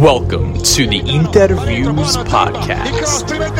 [0.00, 3.28] Welcome to the Interviews Podcast.
[3.28, 3.50] Prima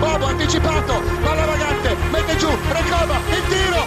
[0.00, 3.86] Bobo anticipato, palla vagante, mette giù, il tiro,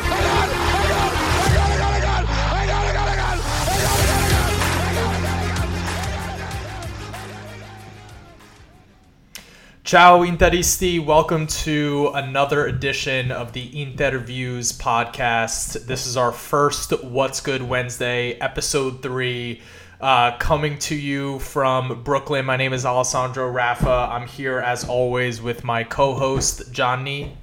[9.84, 14.72] Ciao Interisti, welcome to another edition of the Interviews.
[14.72, 15.86] Podcast.
[15.86, 19.62] This is our first What's Good Wednesday, episode 3
[20.04, 22.44] uh, coming to you from Brooklyn.
[22.44, 24.10] My name is Alessandro Raffa.
[24.10, 27.38] I'm here as always with my co-host Johnny.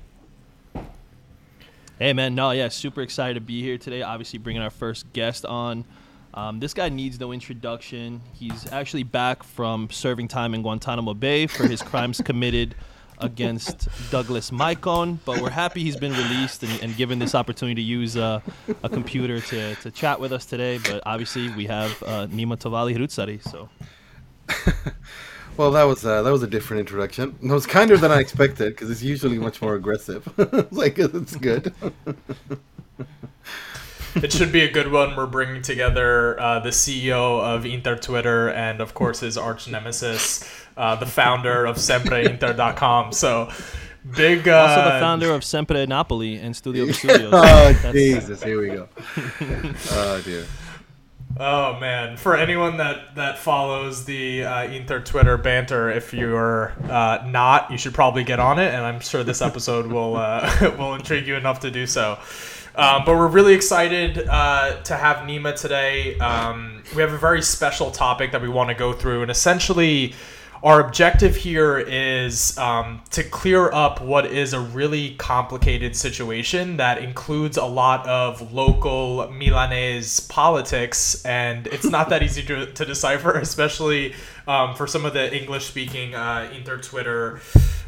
[1.99, 4.03] Hey man, no, yeah, super excited to be here today.
[4.03, 5.87] Obviously, bringing our first guest on.
[6.35, 8.21] Um, this guy needs no introduction.
[8.35, 12.75] He's actually back from serving time in Guantanamo Bay for his crimes committed
[13.21, 15.19] against Douglas Maicon.
[15.25, 18.41] But we're happy he's been released and, and given this opportunity to use uh,
[18.83, 20.79] a computer to, to chat with us today.
[20.79, 23.43] But obviously, we have uh, Nima Tavallaey Roodsari.
[23.43, 23.69] So
[25.57, 27.37] Well, that was uh, that was a different introduction.
[27.43, 30.27] It was kinder than I expected because it's usually much more aggressive.
[30.73, 31.75] like it's good.
[34.17, 35.15] It should be a good one.
[35.15, 40.43] We're bringing together uh, the CEO of Inter Twitter and, of course, his arch nemesis,
[40.81, 43.13] uh, the founder of SempreInter.com.
[43.13, 43.51] So,
[44.17, 44.49] big.
[44.49, 47.33] Uh, also the founder of Sempre Napoli and Studio Studios.
[47.33, 47.39] oh
[47.73, 48.43] That's- Jesus!
[48.43, 48.89] Here we go.
[49.91, 50.47] oh dear.
[51.39, 52.17] Oh man!
[52.17, 57.79] For anyone that that follows the uh, Inter Twitter banter, if you're uh, not, you
[57.79, 61.37] should probably get on it, and I'm sure this episode will uh, will intrigue you
[61.37, 62.19] enough to do so.
[62.75, 66.19] Um, but we're really excited uh, to have Nima today.
[66.19, 70.15] Um, we have a very special topic that we want to go through, and essentially,
[70.63, 76.99] our objective here is um, to clear up what is a really complicated situation that
[76.99, 83.33] includes a lot of local Milanese politics, and it's not that easy to, to decipher,
[83.39, 84.15] especially
[84.47, 87.41] um, for some of the English-speaking uh, Inter Twitter.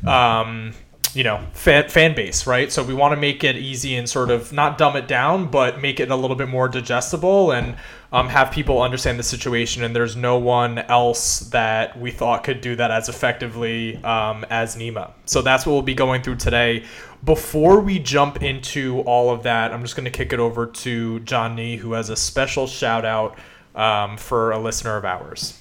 [0.07, 0.73] Um,
[1.15, 4.31] you know fan, fan base right so we want to make it easy and sort
[4.31, 7.77] of not dumb it down but make it a little bit more digestible and
[8.13, 12.61] um, have people understand the situation and there's no one else that we thought could
[12.61, 15.13] do that as effectively um, as Nima.
[15.25, 16.85] So that's what we'll be going through today.
[17.25, 21.21] Before we jump into all of that I'm just going to kick it over to
[21.21, 23.39] Johnny who has a special shout out
[23.75, 25.59] um, for a listener of ours.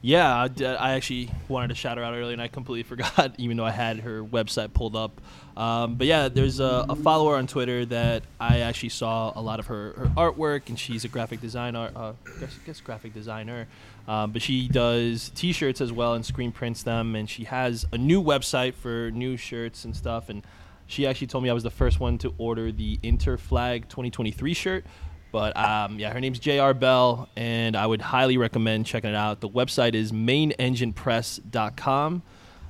[0.00, 0.46] Yeah,
[0.78, 3.72] I actually wanted to shout her out earlier, and I completely forgot, even though I
[3.72, 5.20] had her website pulled up.
[5.58, 9.58] Um, but yeah, there's a, a follower on Twitter that I actually saw a lot
[9.58, 11.90] of her, her artwork, and she's a graphic designer.
[11.96, 13.66] Uh, guess, guess graphic designer,
[14.06, 17.98] um, but she does T-shirts as well and screen prints them, and she has a
[17.98, 20.28] new website for new shirts and stuff.
[20.28, 20.46] And
[20.86, 24.84] she actually told me I was the first one to order the Interflag 2023 shirt.
[25.32, 26.72] But um, yeah, her name's J.R.
[26.72, 29.40] Bell, and I would highly recommend checking it out.
[29.40, 32.22] The website is mainenginepress.com.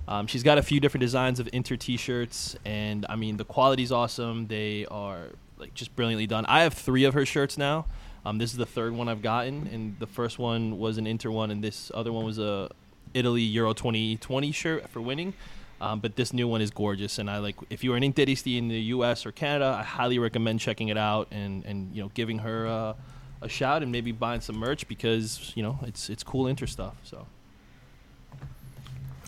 [0.08, 3.92] Um, she's got a few different designs of Inter t-shirts, and I mean the quality's
[3.92, 4.46] awesome.
[4.46, 6.46] They are like just brilliantly done.
[6.46, 7.84] I have three of her shirts now.
[8.24, 11.30] Um, this is the third one I've gotten, and the first one was an Inter
[11.30, 12.70] one, and this other one was a
[13.12, 15.34] Italy Euro 2020 shirt for winning.
[15.80, 17.56] Um, but this new one is gorgeous, and I like.
[17.68, 19.26] If you are an Interisti in the U.S.
[19.26, 22.94] or Canada, I highly recommend checking it out and and you know giving her uh,
[23.42, 26.96] a shout and maybe buying some merch because you know it's it's cool Inter stuff.
[27.04, 27.26] So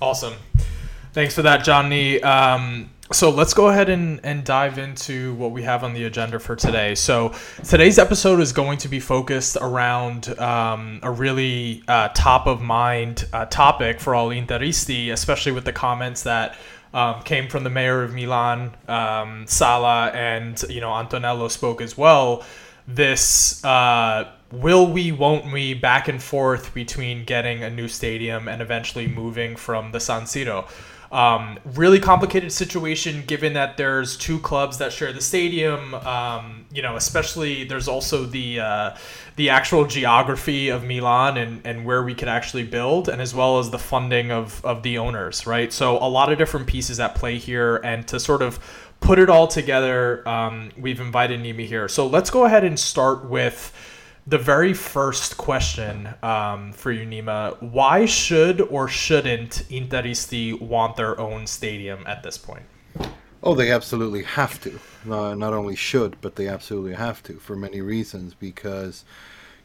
[0.01, 0.35] Awesome.
[1.13, 2.23] Thanks for that, Johnny.
[2.23, 6.39] Um, so let's go ahead and, and dive into what we have on the agenda
[6.39, 6.95] for today.
[6.95, 7.35] So
[7.65, 13.27] today's episode is going to be focused around um, a really uh, top of mind
[13.33, 16.57] uh, topic for all Interisti, especially with the comments that
[16.95, 21.99] um, came from the mayor of Milan, um, Sala, and you know Antonello spoke as
[21.99, 22.45] well.
[22.89, 28.61] This uh, will we, won't we, back and forth between getting a new stadium and
[28.61, 30.69] eventually moving from the San Siro.
[31.13, 35.95] Um, really complicated situation given that there's two clubs that share the stadium.
[35.95, 38.97] Um, you know, especially there's also the uh,
[39.35, 43.59] the actual geography of Milan and, and where we could actually build, and as well
[43.59, 45.73] as the funding of, of the owners, right?
[45.73, 48.61] So a lot of different pieces at play here, and to sort of
[49.01, 51.89] put it all together, um, we've invited Nima here.
[51.89, 53.73] So let's go ahead and start with
[54.31, 57.61] the very first question um, for you, Nima.
[57.61, 62.63] Why should or shouldn't Interisti want their own stadium at this point?
[63.43, 64.79] Oh, they absolutely have to.
[65.11, 68.35] Uh, not only should, but they absolutely have to for many reasons.
[68.35, 69.05] Because,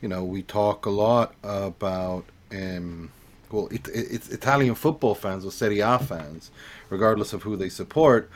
[0.01, 3.11] you know, we talk a lot about, um,
[3.51, 6.49] well, it, it, it's Italian football fans or Serie A fans,
[6.89, 8.31] regardless of who they support,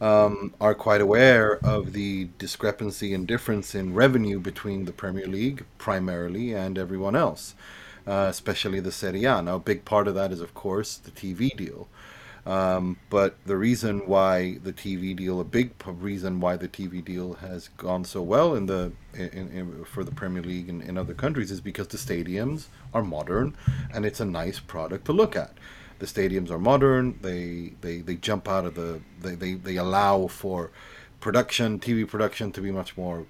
[0.00, 5.64] um, are quite aware of the discrepancy and difference in revenue between the Premier League
[5.78, 7.54] primarily and everyone else.
[8.06, 9.42] uh, especially the Serie A.
[9.42, 11.88] Now, a big part of that is, of course, the TV deal.
[12.46, 17.34] Um, but the reason why the TV deal, a big reason why the TV deal
[17.34, 21.12] has gone so well in the in, in, for the Premier League and in other
[21.12, 23.54] countries is because the stadiums are modern
[23.92, 25.52] and it's a nice product to look at.
[25.98, 27.18] The stadiums are modern.
[27.22, 30.70] They they, they jump out of the they, they, they allow for
[31.20, 33.26] production, TV production to be much more,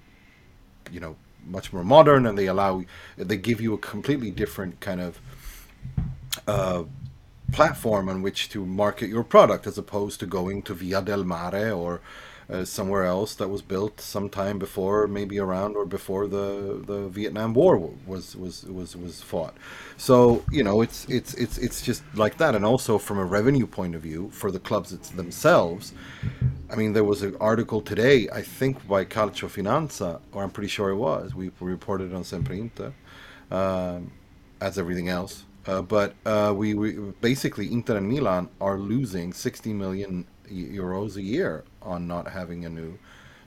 [0.91, 2.83] you know, much more modern, and they allow
[3.17, 5.19] they give you a completely different kind of
[6.47, 6.83] uh,
[7.51, 11.73] platform on which to market your product as opposed to going to Via del Mare
[11.73, 12.01] or
[12.49, 17.53] uh, somewhere else that was built sometime before, maybe around or before the, the Vietnam
[17.53, 19.55] War was was was was fought.
[19.97, 22.55] So you know, it's it's it's it's just like that.
[22.55, 25.93] And also from a revenue point of view, for the clubs themselves,
[26.71, 30.69] I mean, there was an article today, I think by Calcio Finanza, or I'm pretty
[30.69, 31.33] sure it was.
[31.33, 32.69] We reported on Sempre
[33.51, 34.11] um,
[34.61, 35.45] as everything else.
[35.65, 41.21] Uh, but uh, we, we, basically Inter and Milan are losing 60 million euros a
[41.21, 42.97] year on not having a new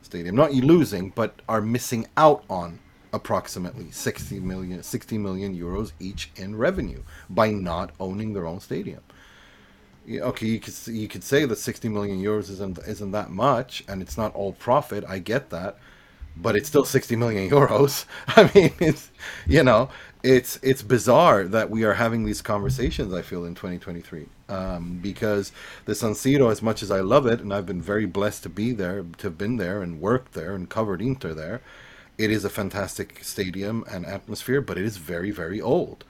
[0.02, 0.36] stadium.
[0.36, 2.78] Not losing, but are missing out on
[3.12, 9.02] approximately 60 million 60 million euros each in revenue by not owning their own stadium.
[10.10, 14.02] Okay, you could you could say that 60 million euros isn't isn't that much and
[14.02, 15.04] it's not all profit.
[15.08, 15.78] I get that.
[16.34, 18.06] But it's still 60 million euros.
[18.28, 19.10] I mean, it's
[19.46, 19.90] you know,
[20.22, 23.12] it's it's bizarre that we are having these conversations.
[23.12, 25.50] I feel in 2023 um, because
[25.86, 28.48] the San Siro, as much as I love it, and I've been very blessed to
[28.50, 31.62] be there, to have been there and worked there and covered Inter there.
[32.18, 36.04] It is a fantastic stadium and atmosphere, but it is very very old.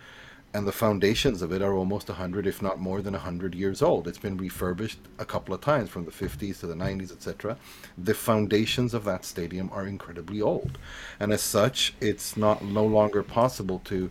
[0.54, 4.06] And the foundations of it are almost 100 if not more than 100 years old.
[4.06, 7.56] It's been refurbished a couple of times from the 50s to the 90s etc
[7.96, 10.78] the foundations of that stadium are incredibly old.
[11.20, 14.10] And as such it's not no longer possible to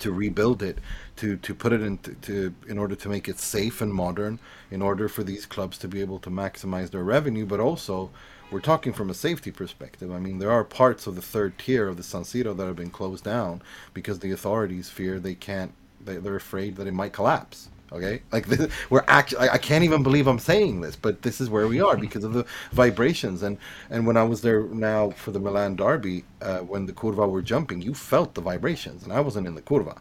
[0.00, 0.78] to rebuild it
[1.18, 4.38] to to put it into to in order to make it safe and modern
[4.70, 8.10] in order for these clubs to be able to maximize their revenue but also
[8.50, 10.10] we're talking from a safety perspective.
[10.10, 12.76] I mean, there are parts of the third tier of the San Siro that have
[12.76, 13.62] been closed down
[13.92, 15.72] because the authorities fear they can't.
[16.02, 17.68] They, they're afraid that it might collapse.
[17.90, 19.48] Okay, like this, we're actually.
[19.48, 22.24] I, I can't even believe I'm saying this, but this is where we are because
[22.24, 23.42] of the vibrations.
[23.42, 23.58] And
[23.90, 27.42] and when I was there now for the Milan Derby, uh, when the curva were
[27.42, 29.98] jumping, you felt the vibrations, and I wasn't in the curva.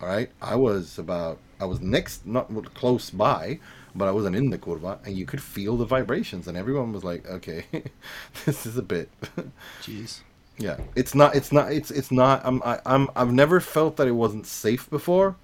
[0.00, 1.38] All right, I was about.
[1.60, 3.58] I was next, not close by,
[3.94, 7.02] but I wasn't in the curva, and you could feel the vibrations, and everyone was
[7.04, 7.64] like, "Okay,
[8.44, 9.10] this is a bit."
[9.82, 10.20] Jeez.
[10.56, 11.34] Yeah, it's not.
[11.34, 11.72] It's not.
[11.72, 12.42] It's it's not.
[12.44, 12.62] I'm.
[12.64, 13.08] I, I'm.
[13.16, 15.36] I've never felt that it wasn't safe before,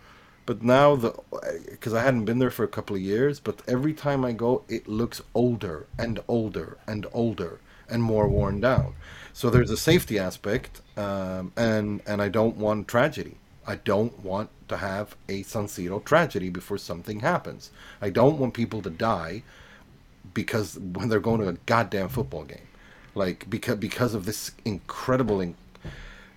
[0.46, 1.12] but now the
[1.70, 4.62] because I hadn't been there for a couple of years, but every time I go,
[4.68, 8.94] it looks older and older and older and more worn down.
[9.32, 13.36] So there's a safety aspect, um, and and I don't want tragedy.
[13.66, 17.70] I don't want to have a San Siro tragedy before something happens.
[18.00, 19.42] I don't want people to die
[20.32, 22.68] because when they're going to a goddamn football game,
[23.14, 25.54] like because because of this incredible in,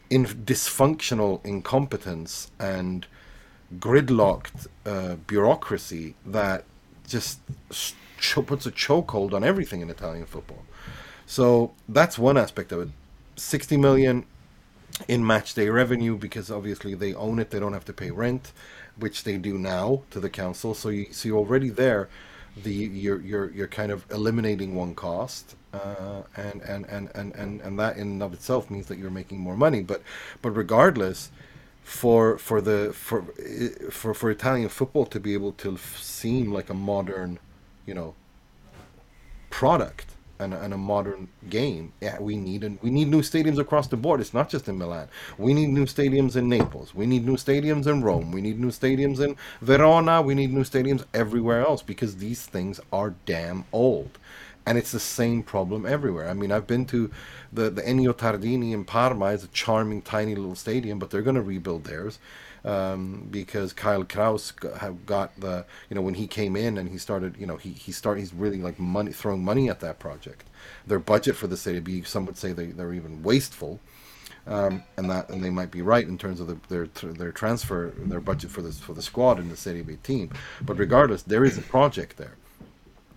[0.10, 3.08] in dysfunctional incompetence and
[3.80, 6.64] gridlocked uh, bureaucracy that
[7.08, 7.40] just
[7.72, 10.64] ch- puts a chokehold on everything in Italian football.
[11.26, 12.90] So that's one aspect of it.
[13.36, 14.26] 60 million
[15.08, 18.52] in match day revenue because obviously they own it they don't have to pay rent
[19.00, 20.74] which they do now to the council.
[20.74, 22.10] So you see already there
[22.64, 27.62] the you're you're you're kind of eliminating one cost uh, and, and, and and and
[27.62, 29.82] and that in and of itself means that you're making more money.
[29.82, 30.02] But
[30.42, 31.32] but regardless
[31.84, 33.24] for for the for
[33.92, 37.40] for for Italian football to be able to seem like a modern
[37.86, 38.16] you know
[39.50, 40.07] product
[40.40, 41.94] and, and a modern game.
[42.02, 44.22] Yeah, we need we need new stadiums across the board.
[44.22, 45.08] It's not just in Milan.
[45.38, 46.94] We need new stadiums in Naples.
[46.94, 48.32] We need new stadiums in Rome.
[48.32, 50.22] We need new stadiums in Verona.
[50.22, 54.18] We need new stadiums everywhere else because these things are damn old.
[54.66, 56.30] And it's the same problem everywhere.
[56.30, 57.10] I mean, I've been to
[57.54, 59.28] the, the Ennio Tardini in Parma.
[59.28, 62.20] It's a charming, tiny little stadium, but they're going to rebuild theirs
[62.66, 64.52] um, because Kyle Krause
[65.06, 67.92] got the you know when he came in and he started you know he he
[67.92, 70.46] started he's really like money throwing money at that project.
[70.86, 73.80] Their budget for the city, be some would say they they're even wasteful.
[74.46, 77.94] Um, and that and they might be right in terms of the, their their transfer
[77.98, 80.32] their budget for this for the squad in the Serie B team.
[80.62, 82.36] But regardless, there is a project there,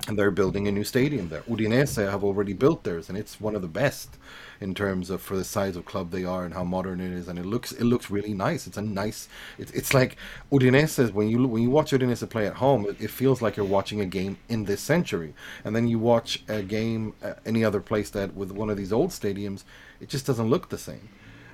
[0.09, 1.43] and they're building a new stadium there.
[1.43, 4.17] Udinese have already built theirs, and it's one of the best
[4.61, 7.29] in terms of for the size of club they are and how modern it is,
[7.29, 8.67] and it looks it looks really nice.
[8.67, 9.29] It's a nice.
[9.59, 10.17] It's, it's like
[10.51, 13.67] Udinese when you when you watch Udinese play at home, it, it feels like you're
[13.67, 17.81] watching a game in this century, and then you watch a game uh, any other
[17.81, 19.65] place that with one of these old stadiums,
[20.01, 21.09] it just doesn't look the same.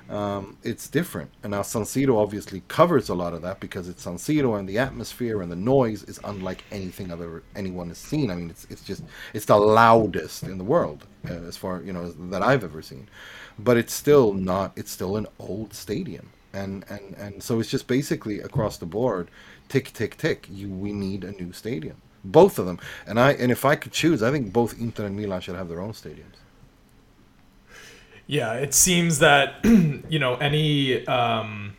[0.08, 1.30] Um, it's different.
[1.42, 4.68] And now San Siro obviously covers a lot of that because it's San Siro and
[4.68, 8.30] the atmosphere and the noise is unlike anything other anyone has seen.
[8.30, 9.02] I mean, it's it's just
[9.34, 13.08] it's the loudest in the world uh, as far you know that I've ever seen.
[13.58, 14.72] But it's still not.
[14.76, 19.28] It's still an old stadium, and and and so it's just basically across the board,
[19.68, 20.46] tick tick tick.
[20.50, 22.78] You we need a new stadium, both of them.
[23.06, 25.68] And I and if I could choose, I think both Inter and Milan should have
[25.68, 26.36] their own stadiums.
[28.26, 31.76] Yeah, it seems that you know any um,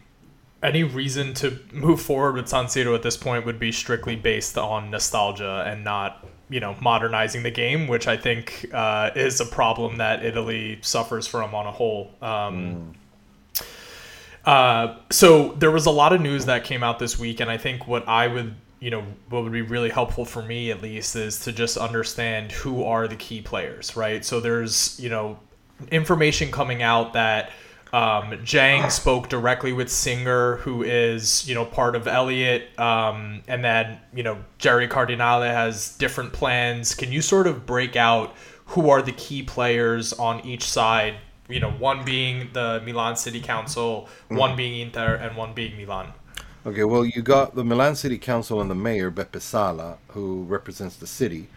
[0.64, 4.58] any reason to move forward with San Siro at this point would be strictly based
[4.58, 9.46] on nostalgia and not you know modernizing the game, which I think uh, is a
[9.46, 12.12] problem that Italy suffers from on a whole.
[12.22, 12.96] Um,
[13.54, 13.64] mm.
[14.46, 17.58] uh, so there was a lot of news that came out this week, and I
[17.58, 21.16] think what I would you know what would be really helpful for me at least
[21.16, 25.40] is to just understand who are the key players right so there's you know
[25.92, 27.52] information coming out that
[27.94, 33.64] um, Zhang spoke directly with Singer, who is you know part of Elliott, um, and
[33.64, 36.94] then you know Jerry Cardinale has different plans.
[36.94, 38.36] Can you sort of break out
[38.68, 41.16] who are the key players on each side?
[41.48, 46.12] You know, one being the Milan City Council, one being Inter, and one being Milan.
[46.66, 50.98] Okay, well, you got the Milan City Council and the mayor Beppe Sala, who represents
[50.98, 51.48] the city.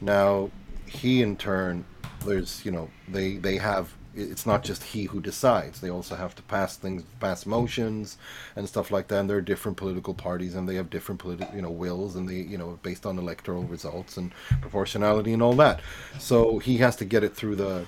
[0.00, 0.50] Now,
[0.86, 1.84] he in turn
[2.24, 5.80] there's you know they they have it's not just he who decides.
[5.80, 8.16] They also have to pass things, pass motions
[8.56, 9.20] and stuff like that.
[9.20, 12.28] And there are different political parties, and they have different political, you know, wills, and
[12.28, 15.80] they, you know, based on electoral results and proportionality and all that.
[16.18, 17.86] So he has to get it through the,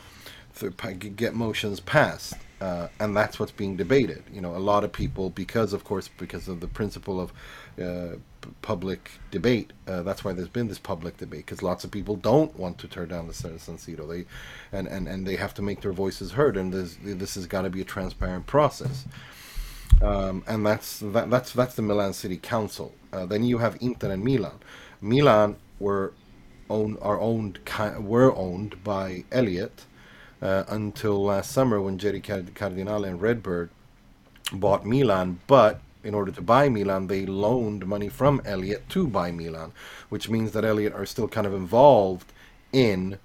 [0.52, 4.23] through, get motions passed, uh, and that's what's being debated.
[4.32, 7.32] You know, a lot of people, because of course, because of the principle of
[7.80, 8.16] uh,
[8.62, 9.73] public debate.
[9.87, 12.88] Uh, that's why there's been this public debate because lots of people don't want to
[12.88, 14.09] turn down the San Siro.
[14.09, 14.25] They
[14.76, 17.62] and, and, and they have to make their voices heard, and this this has got
[17.62, 19.07] to be a transparent process.
[20.00, 22.95] Um, and that's that, that's that's the Milan City Council.
[23.12, 24.59] Uh, then you have Inter and Milan.
[25.00, 26.12] Milan were
[26.71, 27.59] owned are owned
[27.99, 29.87] were owned by Elliott
[30.42, 33.71] uh, until last summer when Jerry Cardinale and Redbird
[34.52, 39.30] bought Milan, but in order to buy Milan, they loaned money from Elliott to buy
[39.30, 39.72] Milan,
[40.08, 42.32] which means that Elliott are still kind of involved
[42.72, 43.18] in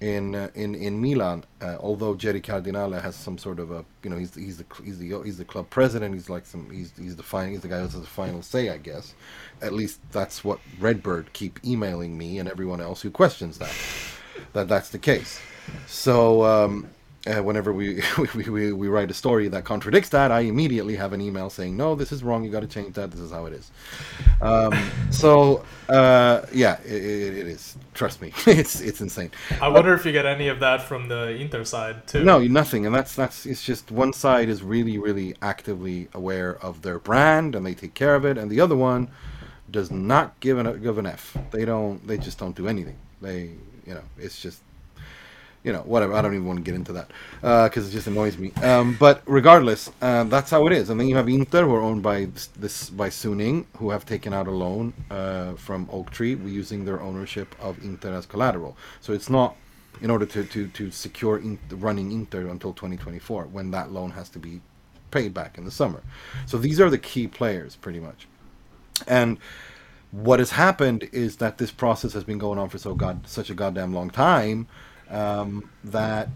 [0.00, 1.44] in uh, in in Milan.
[1.62, 4.98] Uh, although Jerry Cardinale has some sort of a you know he's he's the he's
[4.98, 6.12] the he's the club president.
[6.12, 8.68] He's like some he's he's the final he's the guy who has the final say,
[8.68, 9.14] I guess.
[9.62, 13.74] At least that's what Redbird keep emailing me and everyone else who questions that
[14.54, 15.40] that that's the case.
[15.86, 16.88] So um,
[17.26, 18.02] uh, whenever we,
[18.34, 21.76] we, we, we write a story that contradicts that, I immediately have an email saying,
[21.76, 22.44] no, this is wrong.
[22.44, 23.10] You got to change that.
[23.10, 23.70] This is how it is.
[24.40, 24.72] Um,
[25.10, 27.76] so, uh, yeah, it, it is.
[27.94, 29.30] Trust me, it's it's insane.
[29.60, 32.24] I wonder if you get any of that from the Inter side too.
[32.24, 36.82] No, nothing, and that's that's it's just one side is really really actively aware of
[36.82, 39.08] their brand and they take care of it, and the other one
[39.70, 41.36] does not give an give an f.
[41.50, 42.04] They don't.
[42.06, 42.96] They just don't do anything.
[43.20, 43.50] They
[43.86, 44.60] you know it's just
[45.64, 46.12] you know, whatever.
[46.12, 47.08] I don't even want to get into that
[47.40, 48.52] because uh, it just annoys me.
[48.62, 50.90] Um, but regardless, uh, that's how it is.
[50.90, 54.34] And then you have Inter, who are owned by this, by Suning, who have taken
[54.34, 58.76] out a loan uh, from Oaktree, using their ownership of Inter as collateral.
[59.00, 59.56] So it's not
[60.02, 64.28] in order to to to secure in, running Inter until 2024, when that loan has
[64.30, 64.60] to be
[65.10, 66.02] paid back in the summer.
[66.44, 68.28] So these are the key players, pretty much.
[69.06, 69.38] And
[70.10, 73.50] what has happened is that this process has been going on for so god such
[73.50, 74.68] a goddamn long time
[75.10, 76.28] um, that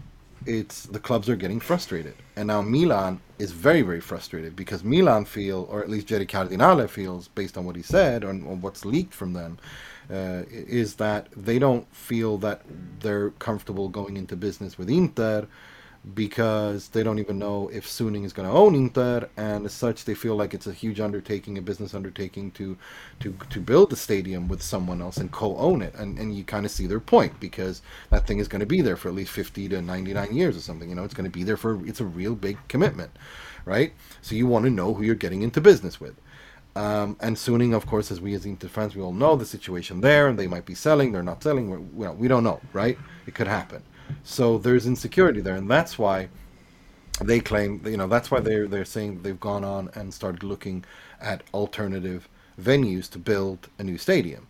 [0.45, 5.25] it's the clubs are getting frustrated, and now Milan is very very frustrated because Milan
[5.25, 8.85] feel, or at least Jerry Cardinale feels, based on what he said or, or what's
[8.85, 9.57] leaked from them,
[10.09, 12.61] uh, is that they don't feel that
[12.99, 15.47] they're comfortable going into business with Inter
[16.13, 20.05] because they don't even know if Suning is going to own Inter, and as such,
[20.05, 22.77] they feel like it's a huge undertaking, a business undertaking to
[23.19, 25.93] to to build the stadium with someone else and co-own it.
[25.95, 28.81] And and you kind of see their point because that thing is going to be
[28.81, 30.89] there for at least 50 to 99 years or something.
[30.89, 33.11] You know, it's going to be there for it's a real big commitment,
[33.65, 33.93] right?
[34.21, 36.15] So you want to know who you're getting into business with.
[36.75, 40.01] Um, and Suning, of course, as we as Inter fans, we all know the situation
[40.01, 41.95] there, and they might be selling, they're not selling.
[41.97, 42.97] Well, we don't know, right?
[43.25, 43.83] It could happen.
[44.23, 46.29] So there's insecurity there, and that's why
[47.21, 50.85] they claim, you know, that's why they're they're saying they've gone on and started looking
[51.19, 54.47] at alternative venues to build a new stadium.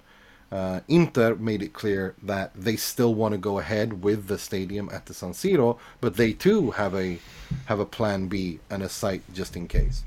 [0.51, 4.89] Uh, Inter made it clear that they still want to go ahead with the stadium
[4.91, 7.19] at the San Siro, but they too have a
[7.65, 10.03] have a plan B and a site just in case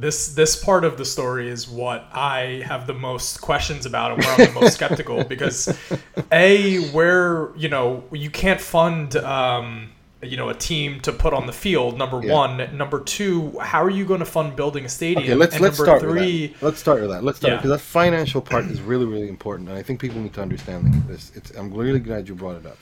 [0.00, 4.24] this this part of the story is what I have the most questions about and
[4.24, 5.76] where I'm the most skeptical because
[6.32, 9.92] a where you know you can't fund um,
[10.22, 11.98] you know a team to put on the field.
[11.98, 12.34] Number Yeah.
[12.34, 15.24] one, number two, how are you going to fund building a stadium?
[15.24, 16.66] Okay, let's and let's number start three, with that.
[16.66, 17.24] Let's start with that.
[17.24, 17.56] Let's start Yeah.
[17.56, 20.92] because that financial part is really really important, and I think people need to understand
[21.08, 21.32] this.
[21.34, 22.78] It's, I'm really glad you brought it up.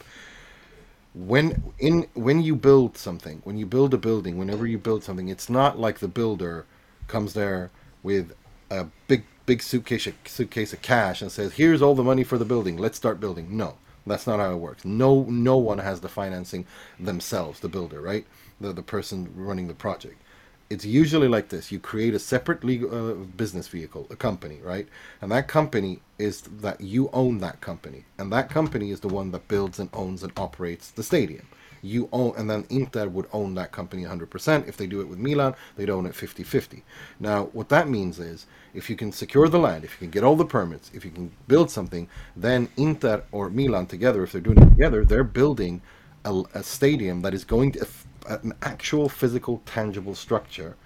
[1.14, 5.28] When in when you build something, when you build a building, whenever you build something,
[5.28, 6.66] it's not like the builder
[7.08, 7.70] comes there
[8.02, 8.34] with
[8.70, 12.44] a big big suitcase suitcase of cash and says, "Here's all the money for the
[12.44, 12.76] building.
[12.76, 14.84] Let's start building." No, that's not how it works.
[14.84, 16.66] No no one has the financing
[17.00, 18.26] themselves, the builder, right?
[18.60, 20.22] The the person running the project
[20.70, 24.88] it's usually like this you create a separate legal uh, business vehicle a company right
[25.20, 29.30] and that company is that you own that company and that company is the one
[29.30, 31.46] that builds and owns and operates the stadium
[31.82, 35.18] you own and then inter would own that company 100% if they do it with
[35.18, 36.82] milan they'd own it 50-50
[37.20, 40.24] now what that means is if you can secure the land if you can get
[40.24, 44.40] all the permits if you can build something then inter or milan together if they're
[44.40, 45.80] doing it together they're building
[46.24, 47.86] a, a stadium that is going to
[48.28, 50.76] an actual physical tangible structure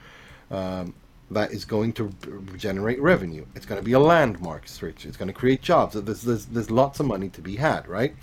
[0.51, 0.95] um,
[1.31, 2.13] that is going to
[2.57, 3.45] generate revenue.
[3.55, 5.95] It's going to be a landmark stretch it's going to create jobs.
[5.95, 8.15] There's, there's, there's lots of money to be had right?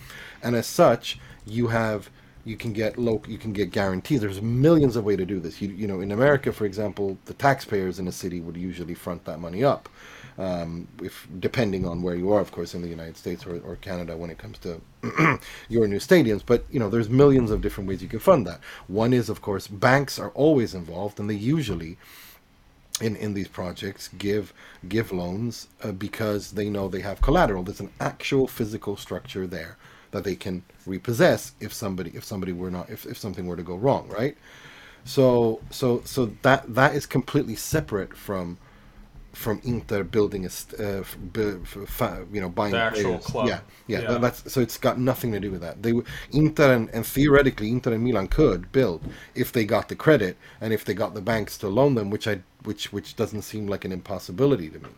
[0.41, 2.09] And as such you have
[2.45, 5.61] you can get low you can get guarantees there's millions of ways to do this
[5.61, 9.23] you, you know in america for example the taxpayers in a city would usually front
[9.25, 9.89] that money up
[10.39, 13.75] um, if depending on where you are, of course, in the United States or, or
[13.75, 14.79] Canada when it comes to
[15.69, 16.41] your new stadiums.
[16.45, 18.61] But you know, there's millions of different ways you can fund that.
[18.87, 21.97] One is, of course, banks are always involved, and they usually
[23.01, 24.53] in, in these projects give
[24.87, 27.63] give loans uh, because they know they have collateral.
[27.63, 29.77] There's an actual physical structure there
[30.11, 33.63] that they can repossess if somebody if somebody were not if, if something were to
[33.63, 34.35] go wrong, right?
[35.05, 38.57] So so so that that is completely separate from
[39.33, 43.25] from Inter building a st- uh, f- bu- f- you know buying The actual players.
[43.25, 43.47] club.
[43.47, 44.07] Yeah, yeah, Yeah.
[44.13, 45.81] that- that's so it's got nothing to do with that.
[45.83, 45.93] They
[46.31, 49.01] Inter and, and theoretically Inter and Milan could build
[49.35, 52.27] if they got the credit and if they got the banks to loan them, which
[52.27, 54.89] I which which doesn't seem like an impossibility to me.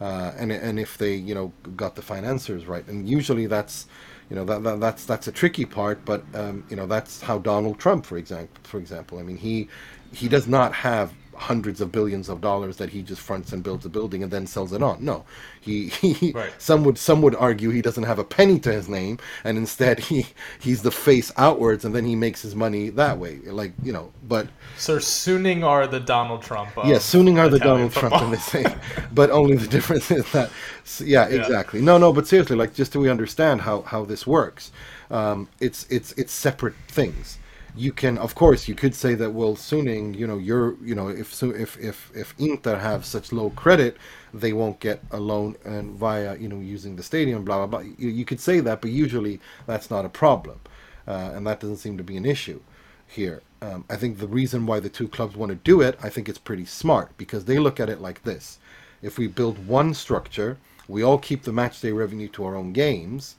[0.00, 3.86] Uh, and and if they you know got the financiers right, and usually that's
[4.30, 7.38] you know that, that that's that's a tricky part, but um, you know that's how
[7.38, 9.68] Donald Trump, for example, for example, I mean he
[10.12, 13.84] he does not have hundreds of billions of dollars that he just fronts and builds
[13.84, 15.04] a building and then sells it on.
[15.04, 15.24] No,
[15.60, 16.52] he, he Right.
[16.58, 19.98] some would some would argue he doesn't have a penny to his name, and instead
[20.00, 20.26] he
[20.58, 23.38] he's the face outwards, and then he makes his money that way.
[23.38, 26.76] Like you know, but So Suning are the Donald Trump.
[26.78, 28.24] Of yeah, Suning are the Donald Trump football.
[28.24, 28.80] in this thing,
[29.12, 30.50] but only the difference is that,
[30.84, 31.80] s- yeah, exactly.
[31.80, 34.72] No, no, but seriously, like just so we understand how how this works,
[35.10, 37.38] um, it's it's it's separate things.
[37.76, 41.08] You can, of course, you could say that well, Suning, you know, you're, you know,
[41.08, 43.96] if so, if if if Inter have such low credit,
[44.32, 47.80] they won't get a loan and via you know using the stadium, blah blah blah.
[47.98, 50.60] You, you could say that, but usually that's not a problem,
[51.08, 52.60] uh, and that doesn't seem to be an issue
[53.08, 53.42] here.
[53.60, 56.28] Um, I think the reason why the two clubs want to do it, I think
[56.28, 58.58] it's pretty smart because they look at it like this:
[59.02, 62.72] if we build one structure, we all keep the match day revenue to our own
[62.72, 63.34] games,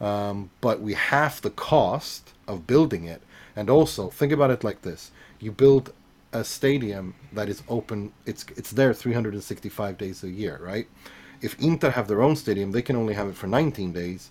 [0.00, 3.22] um, but we half the cost of building it.
[3.58, 5.92] And also, think about it like this: you build
[6.32, 10.86] a stadium that is open; it's it's there 365 days a year, right?
[11.42, 14.30] If Inter have their own stadium, they can only have it for 19 days,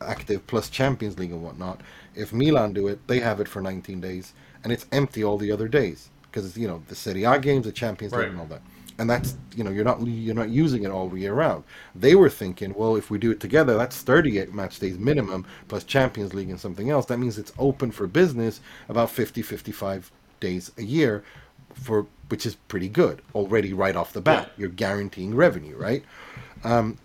[0.00, 1.80] active plus Champions League and whatnot.
[2.14, 5.50] If Milan do it, they have it for 19 days, and it's empty all the
[5.50, 8.62] other days because you know the Serie A games, the Champions League, and all that.
[8.98, 11.64] And that's you know you're not you're not using it all year round.
[11.94, 15.84] They were thinking, well, if we do it together, that's 38 match days minimum plus
[15.84, 17.06] Champions League and something else.
[17.06, 21.24] That means it's open for business about 50 55 days a year
[21.74, 24.50] for which is pretty good already right off the bat.
[24.56, 26.04] You're guaranteeing revenue, right?
[26.64, 26.98] Um,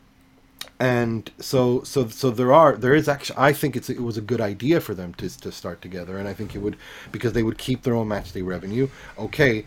[0.80, 4.22] and so so so there are there is actually I think it's it was a
[4.22, 6.78] good idea for them to to start together, and I think it would
[7.12, 8.88] because they would keep their own match day revenue.
[9.18, 9.66] Okay,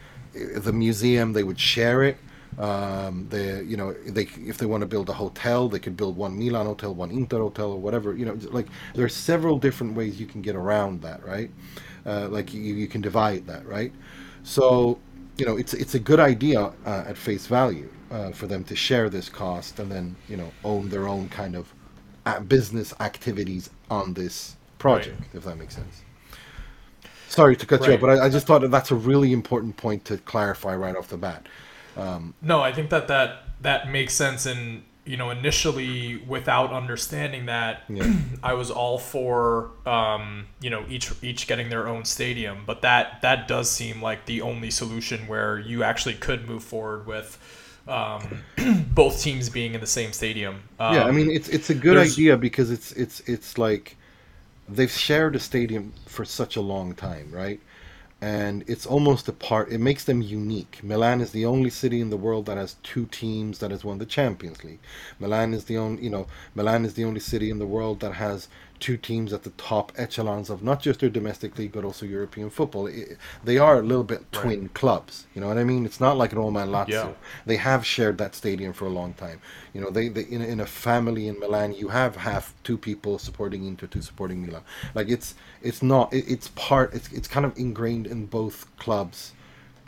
[0.56, 2.16] the museum they would share it.
[2.58, 6.16] Um, they you know they if they want to build a hotel, they could build
[6.16, 8.16] one Milan hotel, one Inter hotel, or whatever.
[8.16, 11.50] You know, like there are several different ways you can get around that, right?
[12.06, 13.92] Uh, like you, you can divide that, right?
[14.42, 14.98] So
[15.36, 18.76] you know it's it's a good idea uh, at face value uh, for them to
[18.76, 21.72] share this cost and then you know own their own kind of
[22.24, 26.05] uh, business activities on this project if that makes sense
[27.28, 27.94] sorry to cut you Right.
[27.94, 30.96] off but I, I just thought that that's a really important point to clarify right
[30.96, 31.46] off the bat
[32.42, 34.46] No, I think that that that makes sense.
[34.46, 38.06] And you know, initially, without understanding that, Yeah.
[38.42, 42.64] I was all for um, you know each each getting their own stadium.
[42.66, 47.06] But that that does seem like the only solution where you actually could move forward
[47.06, 47.38] with
[47.88, 48.44] um,
[48.92, 50.62] both teams being in the same stadium.
[50.78, 53.96] Um, yeah i mean it's it's a good idea because it's it's it's like
[54.68, 57.60] they've shared a stadium for such a long time, right?
[58.20, 59.70] And it's almost a part.
[59.70, 60.80] It makes them unique.
[60.82, 63.98] Milan is the only city in the world that has two teams that has won
[63.98, 64.80] the Champions League.
[65.20, 68.14] Milan is the only, you know, Milan is the only city in the world that
[68.14, 68.48] has
[68.80, 72.50] two teams at the top echelons of not just their domestic league but also European
[72.50, 72.86] football.
[72.86, 74.74] It, they are a little bit twin right.
[74.74, 75.26] clubs.
[75.34, 75.84] You know what I mean?
[75.84, 76.88] It's not like Roma and Lazio.
[76.88, 77.12] Yeah.
[77.44, 79.40] They have shared that stadium for a long time.
[79.72, 83.18] You know, they, they in, in a family in Milan, you have half two people
[83.18, 84.62] supporting Inter, two supporting Milan.
[84.94, 89.32] Like it's it's not it, it's part it's it's kind of ingrained in both clubs,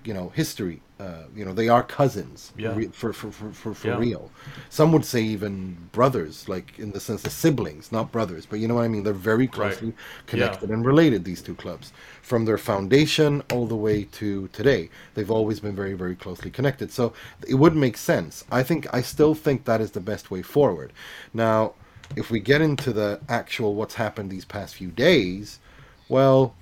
[0.04, 2.74] you know, history uh, you know they are cousins yeah.
[2.74, 3.98] re- for for for, for, for yeah.
[3.98, 4.30] real
[4.68, 8.66] some would say even brothers like in the sense of siblings not brothers but you
[8.66, 10.26] know what i mean they're very closely right.
[10.26, 10.74] connected yeah.
[10.74, 15.61] and related these two clubs from their foundation all the way to today they've always
[15.61, 17.12] been very very closely connected so
[17.46, 20.92] it would make sense i think i still think that is the best way forward
[21.32, 21.72] now
[22.16, 25.61] if we get into the actual what's happened these past few days
[26.08, 26.56] well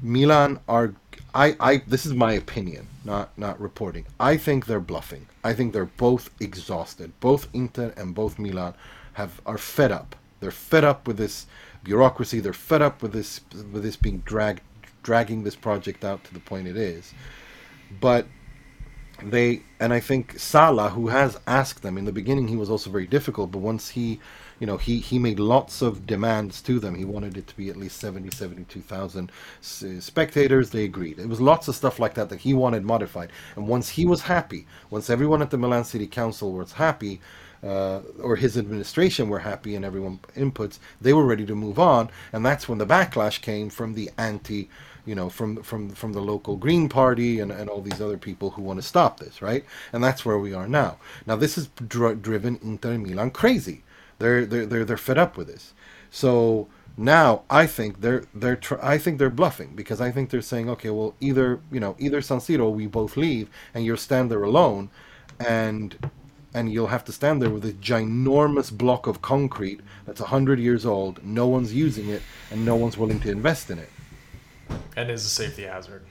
[0.00, 0.94] milan are
[1.34, 4.04] I, I this is my opinion, not not reporting.
[4.20, 5.26] I think they're bluffing.
[5.42, 7.12] I think they're both exhausted.
[7.20, 8.74] Both Inter and both Milan
[9.14, 10.14] have are fed up.
[10.40, 11.46] They're fed up with this
[11.84, 12.40] bureaucracy.
[12.40, 14.62] They're fed up with this with this being dragged
[15.02, 17.14] dragging this project out to the point it is.
[18.00, 18.26] But
[19.22, 22.90] they and I think Sala, who has asked them in the beginning, he was also
[22.90, 23.52] very difficult.
[23.52, 24.20] But once he
[24.62, 26.94] you know, he, he made lots of demands to them.
[26.94, 30.70] He wanted it to be at least 70, 72,000 spectators.
[30.70, 31.18] They agreed.
[31.18, 33.30] It was lots of stuff like that that he wanted modified.
[33.56, 37.20] And once he was happy, once everyone at the Milan City Council was happy,
[37.64, 42.08] uh, or his administration were happy and everyone inputs, they were ready to move on.
[42.32, 44.68] And that's when the backlash came from the anti,
[45.04, 48.50] you know, from from from the local Green Party and, and all these other people
[48.50, 49.64] who want to stop this, right?
[49.92, 50.98] And that's where we are now.
[51.26, 53.82] Now this has dr- driven Inter Milan crazy
[54.22, 55.74] they're they're they're, they're fed up with this.
[56.10, 60.42] So now I think they're they're tr- I think they're bluffing because I think they're
[60.42, 64.30] saying, okay, well either you know either San Siro we both leave and you'll stand
[64.30, 64.90] there alone,
[65.40, 65.96] and
[66.54, 70.84] and you'll have to stand there with a ginormous block of concrete that's hundred years
[70.84, 71.24] old.
[71.24, 73.90] No one's using it and no one's willing to invest in it.
[74.96, 76.04] And is a safety hazard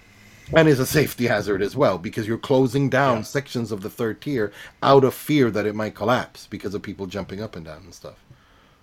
[0.53, 3.23] and is a safety hazard as well because you're closing down yeah.
[3.23, 4.51] sections of the third tier
[4.83, 7.93] out of fear that it might collapse because of people jumping up and down and
[7.93, 8.23] stuff,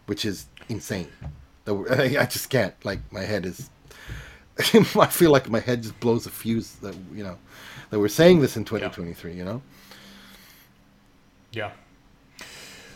[0.06, 1.08] which is insane.
[1.66, 2.74] I just can't.
[2.84, 3.70] Like my head is.
[4.74, 7.38] I feel like my head just blows a fuse that you know
[7.90, 9.30] that we're saying this in 2023.
[9.30, 9.36] Yeah.
[9.36, 9.62] You know.
[11.52, 11.70] Yeah.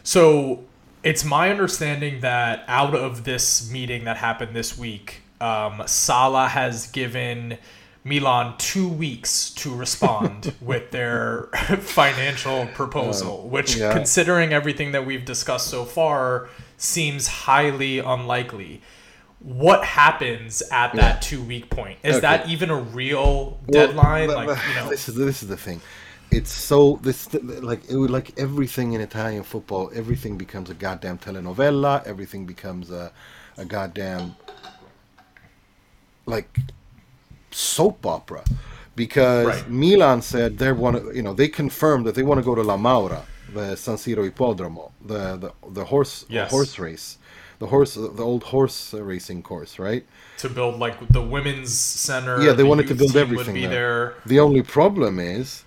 [0.03, 0.65] So
[1.03, 6.87] it's my understanding that out of this meeting that happened this week, um, Sala has
[6.89, 7.59] given
[8.05, 11.49] Milan two weeks to respond with their
[11.81, 13.93] financial proposal, uh, which, yeah.
[13.93, 18.83] considering everything that we've discussed so far, seems highly unlikely.
[19.39, 21.01] What happens at yeah.
[21.01, 21.99] that two week point?
[22.03, 22.21] Is okay.
[22.21, 24.29] that even a real deadline?
[24.29, 25.81] Well, like, you know, this is this is the thing.
[26.31, 29.91] It's so this like it would like everything in Italian football.
[29.95, 32.05] Everything becomes a goddamn telenovela.
[32.05, 33.13] Everything becomes a
[33.59, 34.37] a goddamn
[36.27, 36.57] like
[37.55, 38.43] soap opera
[38.95, 39.69] because right.
[39.69, 42.63] Milan said they want to you know they confirmed that they want to go to
[42.63, 46.51] La Maura, the San Siro Ippodromo, the the, the horse yes.
[46.51, 47.19] the horse race,
[47.59, 50.05] the horse the old horse racing course, right?
[50.39, 52.41] To build like the women's center.
[52.41, 53.71] Yeah, they the wanted to build everything there.
[53.71, 54.15] there.
[54.27, 55.65] The only problem is,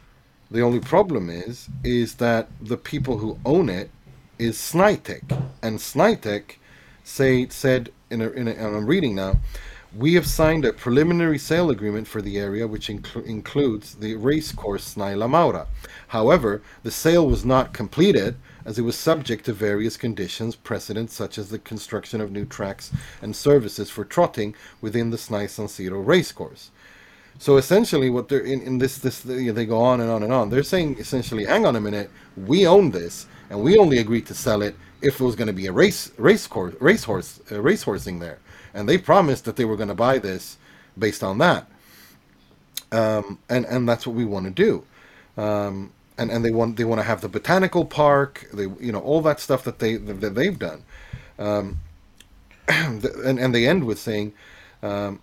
[0.51, 3.89] the only problem is, is that the people who own it
[4.37, 5.23] is Snaitech,
[5.61, 6.57] and Snaitech
[7.03, 9.39] say said in a, in a, and I'm reading now
[9.97, 14.95] we have signed a preliminary sale agreement for the area, which incl- includes the racecourse
[14.95, 15.67] Snai Maura.
[16.09, 21.37] However, the sale was not completed as it was subject to various conditions precedent, such
[21.37, 26.05] as the construction of new tracks and services for trotting within the Snai San Siro
[26.05, 26.71] racecourse.
[27.37, 30.49] So essentially, what they're in, in this this they go on and on and on.
[30.49, 34.33] They're saying essentially, hang on a minute, we own this, and we only agreed to
[34.33, 38.19] sell it if it was going to be a race race course racehorse uh, racehorsing
[38.19, 38.39] there
[38.75, 40.57] and they promised that they were going to buy this
[40.97, 41.67] based on that.
[42.91, 44.83] Um, and and that's what we want to do.
[45.41, 48.99] Um, and and they want they want to have the botanical park, they you know
[48.99, 50.83] all that stuff that they that they've done.
[51.39, 51.79] Um,
[52.67, 54.33] and and they end with saying,
[54.83, 55.19] um,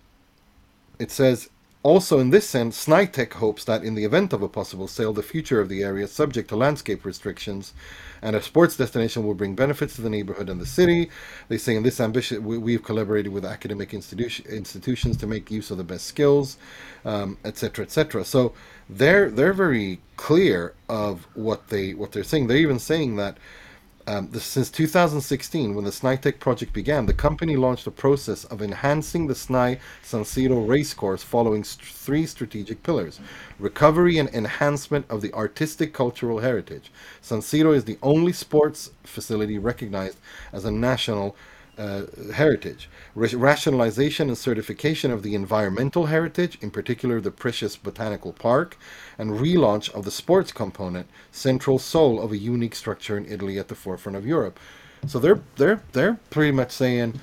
[0.99, 1.49] it says
[1.83, 5.21] also, in this sense, Snaitech hopes that in the event of a possible sale, the
[5.21, 7.73] future of the area, subject to landscape restrictions,
[8.21, 11.09] and a sports destination will bring benefits to the neighborhood and the city.
[11.49, 15.71] They say in this ambition, we, have collaborated with academic institution, institutions to make use
[15.71, 16.57] of the best skills,
[17.03, 18.21] etc., um, etc.
[18.21, 18.53] Et so
[18.89, 22.47] they're they're very clear of what they what they're saying.
[22.47, 23.37] They're even saying that
[24.05, 29.27] Um, since 2016, when the Snaitech project began, the company launched a process of enhancing
[29.27, 33.21] the Snai San Siro racecourse following st- three strategic pillars
[33.59, 36.91] recovery and enhancement of the artistic cultural heritage.
[37.21, 40.17] San Siro is the only sports facility recognized
[40.51, 41.37] as a national
[41.77, 48.33] uh, heritage, Ra- rationalization and certification of the environmental heritage, in particular the precious botanical
[48.33, 48.77] park,
[49.17, 53.67] and relaunch of the sports component, central soul of a unique structure in Italy at
[53.67, 54.59] the forefront of Europe.
[55.07, 57.19] So they're they're they're pretty much saying,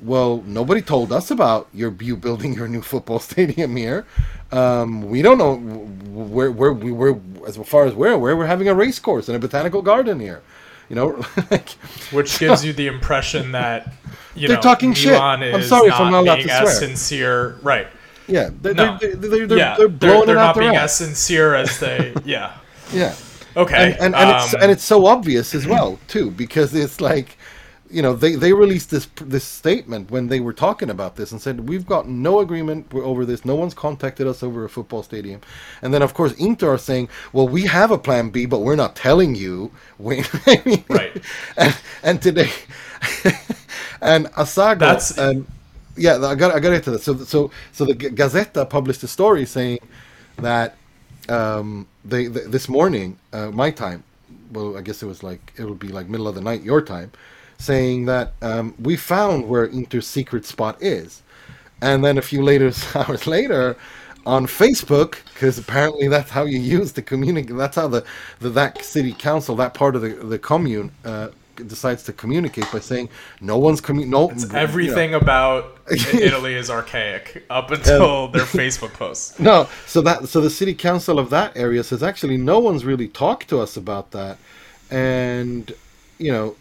[0.00, 4.06] well, nobody told us about your you building your new football stadium here.
[4.52, 8.68] Um, we don't know where where we were as far as where where we're having
[8.68, 10.42] a race course and a botanical garden here.
[10.88, 11.70] You know, like
[12.12, 13.92] which gives you the impression that
[14.34, 15.18] you They're know talking shit.
[15.18, 16.88] I'm is sorry if I'm not allowed being to as swear.
[16.88, 17.86] sincere, right?
[18.26, 18.98] yeah, they're No.
[19.00, 21.00] they're, they're, they're, yeah, they're blowing they're it out not their being ass.
[21.00, 22.14] as sincere as they.
[22.24, 22.52] Yeah.
[22.92, 23.14] Yeah.
[23.56, 23.92] Okay.
[24.00, 27.36] and and, and it's um, and it's so obvious as well too because it's like
[27.94, 31.40] you know they they released this this statement when they were talking about this and
[31.40, 35.40] said we've got no agreement over this no one's contacted us over a football stadium
[35.82, 38.76] and then of course Inter are saying well we have a plan B but we're
[38.84, 41.22] not telling you when I mean, Right.
[41.56, 42.50] and, and today
[44.00, 45.46] and Assago That's- and
[45.96, 49.08] yeah I got I got into that so so so the G- Gazzetta published a
[49.08, 49.78] story saying
[50.38, 50.76] that
[51.28, 54.04] um, they th- this morning, uh, my time.
[54.52, 56.82] Well, I guess it was like it would be like middle of the night your
[56.82, 57.12] time,
[57.64, 61.22] saying that um, we found where Inter's secret spot is,
[61.80, 63.76] and then a few later hours later,
[64.26, 67.56] on Facebook, because apparently that's how you use the communicate.
[67.56, 68.04] That's how the,
[68.40, 70.92] the that city council, that part of the the commune.
[71.04, 73.08] Uh, decides to communicate by saying
[73.40, 75.78] no one's commu- no you know, everything about
[76.12, 79.38] Italy is archaic up until their Facebook posts.
[79.44, 83.06] No, so that so the city council of that area says actually no one's really
[83.06, 84.38] talked to us about that,
[84.90, 85.72] and
[86.18, 86.56] you know,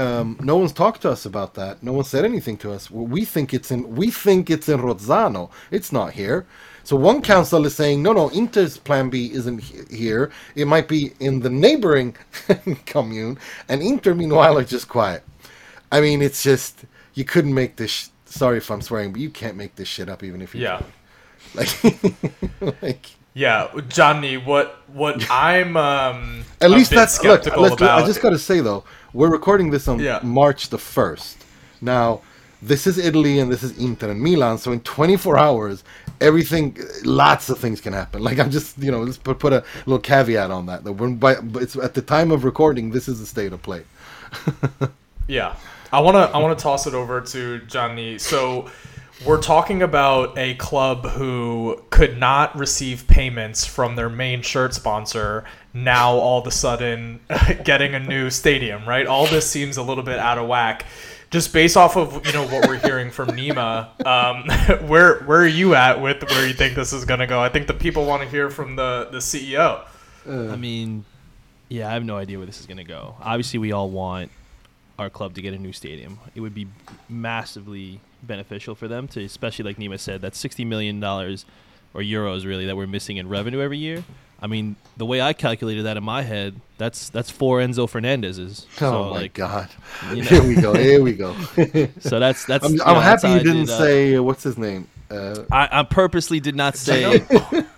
[0.00, 1.82] um, no one's talked to us about that.
[1.82, 2.90] No one said anything to us.
[2.90, 5.50] We think it's in we think it's in Rozzano.
[5.70, 6.46] It's not here.
[6.84, 10.30] So one council is saying no, no, Inter's Plan B isn't he- here.
[10.54, 12.16] It might be in the neighboring
[12.86, 15.22] commune, and Inter meanwhile are just quiet.
[15.92, 16.84] I mean, it's just
[17.14, 17.90] you couldn't make this.
[17.90, 20.62] Sh- Sorry if I'm swearing, but you can't make this shit up even if you
[20.62, 20.82] Yeah.
[21.54, 21.68] like,
[22.82, 27.46] like Yeah, Johnny, what what I'm um at least that's look.
[27.82, 30.20] I just got to say though, we're recording this on Yeah.
[30.22, 31.44] March the first.
[31.80, 32.20] Now,
[32.62, 34.58] this is Italy and this is Inter and Milan.
[34.58, 35.82] So in 24 hours,
[36.20, 38.22] everything, lots of things can happen.
[38.22, 40.84] Like I'm just, you know, let's put, put a little caveat on that.
[40.84, 43.62] That when by, but it's at the time of recording, this is the state of
[43.62, 43.82] play.
[45.26, 45.54] Yeah,
[45.92, 48.18] I wanna I wanna toss it over to Johnny.
[48.18, 48.68] So
[49.24, 55.44] we're talking about a club who could not receive payments from their main shirt sponsor.
[55.72, 57.20] Now all of a sudden
[57.64, 59.06] getting a new stadium, right?
[59.06, 60.86] All this seems a little bit out of whack.
[61.30, 65.46] Just based off of you know what we're hearing from Nima, um, where where are
[65.46, 67.40] you at with where you think this is gonna go?
[67.40, 69.84] I think the people want to hear from the the CEO.
[70.26, 71.04] I mean,
[71.68, 73.14] yeah, I have no idea where this is going to go.
[73.22, 74.30] Obviously, we all want
[74.98, 76.18] our club to get a new stadium.
[76.34, 76.66] It would be
[77.08, 81.46] massively beneficial for them to, especially like Nima said, that's sixty million dollars
[81.94, 84.04] or euros really that we're missing in revenue every year.
[84.42, 88.66] I mean, the way I calculated that in my head, that's that's four Enzo Fernandez's.
[88.76, 89.68] Oh so, my like, god!
[90.14, 90.74] you know- Here we go.
[90.74, 91.34] Here we go.
[92.00, 92.64] So that's that's.
[92.64, 94.88] I'm, you I'm know, that's happy you didn't did, uh, say uh, what's his name.
[95.10, 97.18] Uh, I, I purposely did not say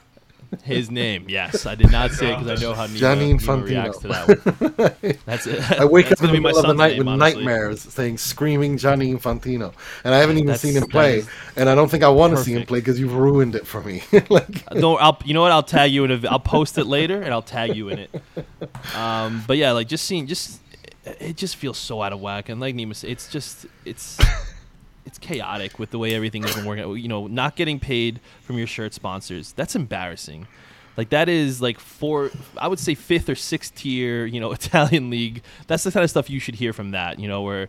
[0.62, 1.26] his name.
[1.28, 3.64] Yes, I did not say it because I know how Nima Infantino.
[3.64, 4.98] reacts to that.
[5.00, 5.16] One.
[5.26, 5.70] That's it.
[5.72, 7.44] I wake up in the middle of the night name, with honestly.
[7.44, 9.72] nightmares saying screaming Johnny Infantino,
[10.04, 11.24] and I haven't even That's- seen him play,
[11.56, 13.80] and I don't think I want to see him play because you've ruined it for
[13.82, 14.02] me.
[14.28, 15.00] like, Don't.
[15.00, 15.18] I'll.
[15.24, 15.52] You know what?
[15.52, 16.28] I'll tag you in a.
[16.28, 18.22] I'll post it later and I'll tag you in it.
[18.94, 19.44] Um.
[19.46, 20.60] But yeah, like just seeing, just
[21.04, 22.48] it just feels so out of whack.
[22.48, 24.18] And like Nima said, it's just it's
[25.04, 26.96] it's chaotic with the way everything has been working.
[26.96, 29.52] You know, not getting paid from your shirt sponsors.
[29.52, 30.46] That's embarrassing.
[30.96, 32.30] Like that is like four.
[32.56, 34.26] I would say fifth or sixth tier.
[34.26, 35.42] You know, Italian league.
[35.66, 37.18] That's the kind of stuff you should hear from that.
[37.18, 37.68] You know, where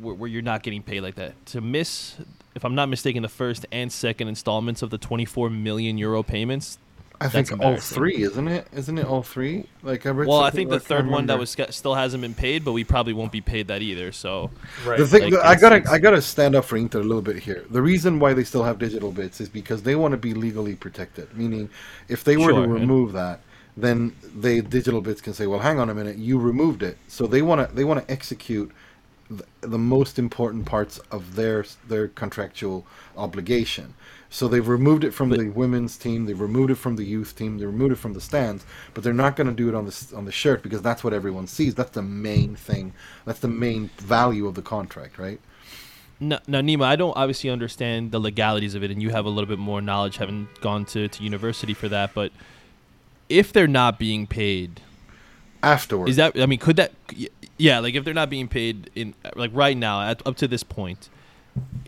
[0.00, 1.46] where, where you're not getting paid like that.
[1.46, 2.16] To miss,
[2.54, 6.78] if I'm not mistaken, the first and second installments of the 24 million euro payments.
[7.20, 8.66] I That's think all three, isn't it?
[8.72, 9.66] Isn't it all three?
[9.82, 10.26] Like I read.
[10.28, 12.64] Well, I think the like- I third one that was sca- still hasn't been paid,
[12.64, 14.10] but we probably won't be paid that either.
[14.10, 14.50] So
[14.84, 14.98] Right.
[14.98, 17.36] The thing, Like, I gotta, it's- I gotta stand up for Inter a little bit
[17.36, 17.64] here.
[17.70, 21.36] The reason why they still have DigitalBits is because they want to be legally protected.
[21.36, 21.70] Meaning,
[22.08, 23.40] if they were Sure, to and- remove that,
[23.76, 27.42] then the DigitalBits can say, "Well, hang on a minute, you removed it." So they
[27.42, 28.70] want to, they want to execute
[29.30, 32.84] the, the most important parts of their their contractual
[33.16, 33.94] obligation.
[34.34, 37.56] So they've removed it from the women's team, they've removed it from the youth team,
[37.58, 40.12] they removed it from the stands, but they're not going to do it on the
[40.16, 41.76] on the shirt because that's what everyone sees.
[41.76, 42.94] That's the main thing.
[43.26, 45.40] That's the main value of the contract, right?
[46.18, 49.28] No, now, Nima, I don't obviously understand the legalities of it, and you have a
[49.28, 52.12] little bit more knowledge, having gone to, to university for that.
[52.12, 52.32] But
[53.28, 54.80] if they're not being paid,
[55.62, 56.36] Afterwards, is that?
[56.40, 56.92] I mean, could that?
[57.56, 60.64] Yeah, like if they're not being paid in like right now, at, up to this
[60.64, 61.08] point,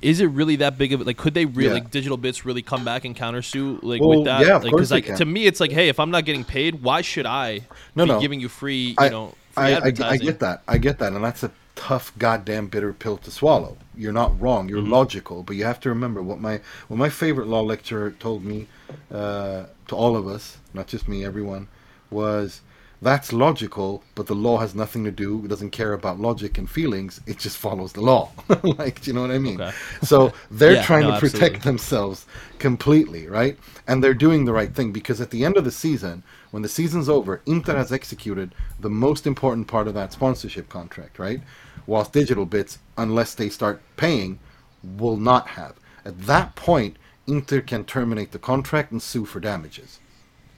[0.02, 1.16] is it really that big of like?
[1.16, 1.74] Could they really Yeah.
[1.74, 4.42] like DigitalBits really come back and countersue like Well, with that?
[4.46, 5.16] yeah, of like, they like can.
[5.16, 8.08] to me, it's like, hey, if I'm not getting paid, why should I No, be
[8.08, 8.20] no.
[8.20, 8.96] giving you free?
[9.00, 10.62] You I, know, free I, I, I get that.
[10.68, 13.78] I get that, and that's a tough, goddamn bitter pill to swallow.
[13.96, 14.68] You're not wrong.
[14.68, 14.90] You're Mm-hmm.
[14.98, 18.68] logical, but you have to remember what my what my favorite law lecturer told me
[19.10, 21.68] uh, to all of us, not just me, everyone,
[22.10, 22.60] was
[23.02, 25.44] that's logical, but the law has nothing to do.
[25.44, 27.20] It doesn't care about logic and feelings.
[27.26, 28.32] It just follows the law.
[28.62, 29.60] like, do you know what I mean?
[29.60, 29.72] Okay.
[30.02, 31.60] So they're Yeah, trying no, to protect absolutely.
[31.62, 32.26] themselves
[32.58, 33.58] completely, right?
[33.86, 36.68] And they're doing the right thing because at the end of the season, when the
[36.68, 41.42] season's over, Inter has executed the most important part of that sponsorship contract, right?
[41.86, 44.38] Whilst DigitalBits, unless they start paying,
[44.82, 45.74] will not have.
[46.04, 50.00] At that point, Inter can terminate the contract and sue for damages.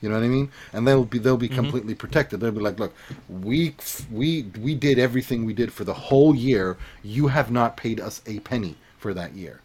[0.00, 0.50] You know what I mean?
[0.72, 1.56] And they'll be they'll be mm-hmm.
[1.56, 2.40] completely protected.
[2.40, 2.94] They'll be like, look,
[3.28, 3.74] we
[4.10, 6.76] we we did everything we did for the whole year.
[7.02, 9.60] You have not paid us a penny for that year.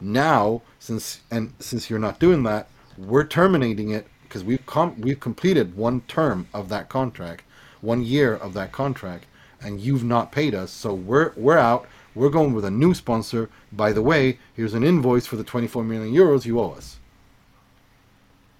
[0.00, 5.20] Now, since and since you're not doing that, we're terminating it because we've com- we've
[5.20, 7.44] completed one term of that contract,
[7.80, 9.24] one year of that contract,
[9.60, 10.70] and you've not paid us.
[10.70, 11.86] So we're we're out.
[12.14, 13.50] We're going with a new sponsor.
[13.72, 16.99] By the way, here's an invoice for the 24 million euros you owe us.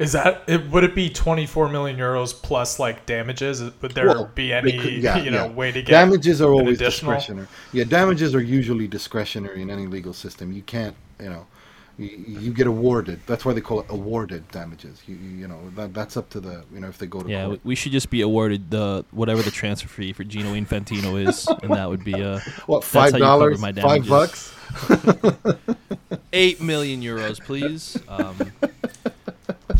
[0.01, 0.69] Is that it?
[0.71, 3.63] Would it be 24 million euros plus like damages?
[3.63, 5.53] Would there Well, be any could- yeah, you know yeah.
[5.53, 7.13] way to get damages are always additional?
[7.13, 7.47] discretionary.
[7.73, 10.53] Yeah, damages are usually discretionary in any legal system.
[10.53, 11.47] You can't, you know,
[11.99, 13.21] you, you get awarded.
[13.27, 15.03] That's why they call it awarded damages.
[15.07, 17.29] You, you you know that that's up to the you know if they go to
[17.29, 17.61] Yeah, we- court.
[17.65, 21.73] we should just be awarded the whatever the transfer fee for Gino Infantino is, and
[21.75, 23.61] that would be uh What that's how five you cover dollars?
[23.61, 24.55] my Five bucks?
[26.33, 27.99] eight million euros, please.
[28.09, 28.37] Um,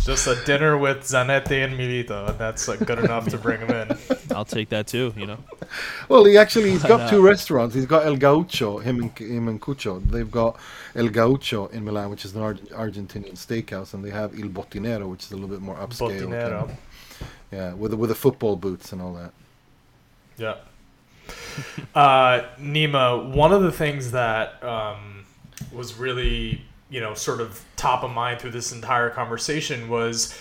[0.05, 3.71] Just a dinner with Zanetti and Milito, and that's like, good enough to bring him
[3.71, 3.99] in.
[4.35, 5.13] I'll take that too.
[5.17, 5.39] You know,
[6.09, 7.75] Well, he actually he's got two restaurants.
[7.75, 10.03] He's got El Gaucho, him and him and Cucho.
[10.11, 10.59] They've got
[10.97, 15.09] El Gaucho in Milan, which is an Arg- Argentinian steakhouse, and they have Il Botinero,
[15.11, 16.19] which is a little bit more upscale.
[16.19, 16.63] kind Botinero.
[16.63, 16.73] of-
[17.53, 19.33] yeah, with the, with the football boots and all that.
[20.39, 20.55] Yeah.
[21.95, 25.25] Uh, Nima, one of the things that um,
[25.73, 30.37] was really, you know, sort of top of mind through this entire conversation was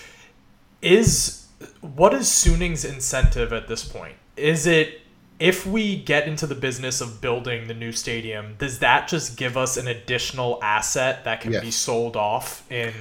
[0.82, 1.48] is
[1.82, 4.16] what is Suning's incentive at this point?
[4.36, 5.02] Is it
[5.40, 9.56] if we get into the business of building the new stadium, does that just give
[9.56, 12.94] us an additional asset that can be sold off in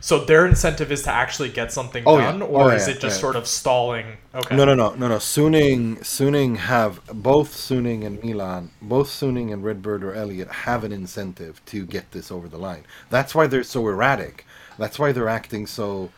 [0.00, 2.32] so their incentive is to actually get something Oh, yeah.
[2.32, 3.20] done, or Oh, is yeah, it just yeah.
[3.20, 4.06] sort of stalling?
[4.34, 4.56] Okay.
[4.56, 5.16] No, no, no, no, no.
[5.16, 10.92] Suning, Suning have both Suning and Milan, both Suning and Redbird or Elliott have an
[10.92, 12.84] incentive to get this over the line.
[13.10, 14.46] That's why they're so erratic.
[14.78, 16.10] That's why they're acting so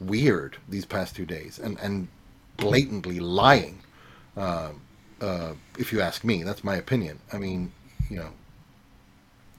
[0.00, 2.08] weird these past two days and and
[2.56, 3.80] blatantly lying.
[4.36, 4.70] Uh,
[5.20, 7.18] uh, if you ask me, that's my opinion.
[7.32, 7.72] I mean,
[8.10, 8.30] you know,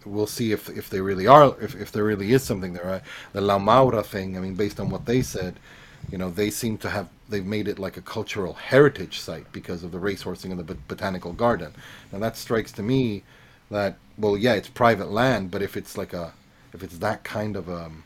[0.06, 2.90] we'll see if if they really are if, if there really is something there.
[2.96, 3.02] I,
[3.34, 4.38] the La Maura thing.
[4.38, 5.60] I mean, based on what they said,
[6.12, 9.84] you know, they seem to have they've made it like a cultural heritage site because
[9.84, 11.74] of the racehorsing and the bot- botanical garden.
[12.12, 13.24] Now that strikes to me
[13.72, 16.34] that well, yeah, it's private land, but if it's like a
[16.74, 18.04] if it's that kind of um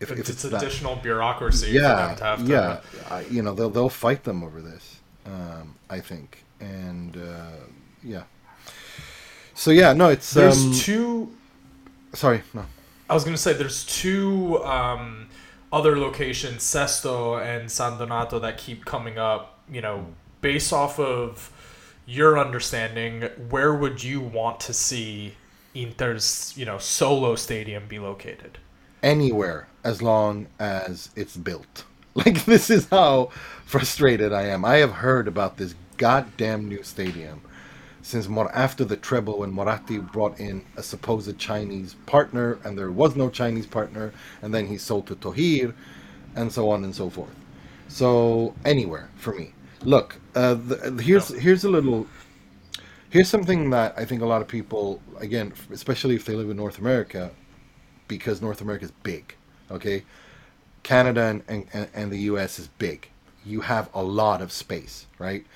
[0.00, 3.22] if, If if it's, it's that, additional bureaucracy them to yeah, have to yeah, I,
[3.22, 5.00] you know, they'll they'll fight them over this.
[5.26, 7.66] Um, I think, and uh,
[8.02, 8.24] yeah.
[9.58, 11.32] So yeah, no, it's There's um, two.
[12.12, 12.64] sorry, no.
[13.10, 15.26] I was gonna say there's two um,
[15.72, 19.58] other locations, Sesto and San Donato, that keep coming up.
[19.68, 20.06] You know,
[20.42, 21.50] based off of
[22.06, 25.34] your understanding, where would you want to see
[25.74, 28.58] Inter's you know solo stadium be located?
[29.02, 31.84] anywhere as long as it's built.
[32.14, 33.30] Like this is how
[33.64, 34.64] frustrated I am.
[34.64, 37.42] I have heard about this goddamn new stadium
[38.02, 42.90] since Mor- after the treble when Moratti brought in a supposed Chinese partner and there
[42.90, 44.12] was no Chinese partner
[44.42, 45.74] and then he sold to Thohir
[46.36, 47.34] and so on and so forth.
[47.88, 49.52] So anywhere for me.
[49.82, 52.06] Look, uh, the, here's here's a little
[53.10, 56.56] here's something that I think a lot of people again, especially if they live in
[56.56, 57.30] North America,
[58.08, 59.34] because North America is big.
[59.70, 60.04] Okay,
[60.82, 62.58] Canada and, and, and the U.S.
[62.58, 63.08] is big.
[63.44, 65.46] You have a lot of space, right?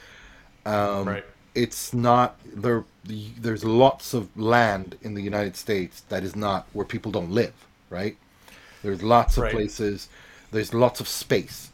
[0.67, 1.25] Um, right.
[1.55, 2.85] It's not there.
[3.05, 7.55] There's lots of land in the United States that is not where people don't live,
[7.91, 8.17] right?
[8.83, 9.51] There's lots of Right.
[9.51, 10.09] places.
[10.51, 11.71] There's lots of space.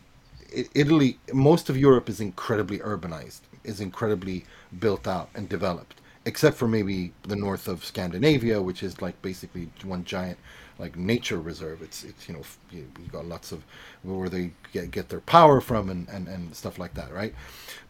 [0.75, 4.47] Italy, most of Europe is incredibly urbanized, is incredibly
[4.79, 9.69] built out and developed, except for maybe the north of Scandinavia, which is like basically
[9.85, 10.39] one giant
[10.79, 11.83] like nature reserve.
[11.83, 13.63] It's it's you know you, you got lots of
[14.03, 17.35] where they get, get their power from and, and and stuff like that, right?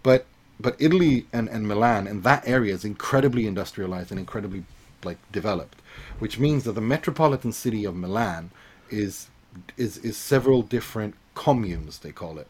[0.03, 0.27] But
[0.61, 4.65] but Italy and, and Milan and that area is incredibly industrialized and incredibly
[5.05, 5.81] like developed,
[6.19, 8.51] which means that the metropolitan city of Milan
[8.91, 9.29] is
[9.77, 12.49] is is several different communes they call it.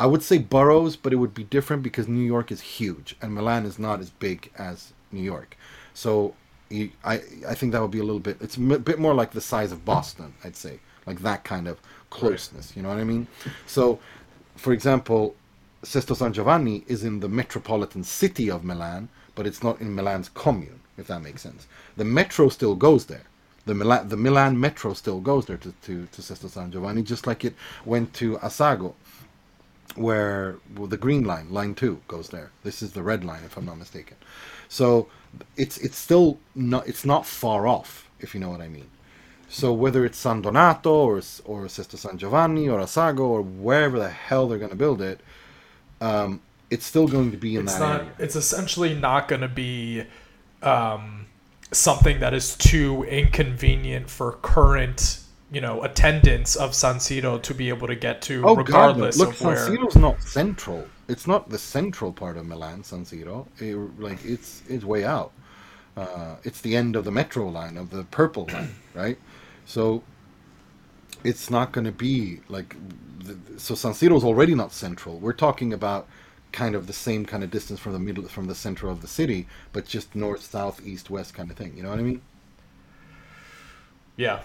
[0.00, 3.34] I would say boroughs, but it would be different because New York is huge and
[3.34, 5.56] Milan is not as big as New York.
[5.94, 6.34] So
[6.70, 7.14] you- I
[7.48, 8.36] I think that would be a little bit.
[8.40, 11.80] It's a bit more like the size of Boston, I'd say, like that kind of
[12.10, 12.76] closeness.
[12.76, 13.26] You know what I mean?
[13.66, 13.98] So,
[14.56, 15.34] for example,
[15.82, 20.28] Sesto San Giovanni is in the metropolitan city of Milan, but it's not in Milan's
[20.28, 21.66] commune, if that makes sense.
[21.96, 23.24] The metro still goes there.
[23.66, 27.26] The Milan, the Milan metro still goes there to, to, to Sesto San Giovanni, just
[27.26, 27.54] like it
[27.84, 28.94] went to Assago,
[29.94, 32.50] where well, the green line, line two, goes there.
[32.64, 34.16] This is the red line, if I'm not mistaken.
[34.68, 35.08] So
[35.56, 38.88] it's it's still not it's not far off, if you know what I mean.
[39.48, 44.10] So whether it's San Donato or or Sesto San Giovanni or Assago or wherever the
[44.10, 45.20] hell they're going to build it,
[46.00, 46.40] um,
[46.70, 48.00] it's still going to be in It's that not.
[48.00, 48.12] area.
[48.18, 50.04] It's essentially not going to be
[50.62, 51.26] um,
[51.72, 55.20] something that is too inconvenient for current,
[55.50, 58.96] you know, attendance of San Siro to be able to get to, Oh God!
[58.98, 59.04] no.
[59.06, 59.56] Look, of San where.
[59.68, 60.86] Siro's not central.
[61.08, 62.84] It's not the central part of Milan.
[62.84, 65.32] San Siro, It- like it's it's way out.
[65.96, 69.18] Uh, it's the end of the metro line of the purple line, right?
[69.64, 70.02] So
[71.24, 72.76] it's not going to be like
[73.56, 73.74] so.
[73.74, 75.18] San Siro's already not central.
[75.18, 76.06] We're talking about
[76.52, 79.08] kind of the same kind of distance from the middle from the center of the
[79.08, 81.76] city, but just north, south, east, west kind of thing.
[81.76, 82.22] You know what I mean?
[84.16, 84.40] Yeah.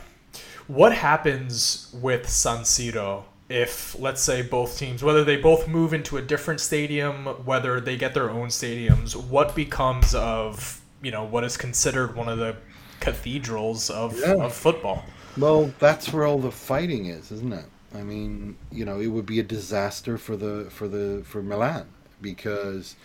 [0.67, 6.17] What happens with San Siro if, let's say, both teams, whether they both move into
[6.17, 11.43] a different stadium, whether they get their own stadiums, what becomes of, you know, what
[11.43, 12.55] is considered one of the
[12.99, 14.35] cathedrals of, Yeah.
[14.35, 15.03] of football?
[15.37, 17.65] Well, that's where all the fighting is, isn't it?
[17.93, 21.87] I mean, you know, it would be a disaster for the for the for Milan
[22.21, 22.95] because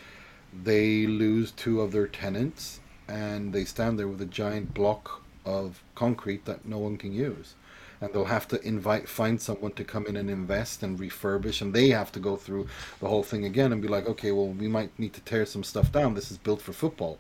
[0.65, 5.83] they lose two of their tenants and they stand there with a giant block of
[5.95, 7.55] concrete that no one can use.
[8.01, 11.75] And they'll have to invite find someone to come in and invest and refurbish and
[11.75, 12.69] they have to go through
[13.01, 15.65] the whole thing again and be like, okay, well, we might need to tear some
[15.65, 16.15] stuff down.
[16.15, 17.19] This is built for football.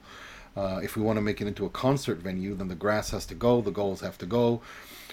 [0.57, 3.27] Uh, if we want to make it into a concert venue, then the grass has
[3.27, 4.61] to go, the goals have to go.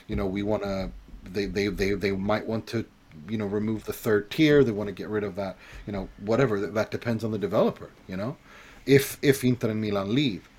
[0.08, 0.92] You know, we want to.
[1.34, 2.86] They, they they they might want to,
[3.30, 4.64] you know, remove the third tier.
[4.64, 5.58] They want to get rid of that.
[5.88, 6.60] You know, whatever.
[6.60, 7.90] That, that depends on the developer.
[8.08, 8.38] You know,
[8.86, 10.50] if if Inter and Milan leave,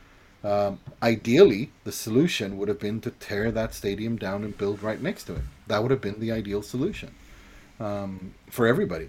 [0.44, 5.00] um, ideally the solution would have been to tear that stadium down and build right
[5.00, 5.42] next to it.
[5.66, 7.14] That would have been the ideal solution
[7.80, 9.08] um, for everybody.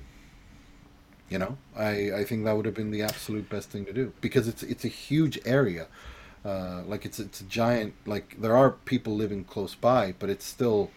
[1.29, 4.13] You know, I, I think that would have been the absolute best thing to do
[4.21, 5.87] because it's it's a huge area.
[6.45, 7.93] Uh, like it's it's a giant.
[8.05, 10.89] Like there are people living close by, but it's still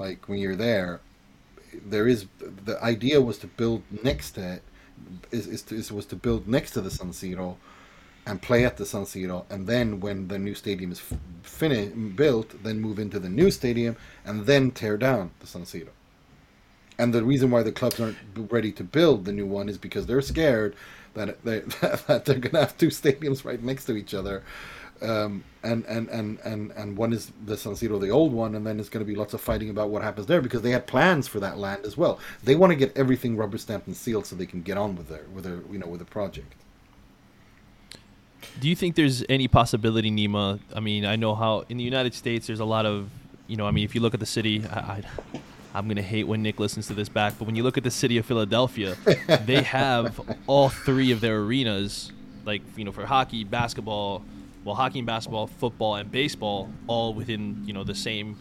[0.00, 1.00] like when you're there,
[1.86, 2.26] there is
[2.64, 4.62] the idea was to build next to it.
[5.30, 7.56] Is, is, to, is was to build next to the San Siro,
[8.26, 11.02] and play at the San Siro, and then when the new stadium is
[11.42, 15.88] finished built, then move into the new stadium, and then tear down the San Siro.
[16.98, 20.06] And the reason why the clubs aren't ready to build the new one is because
[20.06, 20.76] they're scared
[21.14, 21.60] that they,
[22.06, 24.42] that they're going to have two stadiums right next to each other,
[25.02, 28.66] um, and, and and and and one is the San Siro, the old one, and
[28.66, 30.86] then it's going to be lots of fighting about what happens there because they had
[30.86, 32.18] plans for that land as well.
[32.42, 35.08] They want to get everything rubber stamped and sealed so they can get on with
[35.08, 36.54] their with their you know with the project.
[38.58, 40.60] Do you think there's any possibility, Nima?
[40.74, 43.10] I mean, I know how in the United States there's a lot of,
[43.46, 45.02] you know, I mean, if you look at the city, I, I,
[45.74, 47.90] I'm gonna hate when Nick listens to this back, but when you look at the
[47.90, 48.96] city of Philadelphia,
[49.44, 52.12] they have all three of their arenas,
[52.44, 54.22] like you know, for hockey, basketball,
[54.64, 58.36] well, hockey and basketball, football and baseball, all within you know the same.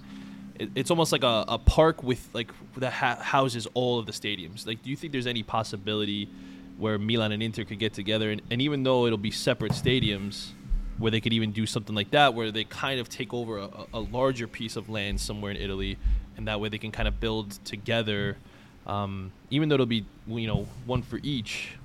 [0.55, 4.11] It, it's almost like a, a park with like that ha- houses all of the
[4.11, 4.67] stadiums.
[4.67, 6.29] Like, do you think there's any possibility?
[6.79, 10.51] where Milan and Inter could get together, and, and even though it'll be separate stadiums,
[10.97, 13.69] where they could even do something like that, where they kind of take over a,
[13.93, 15.97] a larger piece of land somewhere in Italy,
[16.37, 18.37] and that way they can kind of build together.
[18.87, 21.75] Um, even though it'll be you know one for each.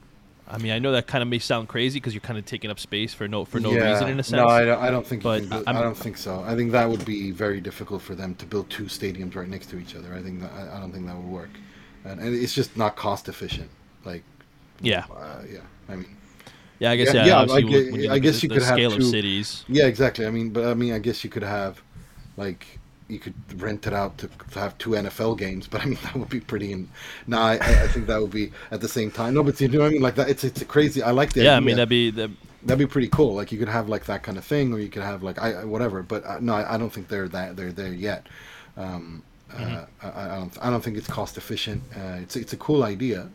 [0.47, 2.71] I mean, I know that kind of may sound crazy because you're kind of taking
[2.71, 4.33] up space for no for no reason in a sense.
[4.37, 5.23] No, I don't, I don't think.
[5.23, 6.43] But I'm- don't think so.
[6.47, 9.71] I think that would be very difficult for them to build two stadiums right next
[9.71, 10.15] to each other.
[10.15, 11.51] I think that, I I don't think that would work,
[12.05, 13.71] and, and it's just not cost efficient.
[14.05, 14.23] Like,
[14.83, 16.15] yeah, uh, yeah, I mean,
[16.79, 17.27] Yeah, I guess Yeah, yeah.
[17.27, 19.65] yeah, like, when- when I you guess at you the could have two- cities.
[19.69, 20.27] Yeah, exactly.
[20.27, 21.81] I mean, but I mean, I guess you could have,
[22.37, 22.67] like,
[23.09, 25.67] you could rent it out to, to have two NFL games.
[25.67, 26.73] But I mean, that would be pretty.
[26.73, 26.89] In,
[27.27, 29.35] no, I, I I think that would be at the same time.
[29.35, 30.03] No, but you know what I mean?
[30.03, 31.03] Like that, it's it's a crazy.
[31.03, 32.31] I like the Yeah, I mean that'd be that.
[32.63, 33.35] that'd be pretty cool.
[33.35, 35.65] Like you could have like that kind of thing, or you could have like I
[35.65, 36.03] whatever.
[36.03, 38.27] But uh, no, I, I don't think they're that they're there yet.
[38.77, 41.83] Um, uh, I, I don't I don't think it's cost efficient.
[41.97, 43.29] Uh, it's it's a cool idea,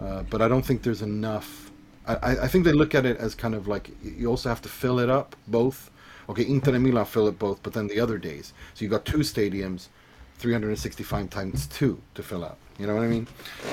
[0.00, 1.70] uh, but I don't think there's enough.
[2.06, 4.68] I- I think they look at it as kind of like you also have to
[4.68, 5.90] fill it up both.
[6.28, 9.04] Okay, Inter and Milan fill it both, but then the other days, so you got
[9.04, 9.88] two stadiums,
[10.38, 12.58] 365 times two to fill up.
[12.78, 13.26] You know what I mean?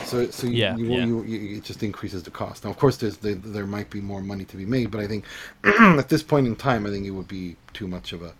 [0.05, 1.05] So so you, Yeah, you, yeah.
[1.05, 2.63] you, you, it just increases the cost.
[2.63, 5.07] Now, of course, there's there, there might be more money to be made, but I
[5.07, 5.25] think
[5.63, 8.33] at this point in time, I think it would be too much of a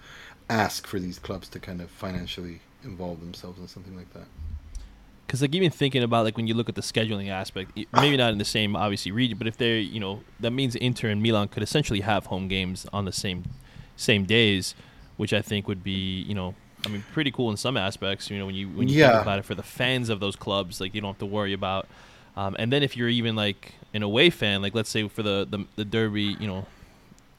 [0.50, 4.26] ask for these clubs to kind of financially involve themselves in something like that.
[5.26, 8.32] Because like even thinking about like when you look at the scheduling aspect, maybe not
[8.32, 11.50] in the same obviously region, but if they're you know that means Inter and Milan
[11.50, 13.44] could essentially have home games on the same
[13.96, 14.76] same days,
[15.18, 18.30] which I think would be you know I mean pretty cool in some aspects.
[18.30, 19.12] You know when you when you Yeah.
[19.12, 21.54] think about it for the fans of those clubs, like you don't have to worry
[21.54, 21.90] about.
[22.36, 25.48] Um, and then if you're even like an away fan, like let's say for the
[25.50, 26.68] the, the derby, you know.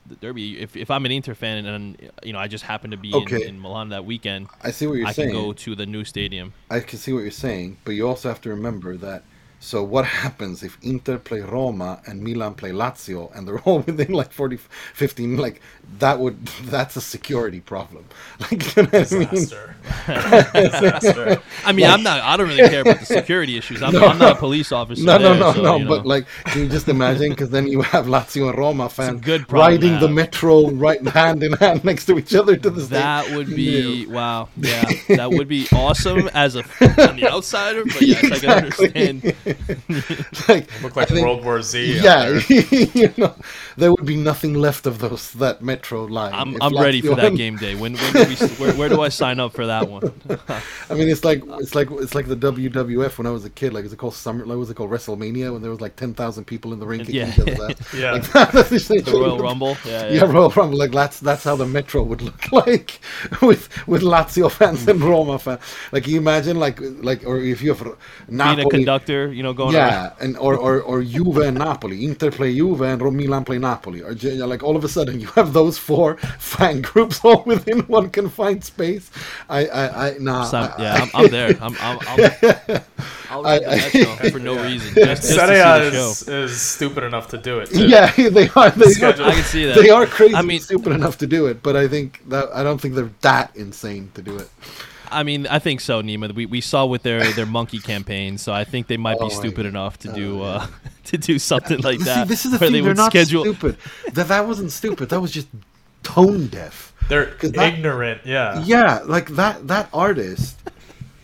[0.07, 0.61] The derby.
[0.61, 3.23] If, if I'm an Inter fan and, and you know I just happen to be
[3.23, 3.39] Okay.
[3.39, 5.29] in, in Milan that weekend, I see what you're I saying.
[5.29, 6.55] can go to the new stadium.
[6.71, 9.27] I can see what you're saying, but you also have to remember that.
[9.65, 14.13] So what happens if Inter play Roma and Milan play Lazio and they're all within
[14.13, 15.63] like 40, 15, like
[15.99, 18.05] that would that's a security problem.
[18.41, 19.29] Like you know what I mean?
[19.29, 19.77] Disaster.
[20.53, 21.43] Disaster.
[21.65, 22.21] I mean, I'm not.
[22.21, 23.83] I don't really care about the security issues.
[23.83, 25.05] I'm, I'm not a police officer.
[25.05, 25.77] No, no, there, no, so, no.
[25.77, 25.89] you know.
[25.89, 27.31] But like, can you just imagine?
[27.31, 31.53] Because then you have Lazio and Roma fans good riding the metro right hand in
[31.55, 34.49] hand next to each other to the that would be wow.
[34.57, 36.65] Yeah, that would be awesome as a
[37.09, 37.85] on the outsider.
[37.85, 39.35] But yes, I can understand.
[40.49, 42.01] Like, Look like think- World War Z.
[42.01, 42.41] Yeah, there.
[42.95, 43.35] you know,
[43.77, 46.33] there would be nothing left of those that metro line.
[46.33, 47.75] I'm, I'm ready for Lazio that game day.
[47.75, 50.13] When, when do we, where, where do I sign up for that one?
[50.91, 53.73] I mean, it's like it's like it's like the WWF when I was a kid.
[53.73, 54.45] Like, is it called Summer?
[54.45, 57.05] Like, was it called WrestleMania when there was like ten thousand people in the ring
[57.07, 57.29] Yeah.
[57.29, 57.95] each other's ass?
[57.95, 58.13] Yeah.
[58.13, 58.25] Like,
[59.05, 59.77] The Royal Rumble.
[59.85, 60.33] Yeah, Yeah, yeah.
[60.33, 60.79] Royal Rumble.
[60.79, 63.01] Like that's that's how the Metro would look like
[63.43, 65.09] with with Lazio fans and hmm.
[65.09, 65.61] Roma fans.
[65.93, 67.83] Like you imagine, like like or if you have
[68.29, 69.93] Being a conductor, you know, going around.
[69.93, 73.59] yeah, and or, or or Juve and Napoli, Inter play Juve and Ro- Milan play
[73.59, 77.43] Napoli, or j- like all of a sudden you have those four fan groups all
[77.47, 79.11] within one confined space.
[79.49, 80.45] I I I nah.
[80.45, 81.51] So I'm- I- yeah, I'm, I'm there.
[81.61, 82.83] I'm, I'm, I'll,
[83.31, 85.91] I'll ride the I- metro for no reason, just, just to see Serie the A
[85.93, 86.11] show.
[86.11, 87.67] is, is stupid enough to do it.
[87.71, 87.87] Too.
[87.87, 88.71] yeah, they are.
[88.71, 89.25] They Schedule.
[89.27, 89.77] are, I can see that.
[89.77, 92.63] they are crazy I mean- stupid enough to do it, but I think that I
[92.63, 94.49] don't think they're that insane to do it.
[95.11, 96.33] I mean, I think so, Nima.
[96.35, 99.35] We, we saw with their, their monkey campaign, so I think they might Oh be
[99.35, 100.43] stupid enough to Oh, do yeah.
[100.45, 100.67] uh,
[101.05, 102.29] to do something like See, that.
[102.29, 102.73] this is the where thing.
[102.73, 103.43] they They're not schedule.
[103.45, 103.77] stupid.
[104.13, 105.09] That that wasn't stupid.
[105.11, 105.49] That was just
[106.03, 106.93] tone deaf.
[107.09, 108.23] They're 'Cause that- ignorant.
[108.25, 108.63] Yeah.
[108.65, 110.57] Yeah, like that that artist,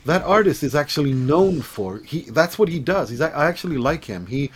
[0.05, 2.23] that artist is actually known for he.
[2.31, 3.09] That's what he does.
[3.11, 4.27] He's I actually like him.
[4.27, 4.51] He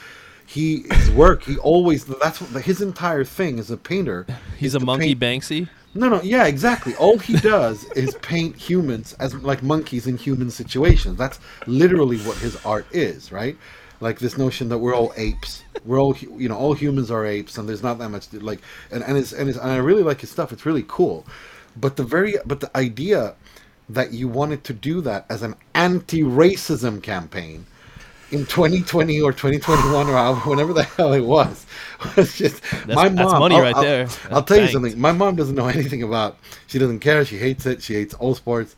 [0.46, 1.42] he his work.
[1.44, 4.26] He always that's what his entire thing as a painter.
[4.58, 5.68] He's a monkey paint- Banksy.
[5.94, 6.94] No, no, yeah, exactly.
[6.96, 11.16] All he does is paint humans as like monkeys in human situations.
[11.16, 13.56] That's literally what his art is, right?
[14.00, 15.62] Like this notion that we're all apes.
[15.84, 19.04] We're all, you know, all humans are apes, and there's not that much like, and
[19.04, 20.52] and it's and it's and I really like his stuff.
[20.52, 21.24] It's really cool,
[21.76, 23.34] but the very but the idea
[23.88, 27.66] that you wanted to do that as an anti-racism campaign
[28.34, 31.66] in 2020 or 2021 or whenever the hell it was
[32.16, 33.14] was just my mom.
[33.14, 34.02] that's money I'll- right I'll- there.
[34.30, 35.00] I'll That's tell you something.
[35.00, 36.36] My mom doesn't know anything about.
[36.66, 37.24] She doesn't care.
[37.24, 37.82] She hates it.
[37.82, 38.76] She hates all sports.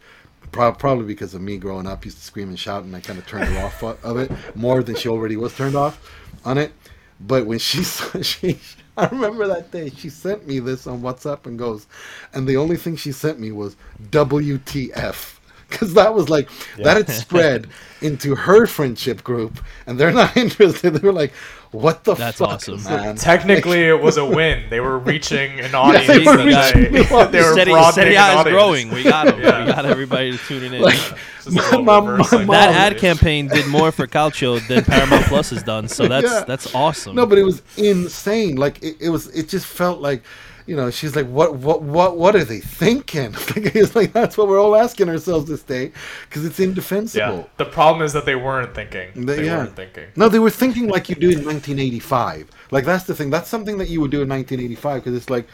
[0.53, 3.27] Probably because of me growing up, used to scream and shout, and I kind of
[3.27, 6.01] turned her off of it more than she already was turned off
[6.47, 6.73] on it.
[7.21, 8.59] But when she saw, she,
[8.97, 11.87] I remember that day she sent me this on WhatsApp and goes,
[12.33, 13.77] and the only thing she sent me was
[14.11, 15.36] WTF.
[15.77, 16.49] Because that was like
[16.79, 17.67] that had spread
[18.01, 20.95] into her friendship group, and they're not interested.
[20.95, 21.33] They were like,
[21.73, 22.83] "What the That's fuck, awesome.
[22.85, 24.71] man?" Technically, it was a win.
[24.71, 26.27] They were reaching an audience they audience.
[26.27, 27.33] were that reaching they, the audience.
[27.33, 28.55] they were Serie, broadening Serie an A is audience.
[28.55, 28.91] growing.
[28.91, 29.41] We got them.
[29.41, 29.65] Yeah.
[29.67, 30.83] We got everybody tuning in.
[30.83, 32.47] Like, Just a little my- reverse my psychology.
[32.47, 35.89] mom- that ad campaign did more for Calcio than Paramount Plus has done.
[35.89, 36.45] So that's Yeah.
[36.47, 37.17] that's awesome.
[37.17, 38.55] No, but it was insane.
[38.57, 39.27] Like it, it was.
[39.37, 40.23] It just felt like,
[40.67, 43.35] you know, she's like, what, what, what, what are they thinking?
[43.57, 45.93] It's like that's what we're all asking ourselves this day,
[46.29, 47.39] because it's indefensible.
[47.39, 47.45] Yeah.
[47.57, 49.09] The problem is that they weren't thinking.
[49.27, 49.59] They- They yeah.
[49.59, 50.07] weren't thinking.
[50.17, 52.51] No, they were thinking like you do in 1985.
[52.71, 53.31] Like that's the thing.
[53.31, 55.47] That's something that you would do in 1985 because it's like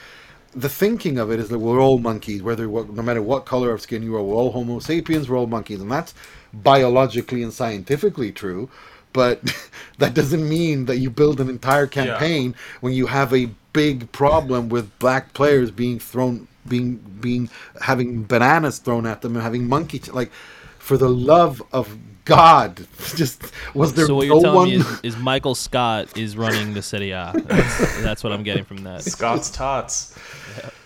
[0.55, 3.71] the thinking of it is that we're all monkeys, whether what, no matter what color
[3.73, 6.15] of skin you are, we're all Homo sapiens, we're all monkeys, and that's
[6.53, 8.69] biologically and scientifically true.
[9.13, 9.41] but
[9.99, 14.68] that doesn't mean that you build an entire campaign when you have a big problem
[14.68, 17.51] with black players being thrown being being
[17.81, 20.31] having bananas thrown at them and having monkey ch- like
[20.79, 22.77] for the love of god
[23.16, 23.43] just
[23.75, 26.75] was there So what no you're telling one me is, is Michael Scott is running
[26.75, 27.33] the Serie A.
[27.47, 29.03] That's, that's what I'm getting from that.
[29.03, 30.16] Scott's tots.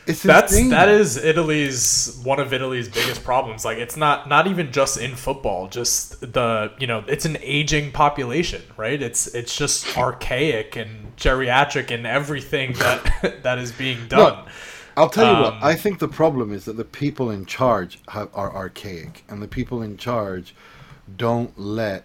[0.06, 0.70] It's That's insane.
[0.70, 3.64] that is Italy's one of Italy's biggest problems.
[3.64, 7.90] Like it's not not even just in football, just the you know it's an aging
[7.90, 9.00] population, right?
[9.02, 14.46] It's it's just archaic and geriatric and everything that that is being done.
[14.96, 15.54] I'll tell you what.
[15.54, 19.42] Um, I think the problem is that the people in charge have, are archaic, and
[19.42, 20.54] the people in charge
[21.16, 22.04] don't let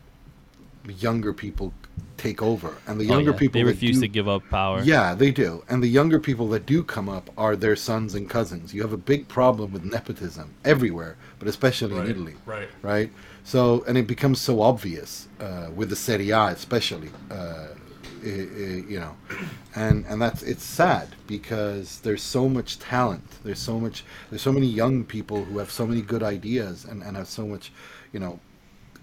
[0.88, 1.74] younger people
[2.18, 2.76] take over.
[2.88, 3.38] And the Oh, younger yeah.
[3.38, 4.82] people they refuse do- to give up power.
[4.84, 5.64] Yeah, they do.
[5.70, 8.74] And the younger people that do come up are their sons and cousins.
[8.74, 12.36] You have a big problem with nepotism everywhere, but especially Right, in Italy.
[12.46, 12.70] right.
[12.84, 13.12] Right.
[13.44, 17.10] So, and it becomes so obvious uh, with the Serie A, especially.
[17.32, 17.68] Uh,
[18.24, 19.16] i- i- you know,
[19.76, 23.24] and and that's it's sad because there's so much talent.
[23.44, 24.04] There's so much.
[24.30, 27.48] There's so many young people who have so many good ideas and and have so
[27.48, 27.72] much,
[28.14, 28.39] you know,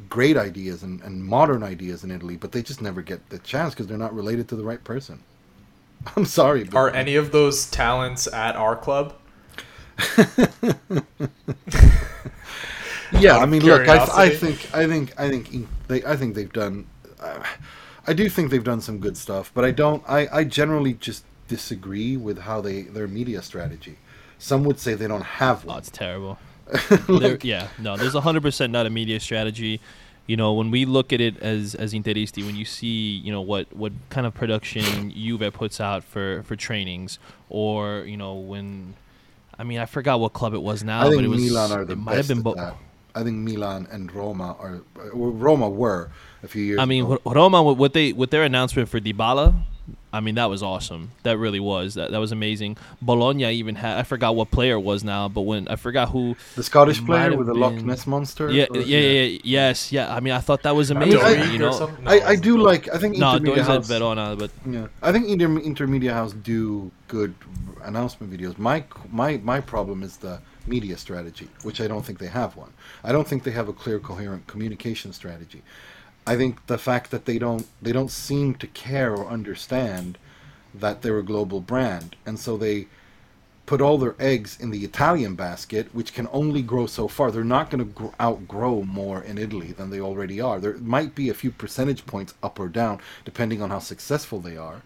[0.08, 3.74] great ideas and, and modern ideas in Italy, but they just never get the chance
[3.74, 5.22] because they're not related to the right person.
[6.16, 9.14] I'm sorry, but Are any of those talents at our club?
[13.12, 16.34] yeah, I of mean, look, I, I think, I think, I think they, I think
[16.34, 16.86] they've done,
[17.20, 17.42] uh,
[18.06, 21.24] I do think they've done some good stuff, but I don't, I, I generally just
[21.48, 23.98] disagree with how they their media strategy.
[24.38, 25.78] Some would say they don't have Oh, one.
[25.78, 26.38] it's terrible.
[27.08, 29.80] There- yeah, no, there's 100% not a media strategy.
[30.26, 33.40] You know, when we look at it as as Interisti, when you see, you know,
[33.40, 38.92] what what kind of production Juve puts out for for trainings, or you know, when,
[39.58, 41.72] I mean, I forgot what club it was now, I but think it was Milan
[41.72, 42.38] are the it might have been.
[42.38, 42.74] at Bo- that.
[43.14, 44.82] I think Milan and Roma are.
[45.14, 46.10] well, Roma were
[46.42, 46.78] a few years.
[46.78, 47.18] I mean, ago.
[47.24, 49.54] Roma with what they with their announcement for Dybala,
[50.12, 51.10] I mean that was awesome.
[51.22, 51.94] That really was.
[51.94, 52.78] That that was amazing.
[53.02, 56.34] Bologna even had I forgot what player it was now, but when I forgot who.
[56.56, 58.50] the Scottish player have with the Loch Ness monster.
[58.50, 60.14] Yeah, or- yeah, yeah, yeah, yes, yeah.
[60.14, 61.20] I mean, I thought that was amazing.
[61.20, 61.78] I- you know.
[61.78, 62.62] No, I, I do Dortmund.
[62.64, 62.94] like.
[62.94, 63.88] I think no, Inter Media Doors at House.
[63.88, 67.34] Verona, but Yeah, I think Inter, Intermedia House do good
[67.82, 68.58] announcement videos.
[68.58, 72.72] My my my problem is the media strategy, which I don't think they have one.
[73.02, 75.62] I don't think they have a clear, coherent communication strategy.
[76.28, 80.18] I think the fact that they don't they don't seem to care or understand
[80.74, 82.86] that they're a global brand, and so they
[83.64, 87.30] put all their eggs in the Italian basket, which can only grow so far.
[87.30, 90.60] They're not going to gr- outgrow more in Italy than they already are.
[90.60, 94.56] There might be a few percentage points up or down, depending on how successful they
[94.56, 94.82] are.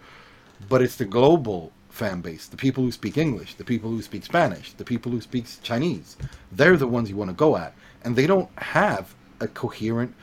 [0.68, 4.24] But it's the global fan base, the people who speak English, the people who speak
[4.24, 6.16] Spanish, the people who speak Chinese.
[6.52, 7.74] They're the ones you want to go at.
[8.04, 10.14] And they don't have a coherent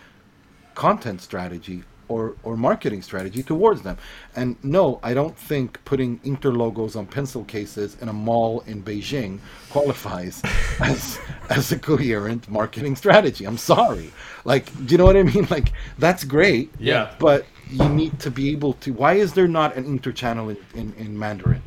[0.80, 3.98] content strategy or, or marketing strategy towards them.
[4.34, 8.82] And no, I don't think putting Inter logos on pencil cases in a mall in
[8.82, 10.42] Beijing qualifies
[10.80, 11.20] as
[11.50, 13.44] as a coherent marketing strategy.
[13.46, 14.12] I'm sorry.
[14.46, 15.48] Like, do you know what I mean?
[15.58, 16.72] Like, that's great.
[16.80, 17.14] Yeah.
[17.20, 18.94] But you need to be able to.
[18.94, 21.64] Why is there not an inter channel in, in, in Mandarin?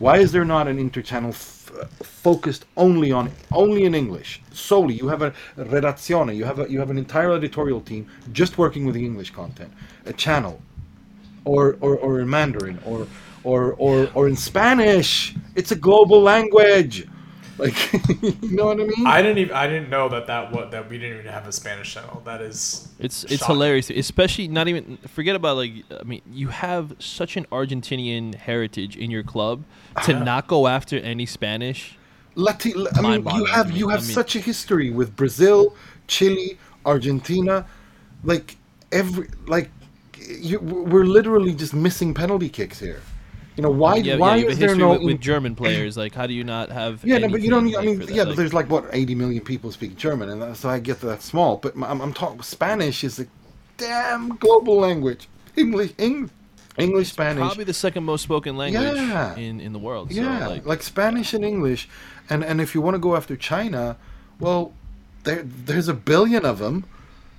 [0.00, 1.70] Why is there not an interchannel f-
[2.02, 4.94] focused only on only in English solely?
[4.94, 6.34] You have a redazione.
[6.34, 9.70] You have a you have an entire editorial team just working with the English content.
[10.06, 10.62] A channel,
[11.44, 13.06] or or, or in Mandarin, or
[13.44, 15.34] or or or in Spanish.
[15.54, 17.06] It's a global language.
[17.60, 17.92] Like
[18.22, 19.06] you know what I mean?
[19.06, 21.52] I didn't even I didn't know that that what that we didn't even have a
[21.52, 22.22] Spanish channel.
[22.24, 26.96] That is It's it's hilarious, especially not even forget about like I mean you have
[26.98, 29.64] such an Argentinian heritage in your club
[30.04, 31.98] to not go after any Spanish.
[32.36, 35.74] Lati- I mean, you have you have I mean- such a history with Brazil,
[36.06, 37.66] Chile, Argentina,
[38.24, 38.56] like
[38.90, 39.70] every like
[40.16, 43.02] you, we're literally just missing penalty kicks here.
[43.60, 43.96] You know why?
[43.96, 44.92] yeah, why yeah, is there no?
[44.92, 45.94] with, with German players.
[45.94, 47.04] Like, how do you not have?
[47.04, 47.76] yeah, no, but you don't.
[47.76, 50.78] I mean, yeah, but there's like what 80 million people speak German, and so I
[50.78, 51.58] get that small.
[51.58, 53.26] But I'm, I'm talking Spanish is a
[53.76, 55.28] damn global language.
[55.56, 56.30] English, Eng,
[56.78, 57.42] English, Spanish.
[57.42, 59.36] probably the second most spoken language Yeah.
[59.36, 60.10] in in the world.
[60.10, 61.86] So, Yeah, like, like, Spanish and English,
[62.30, 63.98] and and if you want to go after China,
[64.38, 64.72] well,
[65.24, 66.84] there there's a billion of them.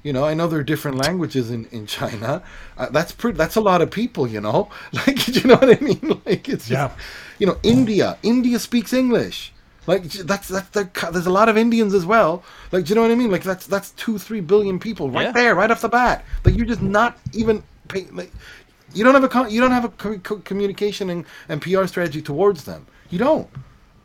[0.03, 2.41] You know, I know there are different languages in in China.
[2.77, 3.37] Uh, that's pretty.
[3.37, 4.27] That's a lot of people.
[4.27, 6.21] You know, like you know what I mean?
[6.25, 6.91] Like it's just, Yeah.
[7.39, 8.17] You know, India.
[8.23, 9.53] India speaks English.
[9.87, 12.43] Like that's that's the, there's a lot of Indians as well.
[12.71, 13.31] Like do you know what I mean?
[13.31, 15.31] Like that's that's two three billion people right Yeah.
[15.31, 16.23] there, right off the bat.
[16.45, 18.31] Like you're just not even pay, like
[18.93, 22.21] you don't have a you don't have a co- co- communication and, and PR strategy
[22.21, 22.85] towards them.
[23.09, 23.47] You don't,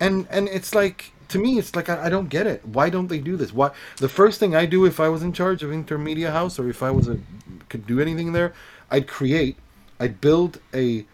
[0.01, 2.65] and and it's like to me, it's like I, I don't get it.
[2.67, 3.53] Why don't they do this?
[3.53, 6.69] Why the first thing I do if I was in charge of Intermedia House or
[6.69, 7.19] if I was a
[7.69, 8.53] could do anything there,
[8.91, 9.57] I'd create,
[9.99, 11.05] I'd build a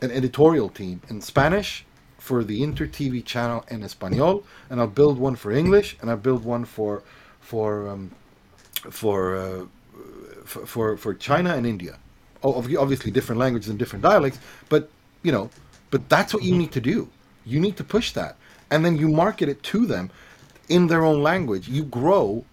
[0.00, 1.84] an editorial team in Spanish
[2.18, 6.16] for the Inter TV channel in Espanol, and I'll build one for English, and I'll
[6.16, 7.02] build one for
[7.40, 8.10] for um,
[8.90, 9.64] for, uh,
[10.44, 11.98] for for for China and India.
[12.42, 14.38] Obviously, different languages and different dialects,
[14.68, 14.90] but
[15.22, 15.50] you know,
[15.90, 17.08] but that's what you need to do.
[17.44, 18.36] You need to push that,
[18.70, 20.10] and then you market it to them
[20.68, 21.68] in their own language.
[21.68, 22.44] You grow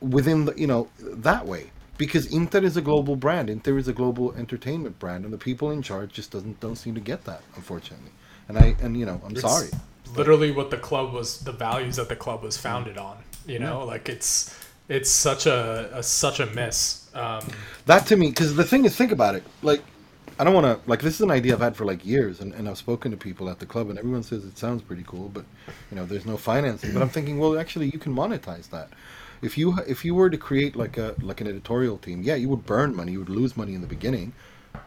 [0.00, 3.48] within the you know that way because Inter is a global brand.
[3.50, 6.94] Inter is a global entertainment brand, and the people in charge just doesn't don't seem
[6.94, 8.10] to get that, unfortunately.
[8.48, 9.68] And I and you know I'm It's sorry.
[10.14, 13.16] Literally, what the club was, the values that the club was founded on.
[13.46, 14.54] You know, like it's
[14.88, 17.08] it's such a, a such a miss.
[17.14, 17.46] Um,
[17.86, 19.44] That to me, because the thing is, think about it.
[19.62, 19.82] Like,
[20.38, 22.52] I don't want to like this is an idea I've had for like years, and,
[22.54, 25.28] and I've spoken to people at the club, and everyone says it sounds pretty cool,
[25.28, 25.44] but
[25.90, 26.92] you know, there's no financing.
[26.92, 28.88] But I'm thinking, well, actually, you can monetize that.
[29.42, 32.48] If you if you were to create like a like an editorial team, yeah, you
[32.48, 34.32] would burn money, you would lose money in the beginning,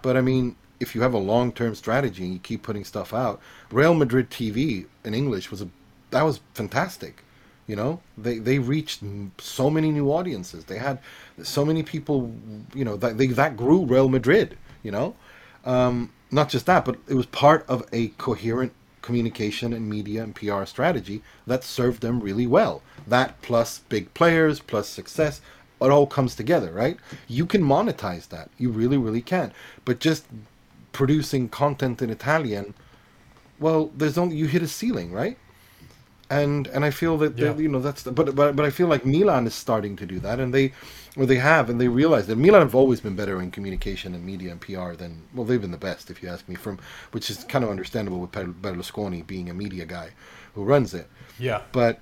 [0.02, 3.14] but I mean, if you have a long term strategy and you keep putting stuff
[3.14, 3.40] out,
[3.72, 5.70] Real Madrid TV in English was a
[6.12, 7.24] that was fantastic.
[7.68, 9.02] You know, they they reached
[9.40, 10.66] so many new audiences.
[10.66, 11.00] They had
[11.44, 12.34] so many people.
[12.74, 14.58] You know, that they that grew Real Madrid.
[14.84, 15.16] You know,
[15.68, 20.36] um, not just that, but it was part of a coherent communication and media and
[20.36, 22.82] PR strategy that served them really well.
[23.06, 25.42] That plus big players plus success,
[25.80, 26.98] it all comes together, right?
[27.28, 28.50] You can monetize that.
[28.58, 29.54] You really, really can.
[29.86, 30.26] But just
[30.94, 32.74] producing content in Italian,
[33.60, 35.38] well, there's only you hit a ceiling, right?
[36.30, 37.56] And and I feel that Yeah.
[37.56, 40.20] you know that's the, but but but I feel like Milan is starting to do
[40.20, 40.74] that, and they
[41.16, 44.24] or they have, and they realize that Milan have always been better in communication and
[44.26, 46.80] media and PR than well they've been the best if you ask me from
[47.12, 50.10] which is kind of understandable with Berlusconi being a media guy
[50.54, 51.08] who runs it,
[51.40, 52.00] yeah, but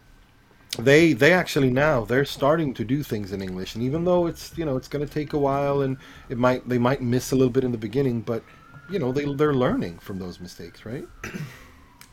[0.79, 4.57] they they actually now they're starting to do things in English, and even though it's
[4.57, 5.97] you know it's going to take a while and
[6.29, 8.43] it might they might miss a little bit in the beginning, but
[8.89, 11.07] you know they they're learning from those mistakes, right?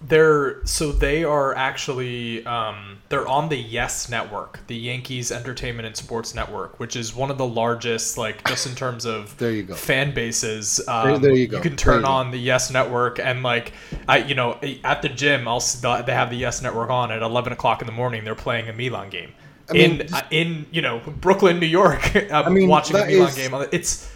[0.09, 5.97] They're so they are actually um, they're on the Yes Network, the Yankees Entertainment and
[5.97, 9.63] Sports Network, which is one of the largest, like just in terms of There you
[9.63, 9.75] go.
[9.75, 10.81] fan bases.
[10.89, 11.57] Um, There- there you go.
[11.59, 12.09] you can turn you go.
[12.09, 13.73] on the Yes Network and like
[14.09, 17.53] I, you know, at the gym, I'll they have the Yes Network on at eleven
[17.53, 18.25] o'clock in the morning.
[18.25, 19.33] They're playing a Milan game.
[19.71, 23.29] I mean, in uh, in you know Brooklyn, New York, I'm mean, watching a Milan
[23.29, 23.55] is- game.
[23.71, 24.11] It's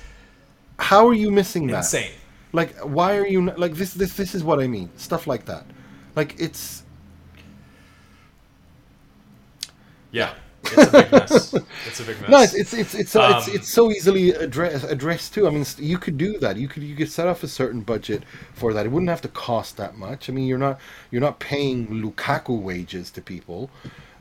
[0.78, 1.78] How are you missing that?
[1.78, 2.11] insane.
[2.53, 3.95] Like, why are you like this?
[3.95, 4.91] This this is what I mean.
[4.97, 5.64] Stuff like that.
[6.16, 6.82] Like it's
[10.10, 10.34] Yeah,
[10.70, 11.54] it's a big mess.
[11.84, 12.30] It's a big mess.
[12.30, 15.46] no, it's it's it's it's, so it's, Um, it's so easily address, addressed too.
[15.46, 16.56] I mean, you could do that.
[16.56, 18.86] You could you could set off a certain budget for that.
[18.86, 20.28] It wouldn't have to cost that much.
[20.30, 23.70] I mean, you're not you're not paying Lukaku wages to people,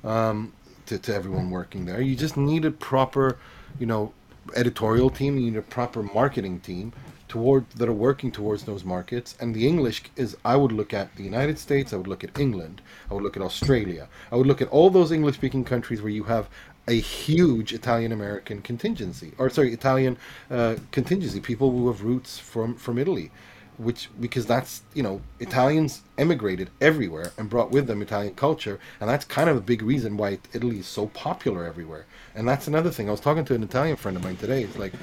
[0.04, 0.54] um,
[0.88, 2.02] to to everyone working there.
[2.02, 3.38] You just need a proper,
[3.80, 4.14] you know,
[4.56, 5.38] editorial team.
[5.38, 6.94] You need a proper marketing team
[7.36, 9.36] toward that are working towards those markets.
[9.42, 11.92] And the English is I would look at the United States.
[11.92, 12.82] I would look at England.
[13.12, 14.08] I would look at Australia.
[14.32, 16.48] I would look at all those English speaking countries where you have
[16.88, 20.18] a huge Italian American contingency, or sorry, Italian
[20.50, 23.32] uh, contingency, people who have roots from from Italy,
[23.78, 29.10] which because that's you know Italians emigrated everywhere and brought with them Italian culture, and
[29.10, 32.06] that's kind of a big reason why Italy is so popular everywhere.
[32.36, 33.10] And that's another thing.
[33.10, 34.62] I was talking to an Italian friend of mine today.
[34.64, 34.94] It's like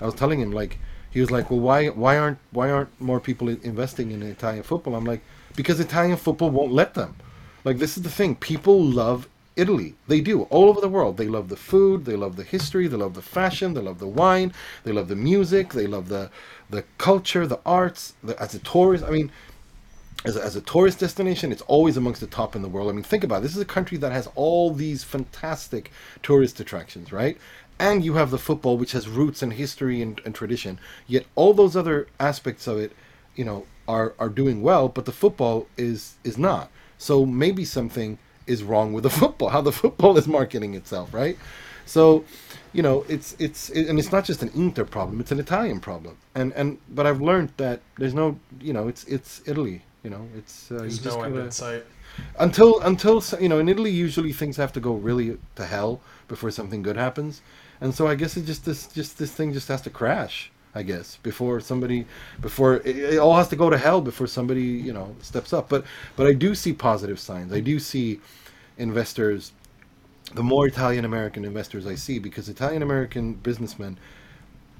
[0.00, 0.78] I was telling him like
[1.14, 4.96] he was like, well, why why aren't why aren't more people investing in Italian football?
[4.96, 5.22] I'm like,
[5.54, 7.14] because Italian football won't let them.
[7.62, 8.34] Like this is the thing.
[8.34, 9.94] People love Italy.
[10.08, 11.16] They do all over the world.
[11.16, 12.04] They love the food.
[12.04, 12.88] They love the history.
[12.88, 13.74] They love the fashion.
[13.74, 14.52] They love the wine.
[14.82, 15.72] They love the music.
[15.72, 16.30] They love the
[16.68, 18.14] the culture, the arts.
[18.24, 19.30] The, as a tourist, I mean,
[20.24, 22.88] as a, as a tourist destination, it's always amongst the top in the world.
[22.88, 23.42] I mean, think about it.
[23.42, 25.92] This is a country that has all these fantastic
[26.24, 27.38] tourist attractions, right?
[27.84, 30.78] And you have the football, which has roots and history and, and tradition.
[31.06, 32.92] Yet all those other aspects of it,
[33.36, 36.70] you know, are are doing well, but the football is is not.
[36.98, 38.10] So maybe something
[38.46, 41.36] is wrong with the football, how the football is marketing itself, right?
[41.86, 42.24] So,
[42.72, 45.80] you know, it's it's it, and it's not just an Inter problem; it's an Italian
[45.80, 46.16] problem.
[46.34, 48.26] And and but I've learned that there's no,
[48.60, 49.82] you know, it's it's Italy.
[50.02, 51.84] You know, it's uh, There's no end in sight.
[52.38, 56.50] until until you know in Italy usually things have to go really to hell before
[56.50, 57.42] something good happens,
[57.80, 60.50] and so I guess it just this just this thing just has to crash.
[60.76, 62.04] I guess before somebody
[62.40, 65.68] before it, it all has to go to hell before somebody you know steps up.
[65.68, 65.84] But
[66.16, 67.52] but I do see positive signs.
[67.52, 68.20] I do see
[68.76, 69.52] investors.
[70.32, 73.98] The more Italian American investors I see, because Italian American businessmen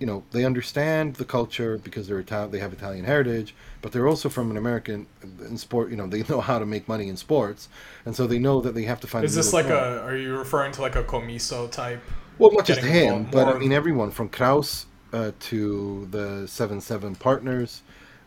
[0.00, 4.08] you know they understand the culture because they're Ital- they have Italian heritage, but they're
[4.08, 5.06] also from an American
[5.40, 5.90] in sport.
[5.90, 7.68] You know they know how to make money in sports,
[8.04, 9.24] and so they know that they have to find.
[9.24, 10.00] Is this like ground.
[10.00, 10.02] a?
[10.02, 12.02] Are you referring to like a Commisso type?
[12.38, 17.14] Well, not just him, but I mean everyone from Krause uh, to the Seven Seven
[17.14, 17.82] Partners,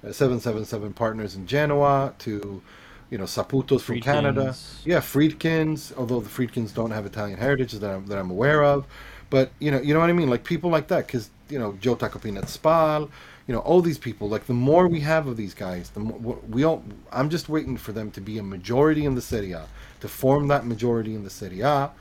[0.06, 2.62] uh, Seven Seven Seven Partners in Genoa to,
[3.10, 4.56] you know, Saputos from Canada.
[4.86, 5.92] Yeah, Friedkins.
[5.98, 8.86] Although the Friedkins don't have Italian heritage that I'm, that I'm aware of,
[9.30, 10.30] but you know, you know what I mean.
[10.30, 13.10] Like people like that, because you know Joe Tacopina at Spal.
[13.48, 14.30] You know all these people.
[14.30, 16.84] Like the more we have of these guys, the more we all.
[17.12, 19.68] I'm just waiting for them to be a majority in the Serie A,
[20.00, 21.92] to form that majority in the Serie A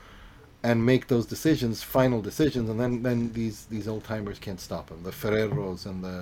[0.69, 4.85] and make those decisions, final decisions, and then then these these old timers can't stop
[4.91, 4.99] him.
[5.09, 6.17] The Ferreros and the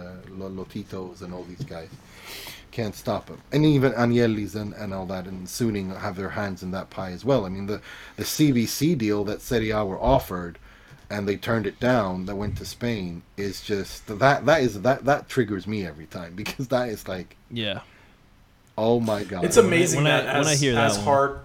[0.61, 1.89] Lotitos and all these guys
[2.77, 3.39] can't stop him.
[3.53, 7.11] And even Agnelli's and, and all that and Suning have their hands in that pie
[7.17, 7.41] as well.
[7.45, 7.79] I mean the
[8.19, 10.55] the CVC deal that Serie A were offered
[11.09, 15.05] and they turned it down that went to Spain is just that that is that
[15.05, 17.29] that triggers me every time because that is like
[17.63, 17.79] Yeah.
[18.77, 19.43] oh my god.
[19.45, 21.39] It's amazing when I- that when I as, hear that as one- hard.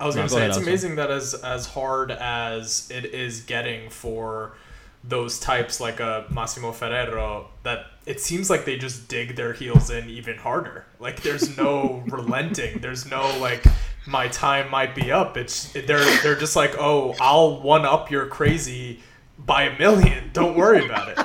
[0.00, 3.06] I was No, gonna go say ahead, it's amazing that as as hard as it
[3.06, 4.56] is getting for
[5.04, 9.90] those types like a Massimo Ferrero, that it seems like they just dig their heels
[9.90, 10.86] in even harder.
[10.98, 12.80] Like there's no relenting.
[12.80, 13.64] There's no like
[14.06, 15.36] my time might be up.
[15.36, 19.00] It's they're they're just like oh I'll one up your crazy
[19.38, 20.30] by a million.
[20.32, 21.18] Don't worry about it.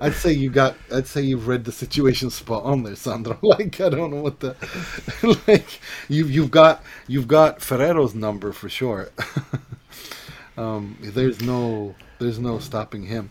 [0.00, 0.76] I'd say you got.
[0.92, 3.38] I'd say you've read the situation spot on there, Sandro.
[3.42, 4.56] Like I don't know what the,
[5.46, 9.10] like you you've got you've got Ferrero's number for sure.
[10.56, 13.30] um, there's no there's no stopping him.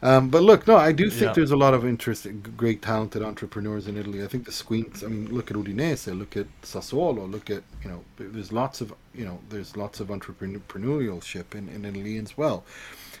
[0.00, 1.32] Um, but look, no, I do think Yeah.
[1.32, 4.22] there's a lot of interest, in g- great talented entrepreneurs in Italy.
[4.22, 5.02] I think the Squeens.
[5.02, 8.94] I mean, look at Udinese, look at Sassuolo, look at you know, there's lots of
[9.12, 12.64] you know, there's lots of entrepreneurship in, in Italy as well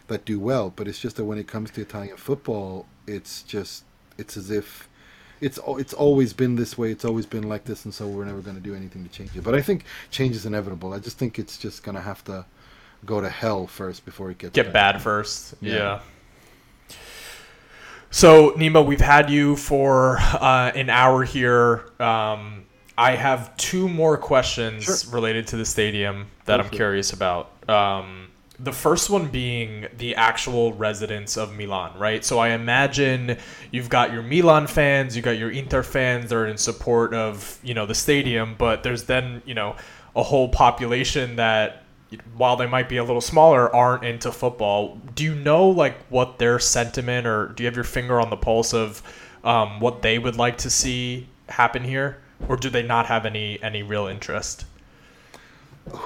[0.08, 0.72] that do well.
[0.74, 3.84] But it's just that when it comes to Italian football, it's just
[4.18, 4.88] it's as if
[5.40, 6.90] it's it's always been this way.
[6.90, 9.36] It's always been like this, and so we're never going to do anything to change
[9.36, 9.44] it.
[9.44, 10.92] But I think change is inevitable.
[10.92, 12.44] I just think it's just going to have to
[13.06, 14.94] go to hell first before it gets get better.
[14.94, 15.54] bad first.
[15.60, 15.74] Yeah.
[15.74, 16.00] Yeah.
[18.10, 21.84] So Nima, we've had you for uh, an hour here.
[22.00, 22.64] Um,
[22.96, 24.96] I have two more questions Sure.
[25.14, 26.72] related to the stadium that Go I'm it.
[26.72, 27.50] curious about.
[27.68, 28.27] Um,
[28.60, 32.24] the first one being the actual residents of Milan, right?
[32.24, 33.38] So I imagine
[33.70, 37.58] you've got your Milan fans, you got your Inter fans that are in support of
[37.62, 39.76] you know the stadium, but there's then you know
[40.16, 41.84] a whole population that
[42.36, 44.98] while they might be a little smaller aren't into football.
[45.14, 48.36] Do you know like what their sentiment or do you have your finger on the
[48.36, 49.02] pulse of
[49.44, 53.62] um, what they would like to see happen here, or do they not have any
[53.62, 54.64] any real interest?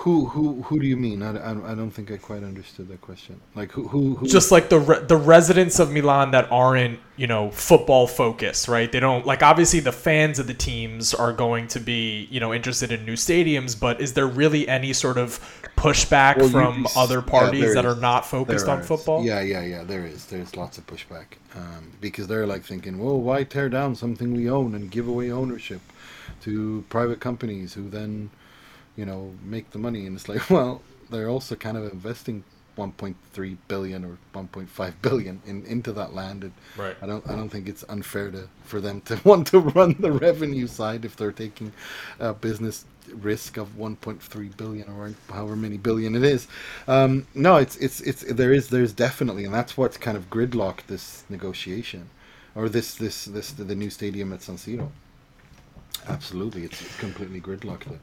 [0.03, 1.23] Who who who do you mean?
[1.23, 3.41] I, I, I don't think I quite understood that question.
[3.55, 7.27] Like who who, who just like the re- the residents of Milan that aren't you
[7.29, 8.91] know football focused, right?
[8.91, 12.53] They don't like obviously the fans of the teams are going to be you know
[12.53, 15.39] interested in new stadiums, but is there really any sort of
[15.77, 17.97] pushback Well, from yeah, other parties there that is.
[17.97, 18.87] are not focused There on is.
[18.87, 19.25] football?
[19.25, 19.85] Yeah, yeah, yeah.
[19.85, 20.27] There is.
[20.27, 24.51] There's lots of pushback um, because they're like thinking, well, why tear down something we
[24.51, 25.81] own and give away ownership
[26.43, 28.31] to private companies who then,
[28.97, 30.07] you know, make the money?
[30.07, 32.45] And it's like, well, they're also kind of investing
[32.77, 36.45] 1.3 billion or 1.5 billion in, into that land.
[36.45, 36.97] And Right.
[37.03, 37.29] I don't.
[37.29, 41.05] I don't think it's unfair to for them to want to run the revenue side
[41.05, 41.73] if they're taking
[42.19, 46.47] a business risk of 1.3 billion or however many billion it is.
[46.89, 50.87] Um, no, it's it's it's there is there's definitely, and that's what's kind of gridlocked
[50.87, 52.09] this negotiation,
[52.55, 54.89] or this this this the new stadium at San Siro.
[56.09, 57.93] Absolutely, it's completely gridlocked.
[57.93, 58.01] It.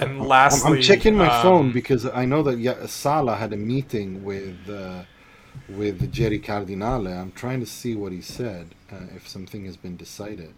[0.00, 3.52] And I'm- lastly, I'm, checking my um, phone because I know that Ya- Sala had
[3.52, 5.02] a meeting with uh,
[5.68, 7.08] with Jerry Cardinale.
[7.08, 10.54] I'm trying to see what he said, uh, if something has been decided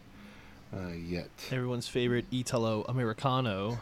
[0.75, 1.31] uh, yet.
[1.51, 3.81] Everyone's favorite Italo Americano.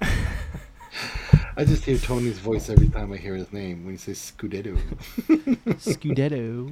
[1.58, 4.76] I just hear Tony's voice every time I hear his name when he says Scudetto.
[5.80, 6.70] Scudetto.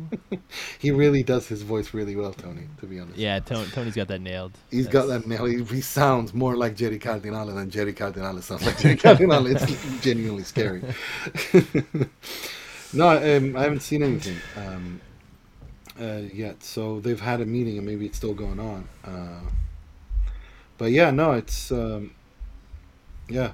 [0.79, 2.69] he really does his voice really well, Tony.
[2.81, 4.53] To be honest, Yeah, Tony, Tony's got that nailed.
[4.71, 5.49] he's got that nailed.
[5.49, 9.47] He, he sounds more like Jerry Cardinale than Jerry Cardinale sounds like Jerry Cardinale.
[9.47, 10.83] It's genuinely scary.
[12.93, 15.01] no, um, I haven't seen anything um,
[15.99, 16.63] uh, yet.
[16.63, 18.87] So they've had a meeting, and maybe it's still going on.
[19.03, 19.41] Uh,
[20.77, 22.11] but yeah, no, it's um,
[23.31, 23.53] yeah.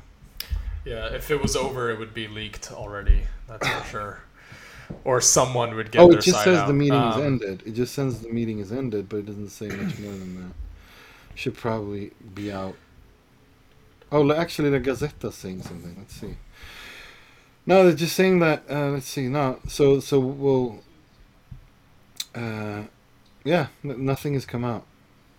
[0.84, 3.22] Yeah, if it was over, it would be leaked already.
[3.48, 4.20] That's for sure.
[5.04, 6.66] Or someone would get oh, their it just side says out.
[6.66, 7.62] the meeting is Um, ended.
[7.64, 10.54] It just says the meeting is ended, but it doesn't say much more than that.
[11.36, 12.74] Should probably be out.
[14.10, 15.94] Oh, actually, the Gazzetta's saying something.
[15.96, 16.36] Let's see.
[17.66, 18.64] No, they're just saying that.
[18.68, 19.28] Uh, let's see.
[19.28, 20.80] No, so so we'll.
[22.34, 22.84] Uh,
[23.44, 24.84] yeah, n- nothing has come out.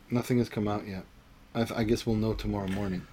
[0.10, 1.04] Nothing has come out yet.
[1.54, 3.06] I, th- I guess we'll know tomorrow morning.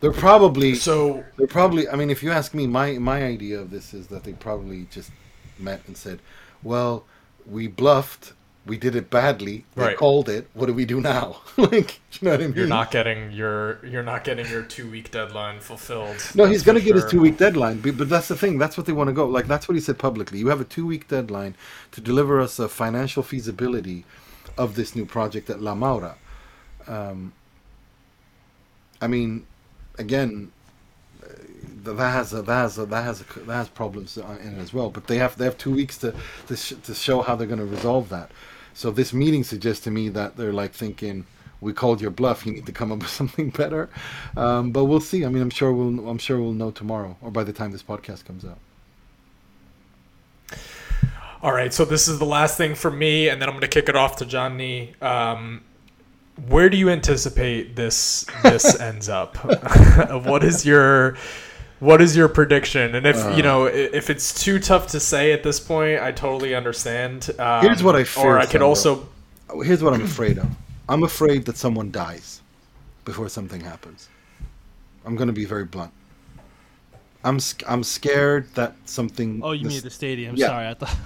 [0.00, 1.88] They're probably So they're probably.
[1.88, 4.86] I mean, if you ask me, my my idea of this is that they probably
[4.90, 5.10] just
[5.58, 6.20] met and said,
[6.62, 7.04] "Well,
[7.46, 8.32] we bluffed.
[8.66, 9.64] We did it badly.
[9.74, 9.96] They Right.
[9.96, 10.48] called it.
[10.54, 12.56] What do we do now?" like, you know what I mean?
[12.56, 16.16] you're not getting your you're not getting your two week deadline fulfilled.
[16.34, 18.58] No, he's going to get his two week deadline, but, but that's the thing.
[18.58, 19.26] That's what they want to go.
[19.26, 20.38] Like that's what he said publicly.
[20.38, 21.56] You have a two week deadline
[21.92, 24.04] to deliver us a financial feasibility
[24.56, 26.16] of this new project at La Maura.
[26.86, 27.32] Um,
[29.00, 29.46] I mean,
[30.00, 30.50] again,
[31.22, 31.28] uh,
[31.84, 34.90] that has that has that has that has problems in it as well.
[34.90, 36.14] But they have they have two weeks to
[36.48, 38.30] to, sh- to show how they're going to resolve that.
[38.74, 41.26] So this meeting suggests to me that they're like thinking.
[41.60, 42.46] We called your bluff.
[42.46, 43.90] You need to come up with something better,
[44.34, 45.26] um, but we'll see.
[45.26, 46.08] I mean, I'm sure we'll.
[46.08, 48.58] I'm sure we'll know tomorrow, or by the time this podcast comes out.
[51.42, 53.68] All right, so this is the last thing for me, and then I'm going to
[53.68, 54.94] kick it off to Johnny.
[55.00, 55.62] Um,
[56.48, 59.36] where do you anticipate this this ends up?
[60.26, 61.16] what is your
[61.80, 62.94] what is your prediction?
[62.94, 63.30] And if Uh.
[63.36, 67.30] you know if it's too tough to say at this point, I totally understand.
[67.38, 68.24] Um, Here's what I fear.
[68.26, 69.08] Or I could also.
[69.62, 70.46] Here's what I'm afraid of.
[70.88, 72.40] I'm afraid that someone dies
[73.04, 74.08] before something happens.
[75.04, 75.92] I'm going to be very blunt.
[77.24, 77.38] I'm
[77.68, 79.40] I'm scared that something.
[79.42, 80.36] Oh, you this- mean the stadium?
[80.36, 80.46] Yeah.
[80.48, 80.96] Sorry, I thought.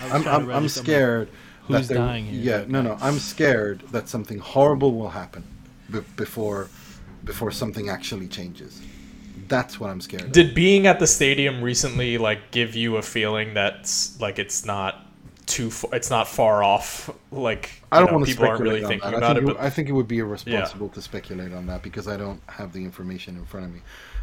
[0.00, 0.82] I was I'm, I'm, I'm register.
[0.82, 1.28] scared.
[1.66, 2.58] Who's that dying here?
[2.60, 2.98] Yeah, no, no.
[3.00, 5.44] I'm scared that something horrible will happen
[5.90, 6.68] be- before
[7.24, 8.80] before something actually changes.
[9.48, 10.24] That's what I'm scared.
[10.24, 10.32] of.
[10.32, 15.06] did being at the stadium recently like give you a feeling that's like it's not
[15.46, 18.82] too f- it's not far off like I don't know, want to people aren't speculate
[18.82, 19.16] really on thinking that.
[19.18, 21.82] about I it but it, I think it would be irresponsible to speculate on that
[21.82, 23.80] because I don't have the information in front of me.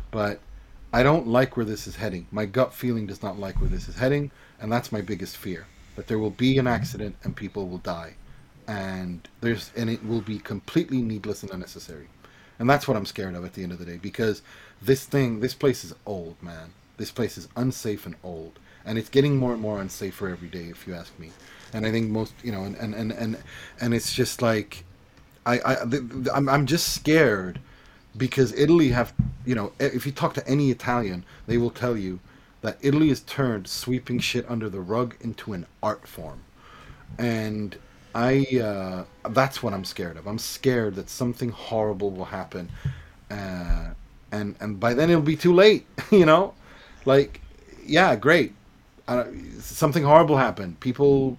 [0.09, 0.39] But
[0.93, 2.27] I don't like where this is heading.
[2.31, 5.67] My gut feeling does not like where this is heading, and that's my biggest fear.
[5.95, 8.15] That there will be an accident and people will die,
[8.67, 12.07] and there's and it will be completely needless and unnecessary.
[12.59, 14.43] And that's what I'm scared of at the end of the day because
[14.81, 16.73] this thing, this place is old, man.
[16.97, 20.65] This place is unsafe and old, and it's getting more and more unsafer every day,
[20.65, 21.31] if you ask me.
[21.73, 23.37] And I think most, you know, and and and and,
[23.79, 24.83] and it's just like,
[25.45, 25.75] I I
[26.33, 27.59] I'm I'm just scared
[28.15, 29.13] because Italy have,
[29.45, 32.19] you know, if you talk to any Italian, they will tell you
[32.61, 36.41] that Italy has turned sweeping shit under the rug into an art form
[37.17, 37.77] and
[38.13, 40.27] I uh, that's what I'm scared of.
[40.27, 42.69] I'm scared that something horrible will happen,
[43.29, 43.91] uh,
[44.31, 45.85] and and by then it'll be too late.
[46.11, 46.53] You know,
[47.05, 47.39] like
[47.85, 48.53] yeah, great,
[49.07, 49.25] uh,
[49.59, 50.79] something horrible happened.
[50.81, 51.37] People,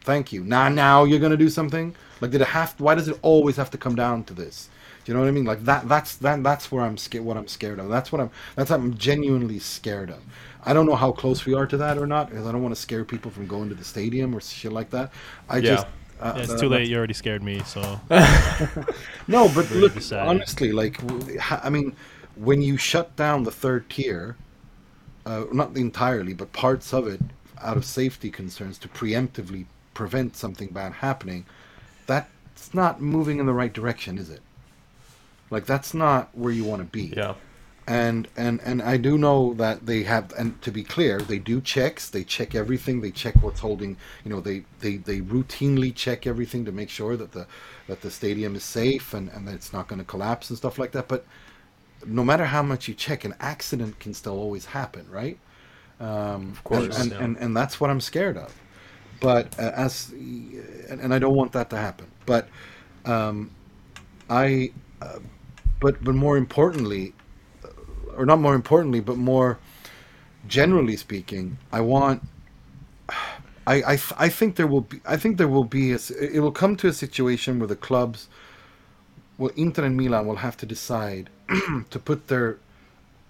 [0.00, 0.42] thank you.
[0.44, 1.94] Now now you're gonna do something.
[2.22, 2.74] Like did it have?
[2.80, 4.70] Why does it always have to come down to this?
[5.04, 5.44] Do you know what I mean?
[5.44, 5.88] Like that.
[5.88, 6.42] That's that.
[6.42, 7.24] That's where I'm scared.
[7.24, 7.88] What I'm scared of.
[7.88, 8.30] That's what I'm.
[8.56, 10.20] That's what I'm genuinely scared of.
[10.64, 12.74] I don't know how close we are to that or not, because I don't want
[12.74, 15.12] to scare people from going to the stadium or shit like that.
[15.48, 15.62] I Yeah.
[15.74, 15.86] just.
[16.20, 16.76] Uh, Yeah, it's that- too late.
[16.76, 17.62] that's- You already scared me.
[17.66, 17.80] So
[19.26, 20.28] No, but Very look, decided.
[20.28, 21.00] honestly, like,
[21.50, 21.96] I mean,
[22.36, 24.36] when you shut down the third tier,
[25.26, 27.20] uh, not entirely, but parts of it,
[27.60, 31.44] out of safety concerns to preemptively prevent something bad happening,
[32.06, 34.40] that's not moving in the right direction, is it?
[35.52, 37.12] Like, that's not where you want to be.
[37.16, 37.34] yeah.
[37.84, 41.60] And and and I do know that they have and to be clear they do
[41.60, 42.10] checks.
[42.10, 43.00] They check everything.
[43.00, 47.16] They check what's holding you know they they they routinely check everything to make sure
[47.16, 47.48] that the
[47.88, 50.78] that the stadium is safe and and that it's not going to collapse and stuff
[50.78, 51.08] like that.
[51.08, 51.26] But
[52.06, 55.38] no matter how much you check an accident can still always happen right?
[55.98, 57.24] Um of course, and, yeah.
[57.24, 58.54] and, and that's what I'm scared of.
[59.20, 62.06] But uh, as and, and I don't want that to happen.
[62.26, 62.46] But
[63.04, 63.50] um
[64.30, 64.70] I
[65.02, 65.18] uh,
[65.82, 67.12] but but more importantly
[67.64, 67.68] uh,
[68.16, 69.58] or not more importantly, but more
[70.46, 72.22] generally speaking, I want.
[73.64, 76.50] I, I, I think there will be I think there will be a, it will
[76.62, 78.28] come to a situation where the clubs
[79.38, 81.30] well Inter and Milan will have to decide
[81.90, 82.58] to put their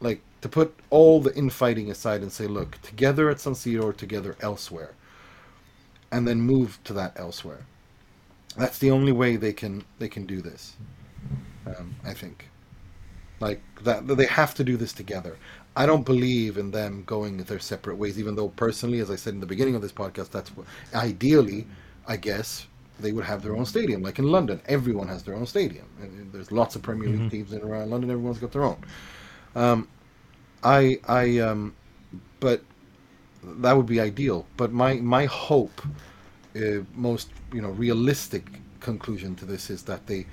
[0.00, 3.92] like to put all the infighting aside and say look together at San Siro or
[3.92, 4.94] together elsewhere
[6.10, 7.66] and then move to that elsewhere
[8.56, 10.76] that's the only way they can they can do this
[11.66, 12.48] um, I think.
[13.40, 15.36] Like that they have to do this together.
[15.74, 19.32] I don't believe in them going their separate ways even though personally as i said
[19.32, 21.66] in the beginning of this podcast that's what ideally
[22.06, 22.66] i guess
[23.00, 24.60] they would have their own stadium like in london.
[24.66, 25.86] Everyone has their own stadium.
[26.00, 28.10] And there's lots of premier league teams in around london.
[28.10, 28.78] Everyone's got their own.
[29.54, 29.88] Um,
[30.62, 31.74] i i um,
[32.40, 32.62] but
[33.42, 34.46] that would be ideal.
[34.56, 35.82] But my my hope
[36.56, 40.26] uh, most you know realistic conclusion to this is that they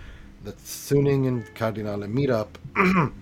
[0.44, 2.58] that Suning and Cardinale meet up.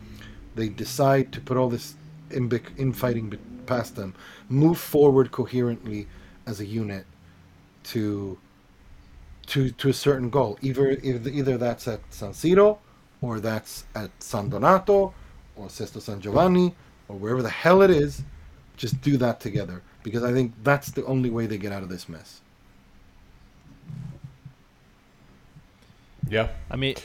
[0.56, 1.96] they decide to put all this
[2.30, 4.16] in infighting past them,
[4.50, 6.08] move forward coherently
[6.46, 7.06] as a unit
[7.84, 8.38] to
[9.48, 10.58] to to a certain goal.
[10.62, 12.80] Either, either that's at San Siro,
[13.22, 15.14] or that's at San Donato,
[15.56, 16.76] or Sesto San Giovanni,
[17.08, 18.24] or wherever the hell it is.
[18.76, 21.90] Just do that together because I think that's the only way they get out of
[21.90, 22.42] this mess.
[26.30, 26.50] Yeah.
[26.70, 26.96] I mean,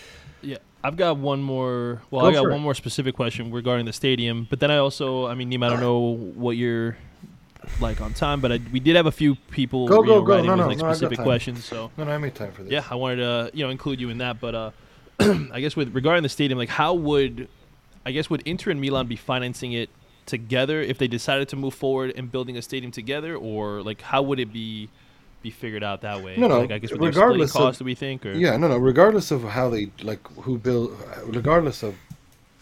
[0.42, 2.02] yeah, I've got one more.
[2.10, 2.58] Well, Go I got one it.
[2.62, 4.46] more specific question regarding the stadium.
[4.48, 6.00] But then I also, I mean, Nima, I don't know
[6.34, 6.96] what you're
[7.80, 10.32] like on time, but I, we did have a few people Go, go, know, go.
[10.34, 11.64] writing No, no, like no, specific questions.
[11.64, 12.72] So No, no, I made time for this.
[12.72, 14.40] yeah, I wanted to you know include you in that.
[14.40, 14.70] But uh,
[15.20, 17.48] I guess with regarding the stadium, like how would
[18.04, 19.90] I guess would Inter and Milan be financing it
[20.26, 24.22] together if they decided to move forward and building a stadium together, or like how
[24.22, 24.88] would it be
[25.42, 26.36] be figured out that way?
[26.36, 28.26] No, no, Like, I guess with regardless splitting of- we think?
[28.26, 28.76] Or Yeah, no, no.
[28.76, 31.94] Regardless of how they like who build, regardless of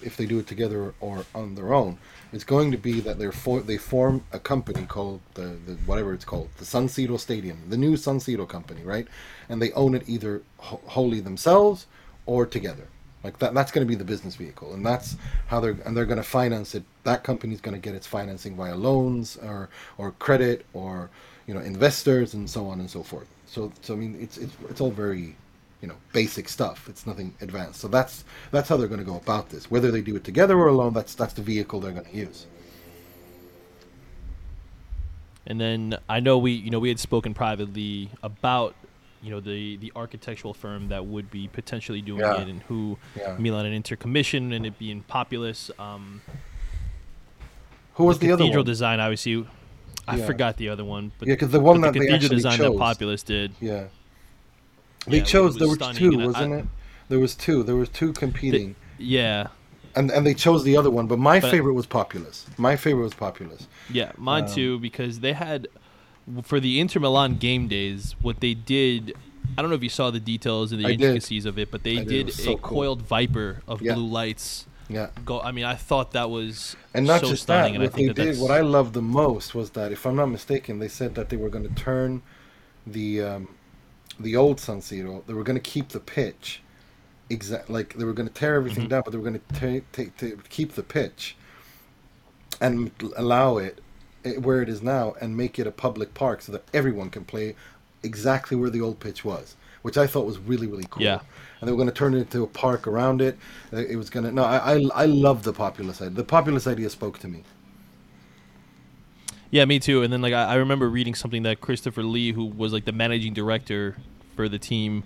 [0.03, 1.99] if they do it together or on their own,
[2.33, 6.15] it's going to be that they're for, they form a company called the, the whatever
[6.15, 9.07] it's called, the Siro Stadium, the new Siro company, right?
[9.49, 11.87] And they own it either wholly themselves
[12.27, 12.89] or together.
[13.23, 15.17] Like that, that's going to be the business vehicle, and that's
[15.49, 16.85] how they're and they're going to finance it.
[17.05, 19.69] That company's going to get its financing via loans or
[19.99, 21.11] or credit or
[21.47, 23.27] you know investors and so on and so forth.
[23.47, 25.37] So so I mean it's it's it's all very
[25.83, 26.89] you know basic stuff.
[26.89, 27.81] It's nothing advanced.
[27.81, 29.71] So that's that's how they're going to go about this.
[29.71, 32.47] Whether they do it together or alone, that's that's the vehicle they're going to use.
[35.47, 38.75] And then I know we, you know, we had spoken privately about,
[39.23, 42.43] you know, the the architectural firm that would be potentially doing Yeah.
[42.43, 43.37] it and who Yeah.
[43.39, 45.71] Milan and Inter commissioned and it being Populous.
[45.79, 46.21] Um,
[47.95, 48.67] Who was the, other cathedral one?
[48.67, 49.47] design, obviously.
[50.11, 50.27] I Yeah.
[50.27, 52.73] forgot the other one, but Yeah, because the one that the cathedral design chose.
[52.73, 53.53] that Populous did.
[53.61, 53.85] Yeah.
[55.07, 55.57] They Yeah, chose.
[55.57, 56.65] There were two, wasn't I- it?
[57.09, 57.63] There was two.
[57.63, 59.49] There was two competing, Yeah,
[59.97, 61.07] and and they chose the other one.
[61.07, 62.47] But my But- favorite was Populous.
[62.59, 63.67] My favorite was Populous.
[63.93, 65.69] yeah, mine Um, too because they had
[66.43, 69.15] for the Inter Milan game days what they did.
[69.57, 71.01] I don't know if you saw the details and the I did.
[71.01, 72.13] intricacies of it, but they I did.
[72.13, 72.77] It did, a so cool.
[72.83, 73.95] coiled viper of Yeah.
[73.95, 74.67] blue lights.
[74.91, 75.11] Yeah.
[75.25, 75.41] Go.
[75.41, 77.95] I mean, I thought that was And not so just stunning, that, and I what
[77.95, 80.79] think they that did, what I loved the most was that, if I'm not mistaken,
[80.81, 82.23] they said that they were going to turn
[82.87, 83.49] the um,
[84.19, 85.25] the old San Siro.
[85.27, 86.63] They were going to keep the pitch,
[87.31, 88.91] exact like they were going to tear everything Mm-hmm.
[88.91, 91.37] down, but they were going to take ta- ta- keep the pitch
[92.61, 93.81] and allow it
[94.25, 97.25] eh, where it is now and make it a public park so that everyone can
[97.25, 97.55] play
[98.03, 101.03] exactly where the old pitch was, which I thought was really really cool.
[101.03, 101.21] Yeah.
[101.61, 103.37] And they were going to turn it into a park around it.
[103.73, 106.11] It was going to no, I I, I love the Populous idea.
[106.11, 107.45] The Populous idea spoke to me.
[109.51, 110.03] Yeah, me too.
[110.03, 112.93] And then like I, I remember reading something that Christopher Lee, who was like the
[112.93, 113.97] managing director
[114.37, 115.03] for the team,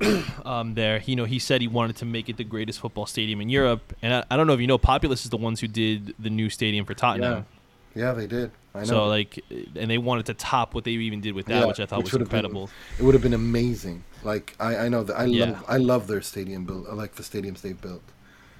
[0.44, 3.40] um, there, you know, he said he wanted to make it the greatest football stadium
[3.40, 3.94] in Europe.
[4.02, 6.30] And I, I don't know if you know, Populous is the ones who did the
[6.30, 7.46] new stadium for Tottenham.
[7.94, 8.52] Yeah, Yeah, they did.
[8.76, 8.84] I know.
[8.86, 9.42] So like,
[9.74, 12.02] and they wanted to top what they even did with that, Yeah, which I thought
[12.02, 12.70] was would have been- incredible.
[12.98, 14.04] it would have been amazing.
[14.22, 15.44] Like I, I know that I Yeah.
[15.46, 16.86] love I love their stadium build.
[16.90, 18.02] I like the stadiums they've built.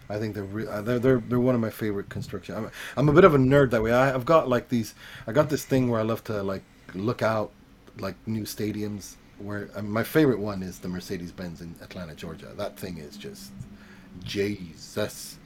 [0.09, 2.55] I think they're re- uh, they're they're they're one of my favorite construction.
[2.57, 3.93] I'm I'm a bit of a nerd that way.
[3.93, 4.95] I, I've got like these.
[5.27, 6.63] I got this thing where I love to like
[6.95, 7.51] look out
[7.99, 9.15] like new stadiums.
[9.39, 12.53] Where um, my favorite one is the Mercedes Benz in Atlanta, Georgia.
[12.57, 13.51] That thing is just
[14.25, 15.39] Jesus.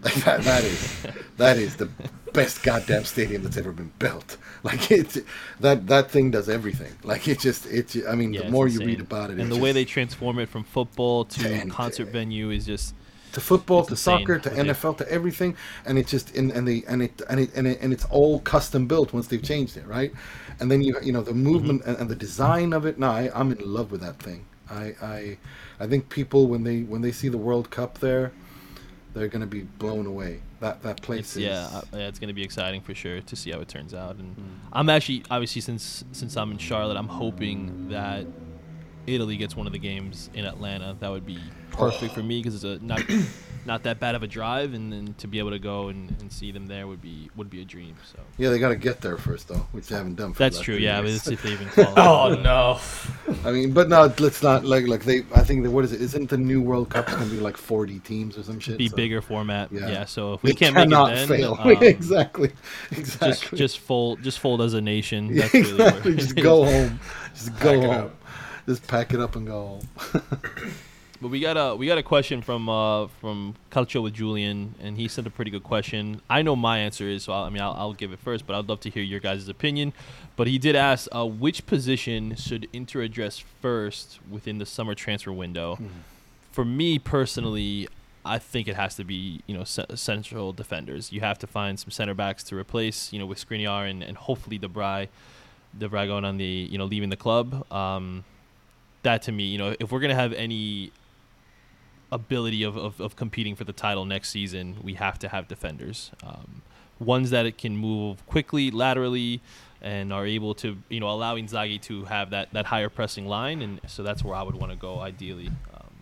[0.24, 1.88] that, that is that is the
[2.32, 4.36] best goddamn stadium that's ever been built.
[4.64, 5.16] Like it's
[5.60, 6.92] that that thing does everything.
[7.04, 7.96] Like it just it's.
[8.08, 10.40] I mean, Yeah, the more you read about it, and it's the way they transform
[10.40, 12.94] it from football to concert venue is just
[13.32, 15.54] to football, to insane soccer, to NFL, to everything,
[15.86, 18.40] and it just and, and they and it and it and it and it's all
[18.40, 20.12] custom built once they've changed it, right?
[20.58, 21.90] And then you you know the movement Mm-hmm.
[21.90, 22.98] and, and the design of it.
[22.98, 24.44] No, I, I'm in love with that thing.
[24.68, 25.38] I I
[25.78, 28.32] I think people when they when they see the World Cup there,
[29.14, 30.40] they're gonna be blown away.
[30.60, 33.36] That that place It's, is yeah, uh, yeah, it's gonna be exciting for sure to
[33.36, 34.16] see how it turns out.
[34.16, 34.42] And Hmm.
[34.72, 38.26] I'm actually, obviously, since since I'm in Charlotte, I'm hoping that
[39.08, 40.96] Italy gets one of the games in Atlanta.
[41.00, 41.38] That would be
[41.70, 43.02] perfect for me because it's a not
[43.66, 46.32] not that bad of a drive, and then to be able to go and, and
[46.32, 47.94] see them there would be would be a dream.
[48.12, 48.50] So yeah.
[48.50, 50.32] They got to get there first though, which they haven't done.
[50.32, 50.76] For the that's last true.
[50.76, 51.26] few Yeah, but years.
[51.26, 51.68] it's if they even.
[51.96, 52.78] Oh no.
[53.44, 55.18] I mean, but no, let's not like like they.
[55.34, 56.00] I think that what is it?
[56.00, 58.78] Isn't the new World Cup gonna be like 40 teams or some shit?
[58.78, 59.70] be So bigger format.
[59.72, 59.88] Yeah.
[59.88, 60.04] Yeah.
[60.06, 61.56] so if They we can't make cannot it then, fail.
[61.60, 62.52] um, exactly.
[62.90, 63.58] just Exactly.
[63.58, 65.34] just fold just fold as a nation.
[65.36, 66.12] That's exactly.
[66.12, 67.00] it Just go home.
[67.34, 68.10] Just go Pack home.
[68.68, 69.80] Just pack it up and go.
[71.20, 74.96] But we got a we got a question from uh from Calcio with Julian, and
[74.96, 76.22] he sent a pretty good question.
[76.30, 78.56] I know my answer is, so I'll, I mean I'll, I'll give it first, but
[78.56, 79.92] I'd love to hear your guys' opinion.
[80.36, 85.32] But he did ask, uh, which position should Inter address first within the summer transfer
[85.32, 85.76] window?
[86.52, 87.88] For me personally,
[88.24, 91.10] I think it has to be you know central defenders.
[91.10, 94.16] You have to find some center backs to replace you know with Skriniar and, and
[94.16, 95.08] hopefully de Vrij,
[95.76, 97.66] Debray going on the you know leaving the club.
[97.72, 98.22] Um,
[99.08, 100.92] that to me, you know, if we're gonna have any
[102.12, 106.10] ability of, of, of competing for the title next season, we have to have defenders.
[106.22, 106.62] Um,
[107.00, 109.40] ones that it can move quickly, laterally,
[109.80, 113.62] and are able to, you know, allow Inzaghi to have that, that higher pressing line.
[113.62, 115.48] And so that's where I would want to go ideally.
[115.74, 115.94] Um,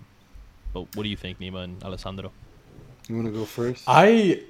[0.72, 2.32] but what do you think, Nima and Alessandro?
[3.08, 3.84] You want to go first?
[3.86, 4.42] I,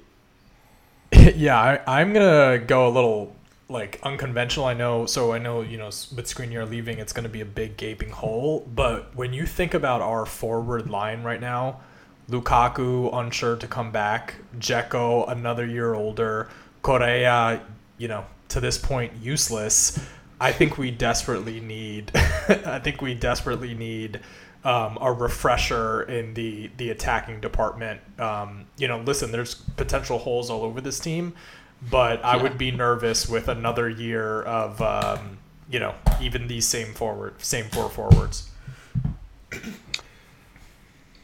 [1.11, 3.35] yeah, I, I'm gonna go a little
[3.69, 4.65] like unconventional.
[4.65, 7.77] I know, so I know you know with Skriniar leaving, it's gonna be a big
[7.77, 8.67] gaping hole.
[8.73, 11.81] But when you think about our forward line right now,
[12.29, 16.49] Lukaku unsure to come back, Dzeko another year older,
[16.81, 17.61] Correa,
[17.97, 19.99] you know, to this point useless.
[20.39, 22.11] I think we desperately need.
[22.15, 24.19] I think we desperately need
[24.63, 28.01] um, a refresher in the the attacking department.
[28.19, 31.33] Um, you know, listen, there's potential holes all over this team,
[31.81, 32.41] but I Yeah.
[32.41, 35.37] would be nervous with another year of um,
[35.69, 38.49] you know even these same forward same four forwards.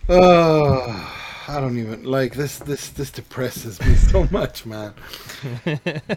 [0.08, 1.10] Uh,
[1.48, 2.58] I don't even like this.
[2.60, 4.94] This this depresses me so much, man.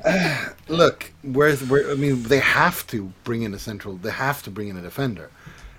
[0.04, 1.90] Uh, look, where's where?
[1.90, 3.96] I mean, they have to bring in a central.
[3.96, 5.30] They have to bring in a defender.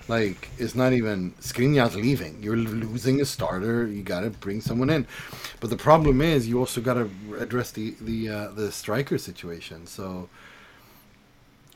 [0.07, 2.41] Like it's not even Skriniar's leaving.
[2.41, 3.87] You're losing a starter.
[3.87, 5.05] You got to bring someone in.
[5.59, 7.09] But the problem is, you also got to
[7.39, 9.85] address the the uh, the striker situation.
[9.85, 10.29] So,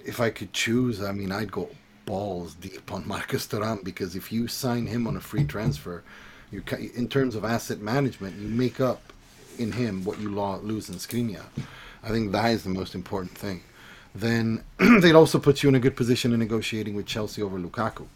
[0.06, 1.70] if I could choose, I mean, I'd go
[2.06, 6.04] balls deep on Marcus Thuram because if you sign him on a free transfer,
[6.52, 6.64] you
[6.96, 9.12] in terms of asset management, you make up
[9.58, 11.46] in him what you lo- lose in Skriniar.
[12.04, 13.62] I think that is the most important thing.
[14.16, 14.64] Then
[15.02, 18.08] they'd also put you in a good position in negotiating with Chelsea over Lukaku.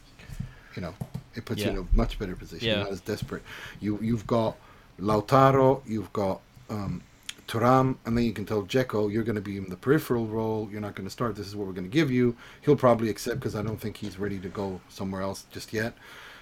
[0.75, 0.93] You know,
[1.35, 2.67] it puts you in a much better position.
[2.67, 2.75] Yeah.
[2.75, 3.43] You're not as desperate.
[3.79, 4.57] You you've got
[4.99, 7.01] Lautaro, you've got um,
[7.47, 10.67] Thuram, and then you can tell Dzeko you're going to be in the peripheral role.
[10.71, 11.35] You're not going to start.
[11.35, 12.35] This is what we're going to give you.
[12.61, 15.93] He'll probably accept because I don't think he's ready to go somewhere else just yet.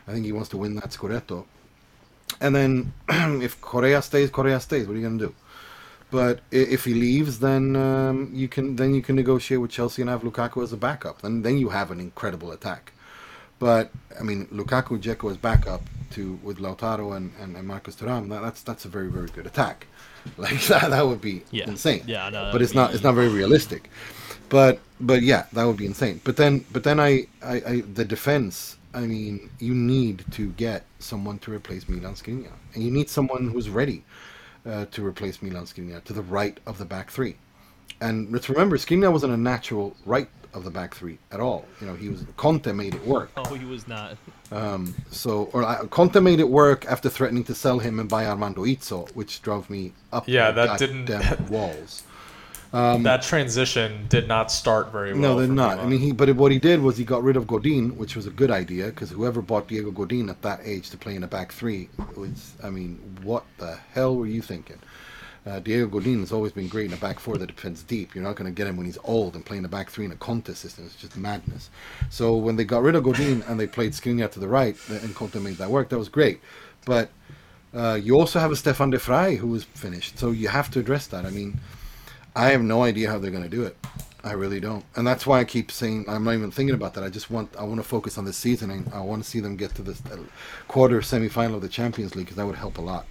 [0.07, 1.45] I think he wants to win that Scudetto.
[2.39, 2.93] And then
[3.41, 4.87] if Correa stays, Correa stays.
[4.87, 5.35] What are you going to do?
[6.11, 10.09] But if he leaves, then um, you can then you can negotiate with Chelsea and
[10.09, 11.21] have Lukaku as a backup.
[11.21, 12.92] Then then you have an incredible attack.
[13.59, 15.81] But I mean, Lukaku, Dzeko as backup
[16.11, 18.29] to with Lautaro and, and, and Marcus Thuram.
[18.29, 19.87] That, that's that's a very very good attack.
[20.37, 21.67] Like that that would be Yeah.
[21.67, 22.03] insane.
[22.07, 23.89] Yeah, no, but it's not be- it's not very realistic.
[24.47, 26.21] But but yeah, that would be insane.
[26.23, 28.77] But then but then I, I, I the defense.
[28.93, 33.49] I mean, you need to get someone to replace Milan Skriniar, and you need someone
[33.49, 34.03] who's ready
[34.65, 37.35] uh, to replace Milan Skriniar to the right of the back three.
[37.99, 41.65] And let's remember, Skriniar wasn't a natural right of the back three at all.
[41.81, 43.31] You know, he was Conte made it work.
[43.37, 44.17] Oh, he was not.
[45.11, 48.63] So, or uh, Conte made it work after threatening to sell him and buy Armando
[48.65, 50.27] Izzo, which drove me up.
[50.27, 52.03] Yeah, that didn't- goddamn walls.
[52.71, 55.21] that transition did not start very well.
[55.21, 55.79] No, they're for not.
[55.79, 56.11] I mean, he.
[56.11, 58.87] But what he did was he got rid of Godin, which was a good idea
[58.87, 62.53] because whoever bought Diego Godin at that age to play in a back three was.
[62.63, 64.79] I mean, what the hell were you thinking?
[65.45, 68.15] Uh, Diego Godin has always been great in a back four that defends deep.
[68.15, 70.11] You're not going to get him when he's old and playing a back three in
[70.11, 70.85] a Conte system.
[70.85, 71.69] It's just madness.
[72.09, 75.13] So when they got rid of Godin and they played Skriniar to the right, and
[75.13, 76.39] Conte made that work, that was great.
[76.85, 77.09] But
[77.73, 80.79] uh, you also have a Stefan de Vrij who was finished, so you have to
[80.79, 81.25] address that.
[81.25, 81.59] I mean,
[82.35, 83.75] I have no idea how they're going to do it.
[84.23, 87.03] I really don't, and that's why I keep saying I'm not even thinking about that.
[87.03, 89.41] I just want I want to focus on this season, and I want to see
[89.41, 90.01] them get to this
[90.69, 93.05] quarter semi final of the Champions League because that would help a lot.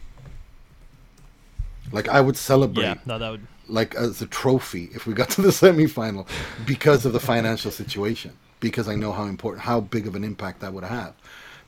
[1.92, 3.46] Like I would celebrate Yeah, no, that would.
[3.68, 6.26] like as a trophy if we got to the semifinal
[6.66, 10.60] because of the financial situation because I know how important how big of an impact
[10.60, 11.14] that would have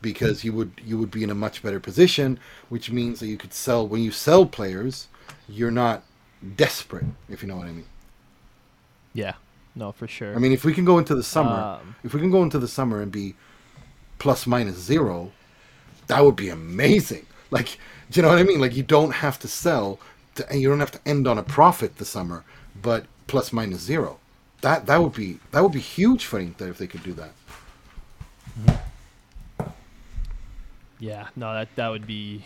[0.02, 2.38] because you would you would be in a much better position
[2.68, 5.08] which means that you could sell when you sell players
[5.48, 6.02] you're not
[6.56, 7.86] desperate if you know what I mean
[9.12, 9.34] Yeah,
[9.74, 10.34] no, for sure.
[10.34, 12.58] I mean if we can go into the summer Um, if we can go into
[12.58, 13.34] the summer and be
[14.18, 15.32] plus minus zero
[16.06, 17.78] that would be amazing like
[18.10, 19.98] do you know what I mean like you don't have to sell
[20.36, 22.44] to, and you don't have to end on a profit this summer
[22.80, 24.18] but plus minus zero
[24.60, 27.32] that that would be that would be huge for Inter if they could do that
[28.58, 28.74] mm-hmm.
[30.98, 32.44] yeah, no, that that would be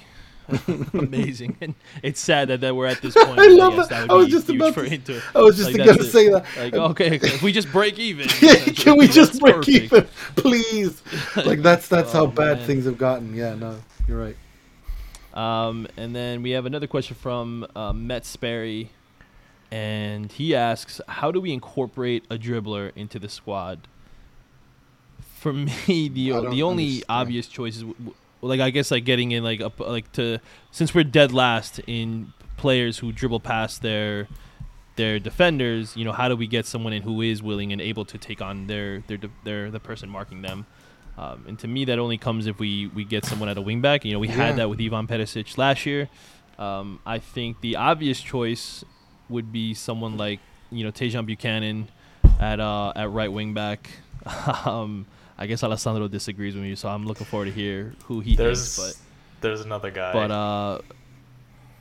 [0.95, 1.57] amazing.
[1.61, 3.39] And it's sad that, that we're at this point.
[3.39, 4.03] I love guess that.
[4.03, 5.23] would I was just about to- Inter.
[5.35, 6.45] I was just Like, gonna say that.
[6.57, 9.69] Like, okay, okay, if we just break even, can we just break perfect.
[9.93, 11.03] even, please?
[11.37, 12.67] Like that's that's oh, how Oh, bad man.
[12.67, 13.35] things have gotten.
[13.35, 14.37] Yeah, no, you're right.
[15.39, 18.91] Um, and then we have another question from uh, Met Sperry,
[19.71, 23.87] and he asks, "How do we incorporate a dribbler into the squad?"
[25.37, 25.53] For
[25.87, 27.05] me, the the only understand.
[27.09, 30.41] obvious choice is w- like I guess like getting in like up like to
[30.73, 34.27] since we're dead last in players who dribble past their
[34.97, 38.05] their defenders, you know, how do we get someone in who is willing and able
[38.07, 40.67] to take on their their their the person marking them?
[41.19, 44.05] Um, and to me, that only comes if we we get someone at a wingback.
[44.05, 44.35] You know, we Yeah.
[44.47, 46.09] had that with Ivan Perisic last year.
[46.59, 48.85] Um, I think the obvious choice
[49.29, 50.39] would be someone like
[50.71, 51.89] you know Tajon Buchanan
[52.39, 53.91] at uh, at right wing back.
[54.65, 58.37] um, I guess Alessandro disagrees with me, so I'm looking forward to hear who he
[58.37, 58.99] There's thinks.
[58.99, 60.13] But there's another guy.
[60.13, 60.79] But but uh,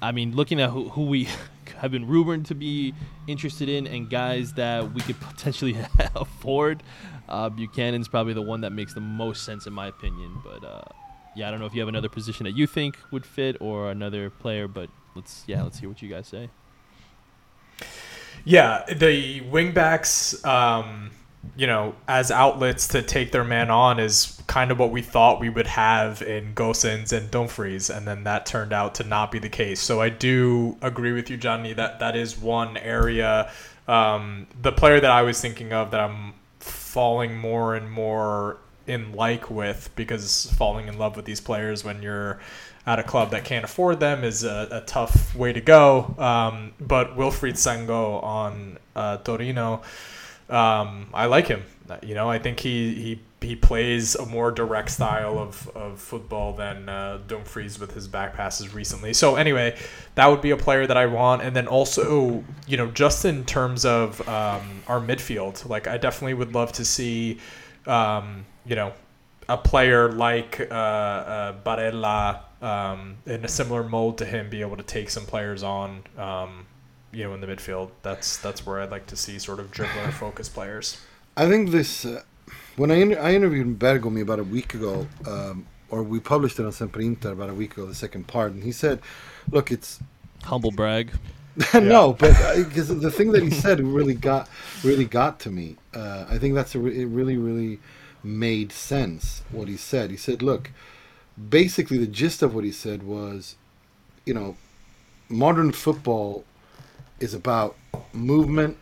[0.01, 1.27] I mean, looking at who, who we
[1.77, 2.93] have been rumored to be
[3.27, 5.75] interested in and guys that we could potentially
[6.15, 6.81] afford,
[7.29, 10.41] uh, Buchanan's probably the one that makes the most sense in my opinion.
[10.43, 10.81] But uh,
[11.35, 13.91] yeah, I don't know if you have another position that you think would fit or
[13.91, 16.49] another player, but let's yeah, let's hear what you guys say.
[18.45, 21.11] Yeah, the wingbacks, um,
[21.57, 25.41] you know, as outlets to take their man on is kind of what we thought
[25.41, 29.39] we would have in Gosens and Dumfries, and then that turned out to not be
[29.39, 29.81] the case.
[29.81, 33.51] So I do agree with you, Johnny, that that is one area.
[33.87, 36.33] Um, the player that I was thinking of that I'm
[36.87, 38.57] falling more and more
[38.87, 42.39] in like with because falling in love with these players when you're
[42.85, 46.15] at a club that can't afford them is a, a tough way to go.
[46.17, 49.81] Um, but Wilfried Singo on uh, Torino,
[50.49, 51.63] um, I like him.
[52.03, 56.53] You know, I think he, he he plays a more direct style of, of football
[56.53, 59.13] than uh, Dumfries with his back passes recently.
[59.13, 59.77] So anyway,
[60.15, 61.43] that would be a player that I want.
[61.43, 66.33] And then also, you know, just in terms of um, our midfield, like I definitely
[66.33, 67.37] would love to see,
[67.85, 68.93] um, you know,
[69.47, 74.77] a player like uh, uh, Barella um, in a similar mold to him be able
[74.77, 76.65] to take some players on, um,
[77.11, 77.91] you know, in the midfield.
[78.01, 80.99] That's that's where I'd like to see sort of dribbler focused players.
[81.37, 82.03] I think this.
[82.03, 82.23] Uh,
[82.75, 86.65] when I inter- I interviewed Bergomi about a week ago, um, or we published it
[86.65, 88.99] on Sempre Inter about a week ago, the second part, and he said,
[89.51, 89.99] "Look, it's
[90.43, 91.11] Humble brag.
[91.73, 94.49] no, but because the thing that he said really got
[94.83, 95.75] really got to me.
[95.93, 97.79] Uh, I think that's a re- it really really
[98.23, 100.09] made sense what he said.
[100.11, 100.71] He said, "Look,
[101.49, 103.55] basically the gist of what he said was,
[104.25, 104.57] you know,
[105.29, 106.45] modern football
[107.19, 107.75] is about
[108.13, 108.77] movement,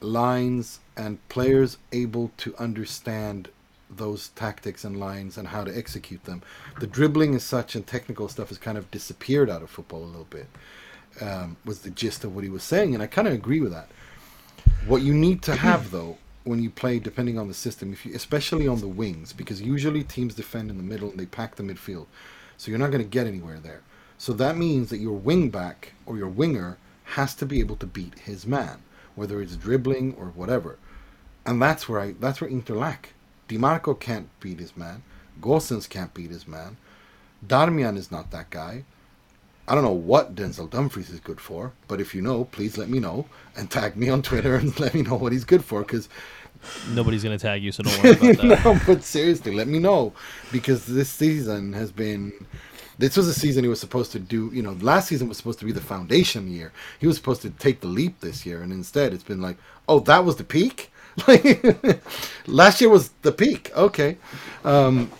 [0.00, 3.48] lines, and players able to understand
[3.88, 6.42] those tactics and lines and how to execute them.
[6.78, 10.12] The dribbling and such and technical stuff has kind of disappeared out of football a
[10.14, 10.48] little bit."
[11.20, 13.72] Um, was the gist of what he was saying, and I kind of agree with
[13.72, 13.88] that.
[14.86, 18.14] What you need to have though when you play, depending on the system, if you,
[18.14, 21.62] especially on the wings, because usually teams defend in the middle and they pack the
[21.62, 22.06] midfield,
[22.56, 23.82] so you're not going to get anywhere there.
[24.18, 27.86] So that means that your wing back or your winger has to be able to
[27.86, 28.82] beat his man,
[29.14, 30.78] whether it's dribbling or whatever.
[31.50, 33.14] And that's where I that's where Inter lack.
[33.48, 35.02] Dimarco can't beat his man.
[35.40, 36.76] Gosens can't beat his man.
[37.44, 38.84] Darmian is not that guy.
[39.66, 42.88] I don't know what Denzel Dumfries is good for, but if you know, please let
[42.88, 45.80] me know and tag me on Twitter and let me know what he's good for.
[45.80, 46.08] Because
[46.90, 48.64] Nobody's gonna tag you, so don't worry about that.
[48.64, 50.12] no, but seriously, let me know
[50.52, 52.32] because this season has been.
[52.96, 54.50] This was a season he was supposed to do.
[54.52, 56.70] You know, last season was supposed to be the foundation year.
[57.00, 59.56] He was supposed to take the leap this year, and instead, it's been like,
[59.88, 60.92] oh, that was the peak.
[62.46, 63.70] Last year was the peak.
[63.76, 64.16] Okay,
[64.64, 65.10] um,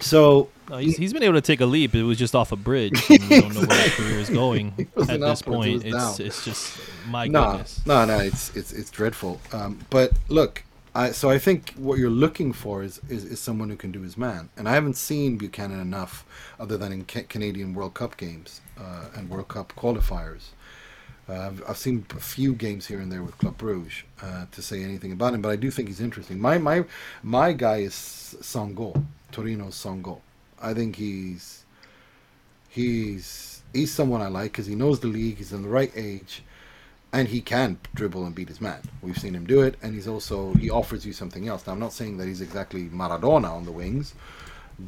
[0.00, 1.94] so No, he's, he's been able to take a leap.
[1.94, 3.02] It was just off a bridge.
[3.10, 5.84] And we don't know where his career is going at this upwards, it point.
[5.84, 6.78] It's it's just
[7.08, 7.80] my no, goodness.
[7.86, 9.40] no, no, it's it's it's dreadful.
[9.52, 10.64] Um, but look,
[10.94, 14.00] I so I think what you're looking for is, is is someone who can do
[14.02, 16.24] his man, and I haven't seen Buchanan enough,
[16.60, 20.50] other than in ca- Canadian World Cup games uh, and World Cup qualifiers.
[21.28, 24.62] Uh, I've, I've seen a few games here and there with Club Brugge uh, to
[24.62, 26.40] say anything about him, but I do think he's interesting.
[26.40, 26.84] My my
[27.22, 27.94] my guy is
[28.40, 30.20] Singo, Torino's Singo.
[30.60, 31.64] I think he's
[32.68, 35.38] he's he's someone I like because he knows the league.
[35.38, 36.42] He's in the right age,
[37.12, 38.80] and he can dribble and beat his man.
[39.00, 41.66] We've seen him do it, and he's also he offers you something else.
[41.66, 44.14] Now I'm not saying that he's exactly Maradona on the wings,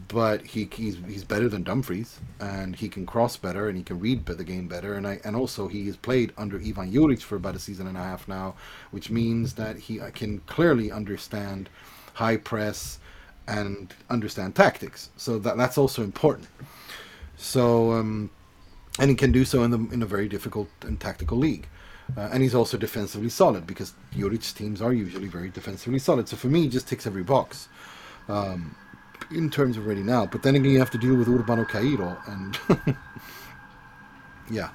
[0.08, 4.00] but he he's he's better than Dumfries, and he can cross better, and he can
[4.00, 7.36] read the game better, and I and also he has played under Ivan Juric for
[7.36, 8.54] about a season and a half now,
[8.90, 11.68] which means that he can clearly understand
[12.14, 12.98] high press
[13.46, 15.10] and understand tactics.
[15.16, 16.48] So that that's also important.
[17.36, 18.30] So um,
[18.98, 21.68] and he can do so in the in a very difficult and tactical league.
[22.16, 26.28] Uh, and he's also defensively solid because Juric's teams are usually very defensively solid.
[26.28, 27.68] So for me, he just ticks every box
[28.28, 28.76] um,
[29.30, 30.26] in terms of ready now.
[30.26, 32.58] But then again, you have to deal with Urbano Cairo, and
[34.50, 34.70] yeah.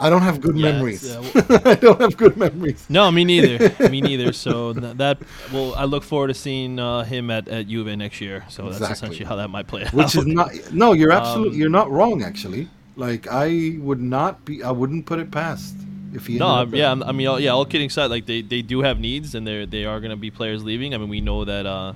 [0.00, 1.08] I don't have good Yeah, memories.
[1.08, 2.84] uh, I don't have good memories.
[2.88, 3.88] No, me neither.
[3.88, 4.32] me neither.
[4.32, 5.18] So th- that
[5.52, 8.44] well, I look forward to seeing uh, him at at Juve next year.
[8.48, 9.92] So that's essentially how that might play out.
[9.92, 10.50] Which is not.
[10.72, 11.54] No, you're absolutely.
[11.54, 12.24] Um, you're not wrong.
[12.24, 14.64] Actually, like I would not be.
[14.64, 15.76] I wouldn't put it past
[16.12, 16.38] if he.
[16.38, 16.88] No, I'm- yeah.
[16.88, 17.50] I'm- I mean, all, yeah.
[17.50, 20.16] All kidding aside, like they, they do have needs, and they they are going to
[20.16, 20.92] be players leaving.
[20.92, 21.92] I mean, we know that uh,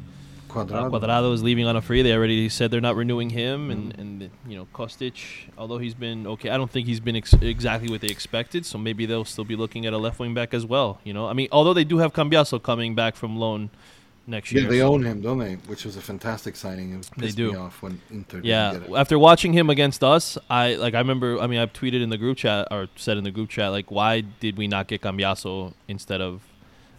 [0.51, 0.91] uh, Cuadrado.
[0.91, 2.03] Cuadrado is leaving on a free.
[2.03, 5.15] They already said they're not renewing him, and and you know Kostic,
[5.57, 8.65] although he's been okay, I don't think he's been ex- exactly what they expected.
[8.67, 11.01] So maybe they'll still be looking at a left wing back as well.
[11.05, 13.71] You know, I mean, although they do have Cambiaso coming back from loan
[14.27, 14.71] next Yeah, year.
[14.71, 15.55] they so- own him, don't they?
[15.67, 16.93] Which was a fantastic signing.
[16.93, 17.53] It was They do.
[17.53, 18.41] me off when Inter.
[18.45, 18.99] Yeah, Didn't get it.
[19.01, 20.95] after watching him against us, I like.
[20.95, 21.39] I remember.
[21.41, 23.91] I mean, I've tweeted in the group chat or said in the group chat, like,
[23.91, 26.43] why did we not get Cambiaso instead of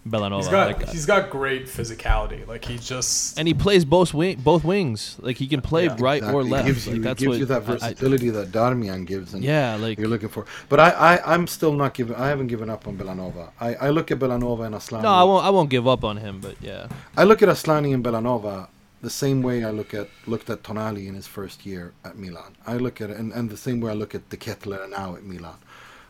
[0.07, 0.37] Bellanova?
[0.37, 2.47] He's got Like, he's got great physicality.
[2.47, 5.17] Like he just and he plays both wing, both wings.
[5.19, 6.47] Like he can play Yeah, right or Exactly.
[6.47, 6.65] It left.
[6.67, 9.33] gives you, like it that's gives what you that I- I- versatility that Darmian gives.
[9.33, 10.45] And yeah, like you're looking for.
[10.69, 12.15] But I, I, I'm still not giving.
[12.15, 13.51] I haven't given up on Bellanova.
[13.59, 15.03] I, I look at Bellanova and Aslani.
[15.03, 15.45] no, I won't.
[15.45, 16.39] I won't give up on him.
[16.39, 18.67] But yeah, I look at Aslani and Bellanova
[19.01, 22.55] the same way I look at looked at Tonali in his first year at Milan.
[22.67, 25.15] I look at it, and, and the same way I look at De Ketelaere now
[25.15, 25.55] at Milan.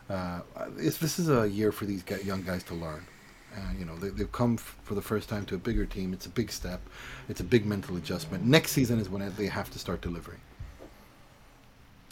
[0.08, 0.40] Uh,
[0.76, 3.06] this is a year for these guy, young guys to learn.
[3.54, 6.12] Uh, you know, they, they've come f- for the first time to a bigger team.
[6.12, 6.80] It's a big step.
[7.28, 8.44] It's a big mental adjustment.
[8.44, 10.40] Next season is when they have to start delivering.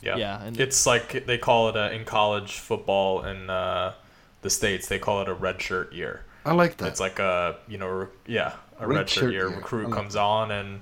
[0.02, 0.16] yeah.
[0.16, 3.94] Yeah, and- it's like they call it a, in college football in uh,
[4.42, 4.88] the states.
[4.88, 6.22] They call it a red shirt year.
[6.44, 6.88] I like that.
[6.88, 9.48] It's like a you know re- yeah a Red red shirt shirt year.
[9.48, 9.56] year.
[9.58, 10.80] Recruit like comes on and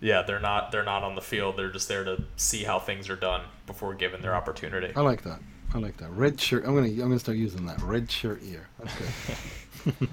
[0.00, 1.56] yeah they're not they're not on the field.
[1.56, 4.92] They're just there to see how things are done before given their opportunity.
[4.94, 5.40] I like that.
[5.72, 6.10] I like that.
[6.10, 6.64] Red shirt.
[6.66, 6.88] I'm gonna.
[6.88, 7.80] I'm gonna start using that.
[7.80, 8.66] Red shirt year.
[8.80, 9.08] That's good.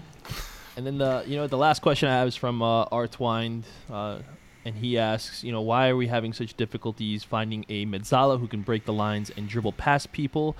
[0.77, 4.19] And then the you know the last question I have is from uh, Artwind, uh,
[4.63, 8.47] and he asks, you know, why are we having such difficulties finding a Mezzala who
[8.47, 10.55] can break the lines and dribble past people?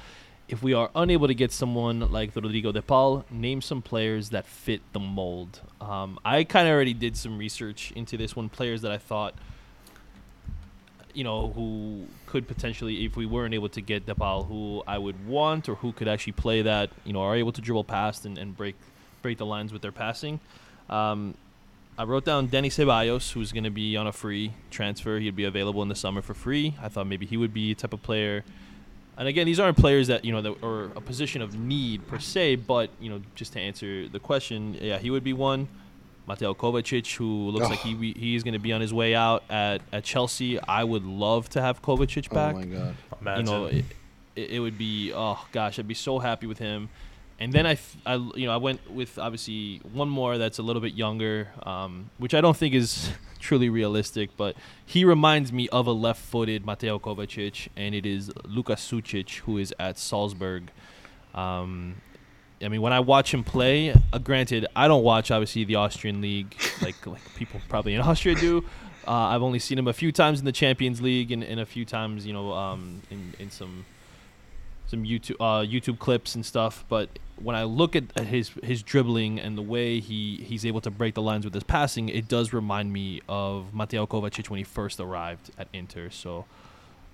[0.48, 4.48] If we are unable to get someone like Rodrigo De Paul, name some players that
[4.48, 5.62] fit the mold.
[5.80, 9.36] Um, I kind of already did some research into this one, players that I thought,
[11.14, 14.98] you know, who could potentially, if we weren't able to get De Paul, who I
[14.98, 18.26] would want or who could actually play that, you know, are able to dribble past
[18.26, 18.76] and, and break
[19.22, 20.39] break the lines with their passing.
[20.89, 21.34] Um,
[21.98, 25.18] I wrote down Dani Ceballos, who's going to be on a free transfer.
[25.19, 26.76] He'd be available in the summer for free.
[26.81, 28.44] I thought maybe he would be a type of player.
[29.18, 32.19] And again, these aren't players that you know that are a position of need per
[32.19, 35.68] se, but you know, just to answer the question, yeah, he would be one.
[36.27, 37.69] Mateo Kovacic, who looks Oh.
[37.69, 40.60] like he he's going to be on his way out at, at Chelsea.
[40.60, 42.95] I would love to have Kovacic back Oh my god.
[43.22, 43.45] Imagine.
[43.45, 43.85] you know, it,
[44.35, 46.89] it it would be oh gosh, I'd be so happy with him.
[47.39, 50.64] And then I, f- I- you know, I went with obviously one more that's a
[50.64, 54.55] little bit younger, um, which I don't think is truly realistic, but
[54.85, 59.73] he reminds me of a left-footed Mateo Kovacic, and it is Lukas Sucic, who is
[59.80, 60.72] at Salzburg.
[61.35, 61.95] Um,
[62.59, 66.22] I mean, when I watch him play, uh, granted, I don't watch obviously the Austrian
[66.22, 68.65] league like like people probably in Austria do.
[69.07, 71.65] Uh, I've only seen him a few times in the Champions League and, and a
[71.68, 73.85] few times, you know, um, in in some
[74.88, 76.84] some YouTube uh, YouTube clips and stuff.
[76.89, 77.09] But
[77.41, 81.14] when I look at his his dribbling and the way he he's able to break
[81.15, 84.99] the lines with his passing, it does remind me of Mateo Kovacic when he first
[84.99, 86.09] arrived at Inter.
[86.09, 86.45] So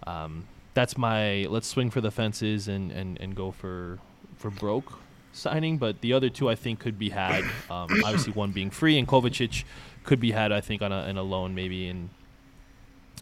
[0.08, 4.00] um, that's my let's swing for the fences and, and, and go for
[4.38, 5.00] for broke
[5.34, 5.78] signing.
[5.78, 7.44] But the other two I think could be had.
[7.70, 9.64] Um, obviously, one being free and Kovacic
[10.04, 10.52] could be had.
[10.52, 12.10] I think on a in a loan maybe in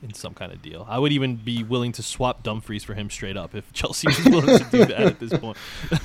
[0.03, 0.85] in some kind of deal.
[0.89, 4.25] I would even be willing to swap Dumfries for him straight up if Chelsea was
[4.25, 5.57] willing to do that at this point.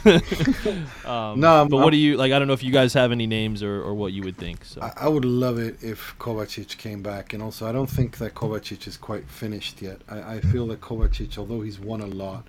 [1.06, 2.32] um, No, I'm- but I'm- what do you like?
[2.32, 4.64] I don't know if you guys have any names or, or what you would think.
[4.64, 8.18] So I, I would love it if Kovacic came back, and also I don't think
[8.18, 10.01] that Kovacic is quite finished yet.
[10.09, 12.47] I, I feel that Kovacic, although he's won a lot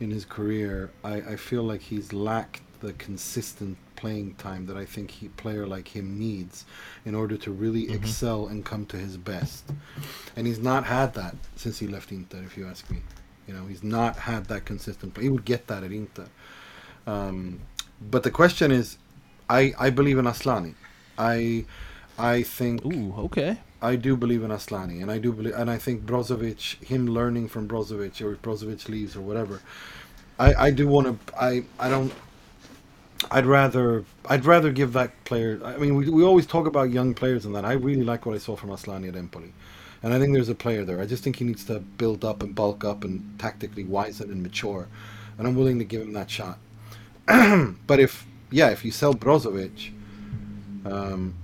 [0.00, 4.84] in his career, I, I feel like he's lacked the consistent playing time that I
[4.84, 6.64] think he player like him needs
[7.04, 9.64] in order to really excel and come to his best.
[10.36, 12.98] And he's not had that since he left Inter, if you ask me.
[13.46, 15.24] You know, he's not had that consistent play.
[15.24, 16.26] He would get that at Inter.
[17.06, 17.60] Um,
[18.00, 18.98] but the question is,
[19.48, 20.74] I, I believe in Aslani.
[21.16, 21.64] I
[22.18, 23.58] I think ooh, okay.
[23.82, 27.48] I do believe in Aslani, and I do believe, and I think Brozovic, him learning
[27.48, 29.60] from Brozovic, or if Brozovic leaves or whatever,
[30.38, 31.40] I I do want to.
[31.40, 32.12] I I don't.
[33.30, 35.60] I'd rather I'd rather give that player.
[35.64, 37.64] I mean, we we always talk about young players and that.
[37.64, 39.52] I really like what I saw from Aslani at Empoli,
[40.02, 41.00] and I think there's a player there.
[41.00, 44.42] I just think he needs to build up and bulk up and tactically wisen and
[44.42, 44.88] mature,
[45.38, 46.58] and I'm willing to give him that shot.
[47.26, 49.92] but if yeah, if you sell Brozovic,
[50.84, 51.34] um,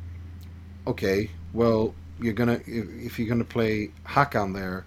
[0.87, 4.85] okay, well you're gonna if, if you're gonna play Hakan there,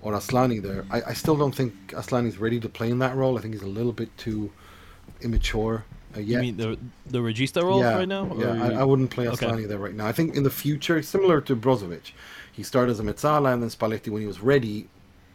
[0.00, 0.84] or Aslani there.
[0.90, 3.38] I, I still don't think Aslani's ready to play in that role.
[3.38, 4.52] I think he's a little bit too
[5.20, 5.84] immature
[6.16, 8.24] uh, You mean the the Regista role yeah, right now?
[8.36, 9.64] Yeah, or- I, I wouldn't play Okay.
[9.64, 10.06] There right now.
[10.06, 12.12] I think in the future, similar to Brozovic,
[12.52, 14.88] he started as a Mezzala, and then Spalletti, when he was ready,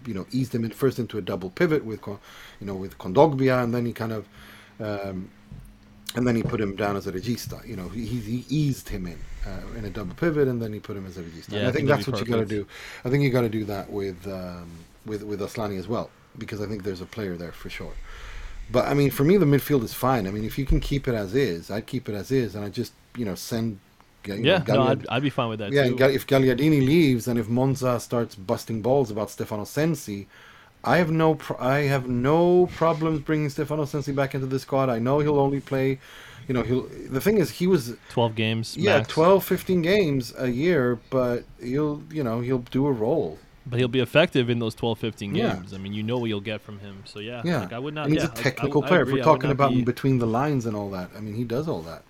[0.06, 2.20] you know, eased him in first into a double pivot with, you
[2.62, 4.28] know, with Kondogbia, and then he kind of,
[4.80, 5.30] um,
[6.16, 7.66] and then he put him down as a regista.
[7.68, 10.80] You know, he, he eased him in uh, in a double pivot, and then he
[10.80, 11.52] put him as a regista.
[11.54, 12.68] Yeah, and I think that's what you got to do.
[13.04, 14.70] I think you got to do that with um,
[15.06, 17.94] with with Aslani as well, because I think there's a player there for sure.
[18.72, 20.28] But I mean, for me, the midfield is fine.
[20.28, 22.66] I mean, if you can keep it as is, I'd keep it as is, and
[22.66, 23.80] I just you know send.
[24.26, 25.98] you know, Yeah, no, I'd, I'd be fine with that yeah, too.
[26.04, 30.28] if Gagliardini leaves and if Monza starts busting balls about Stefano Sensi,
[30.84, 34.90] I have no pro- I have no problems bringing Stefano Sensi back into the squad.
[34.90, 36.00] I know he'll only play,
[36.48, 36.88] you know, he'll.
[37.10, 38.76] The thing is, he was Twelve games.
[38.78, 39.08] yeah, max.
[39.08, 43.40] 12, 15 games a year, but he'll you know he'll do a role.
[43.70, 45.56] But he'll be effective in those 12, 15 Yeah.
[45.56, 45.74] games.
[45.74, 47.04] I mean, you know what you'll get from him.
[47.06, 48.06] So yeah, Yeah, like, I would not.
[48.06, 49.02] and he's yeah, a technical would- I player.
[49.04, 51.68] if we're talking about be- between the lines and all that, I mean, he does
[51.68, 52.04] all that.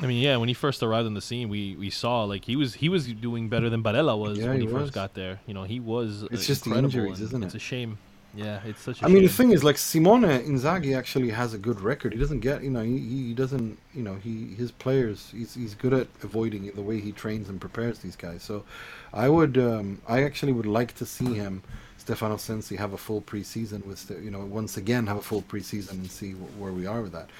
[0.00, 2.54] I mean, yeah, when he first arrived on the scene, we, we saw like he
[2.54, 5.40] was he was doing better than Barella was Yeah, when he, he first got there.
[5.46, 6.22] You know, he was.
[6.22, 7.46] uh, It's just the injuries, isn't it?
[7.46, 7.98] It's a shame.
[8.34, 9.02] Yeah, it's such.
[9.02, 12.12] a I mean, the thing is, like Simone Inzaghi actually has a good record.
[12.12, 15.74] He doesn't get, you know, he, he doesn't, you know, he his players, he's he's
[15.74, 18.42] good at avoiding the way he trains and prepares these guys.
[18.42, 18.64] So,
[19.12, 21.62] I would, um, I actually would like to see him,
[21.96, 25.92] Stefano Sensi, have a full preseason with, you know, once again have a full preseason
[25.92, 27.30] and see wh- where we are with that,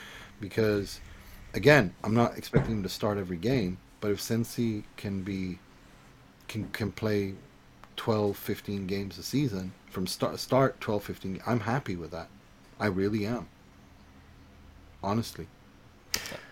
[0.40, 1.00] because,
[1.52, 5.58] again, I'm not expecting him to start every game, but if Sensi can be,
[6.48, 7.34] can can play
[7.98, 11.42] 12, 15 games a season from start start 12, 15.
[11.46, 12.28] I'm happy with that.
[12.80, 13.48] I really am.
[15.02, 15.48] Honestly.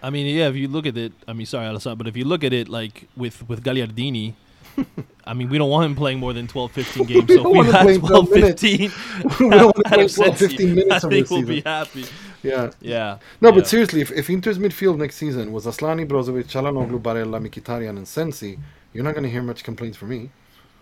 [0.03, 2.25] I mean, yeah, if you look at it, I mean, sorry, Alessandro, but if you
[2.25, 4.35] look at it like with with Gagliardini,
[5.25, 7.29] I mean, we don't want him playing more than 12, 15 games.
[7.29, 8.63] We So don't if we had playing 12, 12 minutes.
[8.63, 8.93] 15
[9.51, 12.13] We don't want playing of 12, Sensi, 15 minutes I think we'll be happy.
[12.43, 12.71] Yeah.
[12.81, 13.19] Yeah.
[13.41, 13.55] No, yeah.
[13.55, 18.07] but seriously, if, if Inter's midfield next season was Aslani, Brozovic, Calhanoglu, Barella, Mkhitaryan, and
[18.09, 18.59] Sensi,
[18.93, 20.31] you're not going to hear much complaints from me.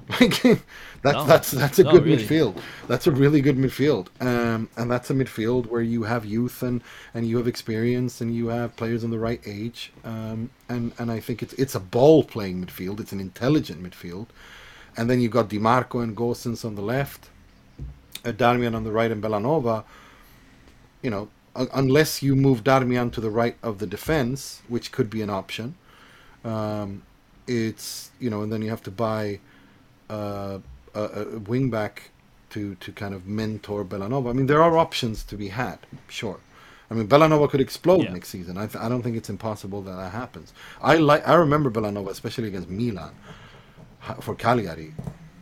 [0.09, 0.43] Like
[1.02, 1.24] that's No.
[1.26, 2.28] that's that's a No, good really.
[2.28, 2.59] midfield.
[2.89, 6.82] That's a really good midfield, um, and that's a midfield where you have youth and,
[7.14, 9.93] and you have experience and you have players in the right age.
[10.05, 13.01] Um, and and I think it's it's a ball playing midfield.
[13.01, 14.26] It's an intelligent midfield,
[14.97, 17.31] and then you've got Dimarco and Gosens on the left,
[18.24, 19.85] uh, Darmian on the right, and Bellanova.
[21.02, 25.10] you know, un- unless you move Darmian to the right of the defense, which could
[25.10, 25.74] be an option,
[26.44, 27.02] um,
[27.47, 29.40] it's you know, and then you have to buy
[30.10, 30.59] uh,
[30.94, 32.10] a, a wing back
[32.51, 34.31] to to kind of mentor Bellanova.
[34.31, 35.78] I mean, there are options to be had,
[36.09, 36.39] sure.
[36.90, 38.12] I mean, Bellanova could explode Yeah.
[38.12, 38.56] next season.
[38.59, 40.52] I, th- I don't think it's impossible that that happens.
[40.82, 41.26] I like.
[41.26, 43.12] I remember Bellanova, especially against Milan
[44.20, 44.94] for Cagliari.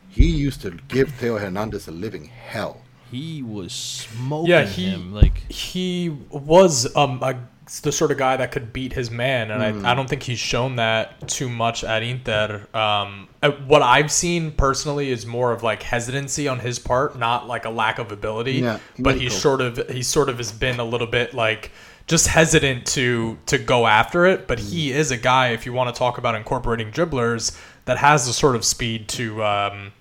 [0.09, 2.76] He used to give Theo Hernandez a living hell.
[3.10, 7.34] he was smoking Yeah, he- him like he was um a,
[7.82, 10.39] the sort of guy that could beat his man, and I, I don't think he's
[10.39, 12.66] shown that too much at Inter.
[12.74, 17.47] Um, uh, what I've seen personally is more of like hesitancy on his part, not
[17.47, 18.55] like a lack of ability.
[18.55, 19.22] Yeah, but mental.
[19.22, 21.70] he's sort of he sort of has been a little bit like
[22.06, 24.48] just hesitant to to go after it.
[24.48, 28.26] But he is a guy, if you want to talk about incorporating dribblers, that has
[28.26, 29.93] the sort of speed to um,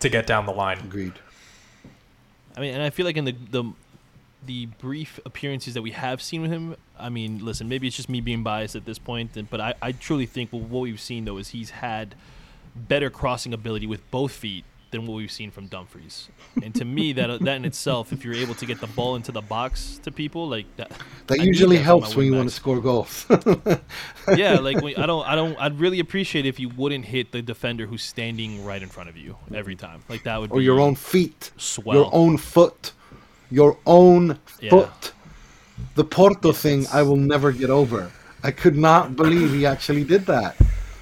[0.00, 0.78] to get down the line.
[0.78, 1.14] Agreed.
[2.56, 3.64] I mean, and I feel like in the the
[4.46, 8.08] the brief appearances that we have seen with him, I mean, listen, maybe it's just
[8.08, 11.38] me being biased at this point, but I, I truly think what we've seen though
[11.38, 12.14] is he's had
[12.74, 16.28] better crossing ability with both feet than what we've seen from Dumfries.
[16.62, 19.32] And to me, that that in itself, if you're able to get the ball into
[19.32, 20.90] the box to people like that,
[21.26, 23.26] That I usually from helps when you want to score goals.
[24.36, 27.42] yeah, like when, I don't, I don't, I'd really appreciate if you wouldn't hit the
[27.42, 30.02] defender who's standing right in front of you every time.
[30.08, 31.96] Like that would or be your own feet, swell.
[31.96, 32.92] your own foot,
[33.50, 34.70] your own Yeah.
[34.70, 35.12] foot.
[35.94, 38.10] The Porto thing, I will never get over.
[38.42, 40.56] I could not believe he actually did that.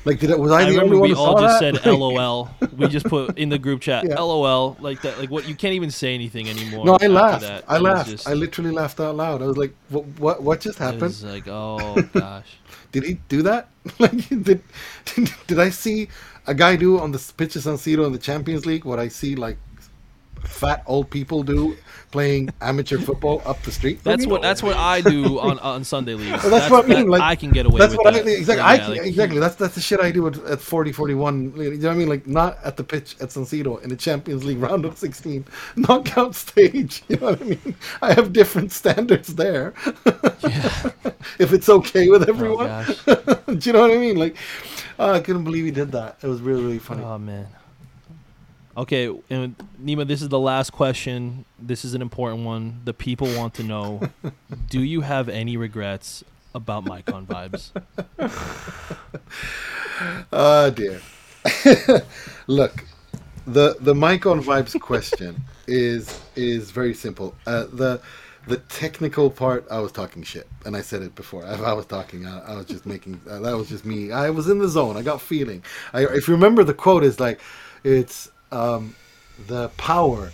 [0.07, 0.39] Like, did it?
[0.39, 1.83] Was I, I the remember only one we who all just that?
[1.83, 2.49] said LOL.
[2.77, 4.21] We just put in the group chat Yeah.
[4.21, 5.19] LOL like that.
[5.19, 5.49] Like what?
[5.49, 6.85] You can't even say anything anymore.
[6.87, 7.43] no, I laughed.
[7.43, 7.65] That.
[7.67, 8.11] I It laughed.
[8.11, 9.43] just- I literally laughed out loud.
[9.43, 10.05] I was like, "What?
[10.19, 11.01] What, what just it happened?
[11.03, 12.47] was like, oh gosh.
[12.93, 13.69] Did he do that?
[13.99, 16.09] like, did, did did I see
[16.47, 19.09] a guy do on the pitch of San Siro in the Champions League what I
[19.09, 19.59] see like
[20.47, 21.77] fat old people do
[22.11, 24.03] playing amateur football up the street?
[24.05, 26.43] That's what that's what I do on on Sunday leagues.
[26.43, 27.09] Well, that's, what I mean.
[27.09, 28.27] Like I can get away that's with what that.
[28.27, 28.57] I, exactly.
[28.57, 29.39] Yeah, I can, like, exactly.
[29.41, 31.53] That's that's the shit I do at, at 40, 41.
[31.57, 32.09] You know what I mean?
[32.09, 35.45] Like not at the pitch at San Siro in the Champions League round of sixteen
[35.77, 37.03] knockout stage.
[37.17, 37.77] You know what I mean?
[38.03, 39.75] I have different standards there.
[41.39, 43.05] if it's okay with Oh everyone, gosh.
[43.47, 44.17] do you know what I mean?
[44.17, 44.37] Like,
[44.99, 46.19] oh, I couldn't believe he did that.
[46.23, 47.03] It was really really funny.
[47.03, 47.47] Oh man.
[48.77, 51.47] Okay, and Nima, this is the last question.
[51.59, 52.81] This is an important one.
[52.85, 54.03] The people want to know:
[54.71, 56.23] Do you have any regrets
[56.55, 57.73] about Maicon vibes?
[60.33, 61.01] Oh dear.
[62.47, 62.85] Look,
[63.47, 67.35] the the Maicon vibes question is is very simple.
[67.47, 68.01] Uh, the
[68.47, 71.45] the technical part, I was talking shit, and I said it before.
[71.45, 73.21] I, I was talking, I, I was just making.
[73.29, 74.13] Uh, that was just me.
[74.13, 74.97] I was in the zone.
[74.97, 75.65] I got feeling.
[75.93, 77.41] I, if you remember, the quote is like,
[77.83, 78.95] it's um,
[79.47, 80.33] the power,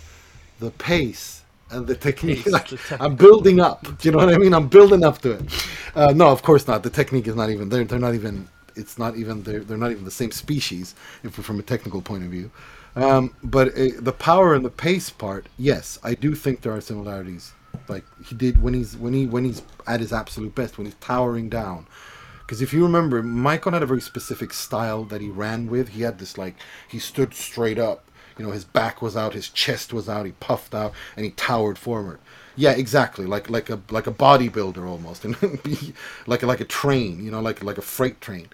[0.59, 1.41] the pace,
[1.71, 2.43] and the technique.
[2.43, 3.83] Pace, Like, the I'm building up.
[3.83, 4.53] Do you know what I mean?
[4.53, 5.67] I'm building up to it.
[5.95, 6.83] Uh, no, of course not.
[6.83, 7.69] The technique is not even.
[7.69, 8.47] They're they're not even.
[8.75, 9.43] It's not even.
[9.43, 12.51] They're they're not even the same species, if we're from a technical point of view.
[12.95, 16.81] Um, but uh, the power and the pace part, yes, I do think there are
[16.81, 17.53] similarities.
[17.87, 20.95] Like he did when he's when he when he's at his absolute best, when he's
[20.95, 21.87] towering down.
[22.45, 25.89] Because if you remember, Maicon had a very specific style that he ran with.
[25.89, 26.55] He had this like
[26.87, 28.05] he stood straight up.
[28.37, 31.31] You know, his back was out, his chest was out, he puffed out, and he
[31.31, 32.19] towered forward.
[32.55, 35.35] Yeah, exactly, like like a like a bodybuilder almost, and
[36.27, 37.23] like like a train.
[37.23, 38.49] You know, like like a freight train.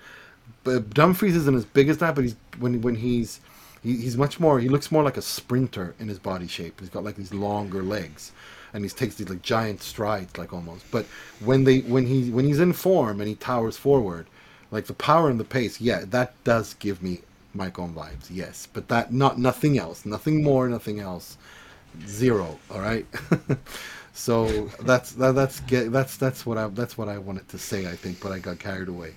[0.64, 3.40] But Dumfries isn't as big as that, but he's when when he's
[3.82, 4.60] he, he's much more.
[4.60, 6.80] He looks more like a sprinter in his body shape.
[6.80, 8.32] He's got like these longer legs,
[8.74, 10.86] and he takes these like giant strides, like almost.
[10.91, 11.06] But
[11.40, 14.28] when they when he when he's in form and he towers forward,
[14.72, 17.22] like the power and the pace, yeah, that does give me
[17.56, 18.28] Maicon vibes.
[18.30, 21.38] Yes, but that not nothing else, nothing more, nothing else.
[22.08, 22.60] Zero.
[22.72, 23.06] All right.
[24.14, 27.88] so that's that, that's get that's that's what I that's what I wanted to say.
[27.88, 29.14] I think, but I got carried away.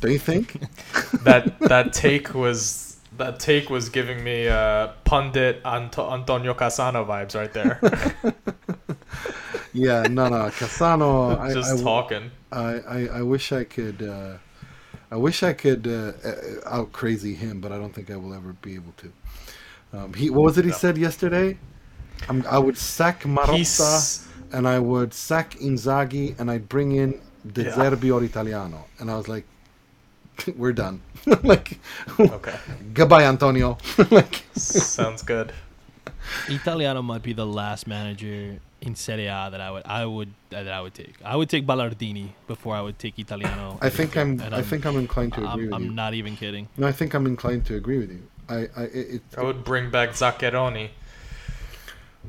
[0.00, 0.60] Don't you think?
[1.24, 7.34] that that take was that take was giving me uh, pundit Anto- Antonio Cassano vibes
[7.34, 7.80] right there.
[9.72, 11.38] Yeah, no, no, Cassano.
[11.38, 12.30] I, Just I, talking.
[12.50, 14.02] I, I, I wish I could.
[14.02, 14.36] Uh,
[15.10, 16.34] I wish I could uh, uh,
[16.66, 19.12] out crazy him, but I don't think I will ever be able to.
[19.92, 20.76] Um, he, what was it he No.
[20.76, 21.58] said yesterday?
[22.28, 27.20] I'm, I would sack Marotta He's and I would sack Inzaghi and I'd bring in
[27.52, 27.70] De Yeah.
[27.72, 29.44] Zerbi or Italiano, and I was like,
[30.56, 31.00] we're done.
[31.42, 31.78] like,
[32.18, 32.56] okay.
[32.94, 33.78] goodbye, Antonio.
[34.10, 35.52] like, Sounds good.
[36.48, 40.68] Italiano might be the last manager in Serie A that I would I would that
[40.68, 41.14] I would take.
[41.24, 43.78] I would take Ballardini before I would take Italiano.
[43.80, 44.40] I think I'm.
[44.40, 45.90] And I think I'm inclined to agree I'm, with I'm you.
[45.90, 46.68] not even kidding.
[46.76, 48.22] No, I think I'm inclined to agree with you.
[48.48, 50.90] I, I, it, it, I would bring back Zaccheroni.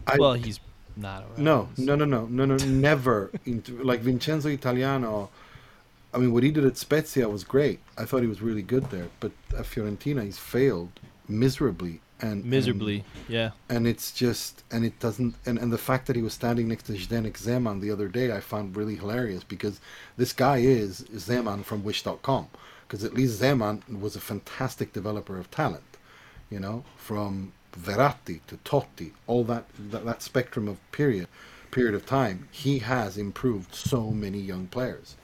[0.07, 0.59] I- well, he's
[0.95, 1.23] not.
[1.23, 1.43] Around.
[1.43, 3.31] No, no, no, no, no, no, never.
[3.45, 5.29] Into, like Vincenzo Italiano,
[6.13, 7.79] I mean, what he did at Spezia was great.
[7.97, 9.07] I thought he was really good there.
[9.19, 12.01] But at Fiorentina, he's failed miserably.
[12.21, 13.03] And miserably.
[13.27, 13.51] yeah.
[13.67, 16.67] And, and it's just, and it doesn't, and, and the fact that he was standing
[16.67, 19.81] next to Zdenek Zeman the other day, I found really hilarious because
[20.15, 22.47] this guy is Zeman from Wish.com.
[22.87, 25.97] Because at least Zeman was a fantastic developer of talent,
[26.49, 31.27] you know, from Verratti to Totti, all that, that that spectrum of period
[31.71, 35.15] period of time, he has improved so many young players.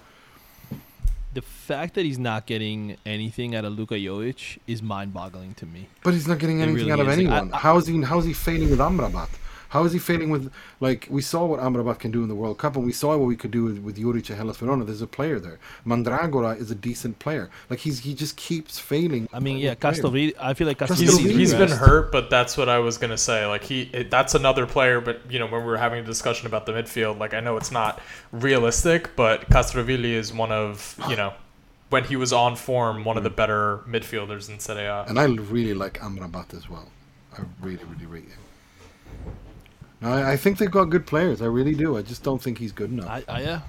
[1.32, 5.88] The fact that he's not getting anything out of Luka Jovic is mind-boggling to me.
[6.04, 7.18] But he's not getting anything really out of is.
[7.18, 7.54] Like, I- anyone.
[7.54, 8.02] I- how is he?
[8.02, 9.30] How is he failing with Amrabat?
[9.70, 12.58] How is he failing with like we saw what Amrabat can do in the World
[12.58, 14.84] Cup, and we saw what we could do with, with Juric at Hellas Verona.
[14.84, 15.60] There's a player there.
[15.86, 17.50] Mandragora is a decent player.
[17.70, 19.30] Like he's he just keeps failing.
[19.32, 20.00] I mean, yeah, with players.
[20.00, 20.34] Castrovilli.
[20.40, 23.46] I feel like He's, Castrovilli's he's been hurt, but that's what I was gonna say.
[23.46, 25.02] Like he, it, that's another player.
[25.02, 27.58] But you know, when we were having a discussion about the midfield, like I know
[27.58, 28.02] it's not
[28.32, 31.34] realistic, but Castrovilli is one of you know,
[31.90, 33.36] when he was on form, one of the hmm.
[33.36, 35.04] better midfielders in Serie A.
[35.04, 36.90] And I really like Amrabat as well.
[37.38, 38.40] I really, really rate him.
[40.02, 41.42] No, I, I think they've got good players.
[41.42, 41.98] I really do.
[41.98, 43.08] I just don't think he's good enough.
[43.10, 43.62] I, I yeah.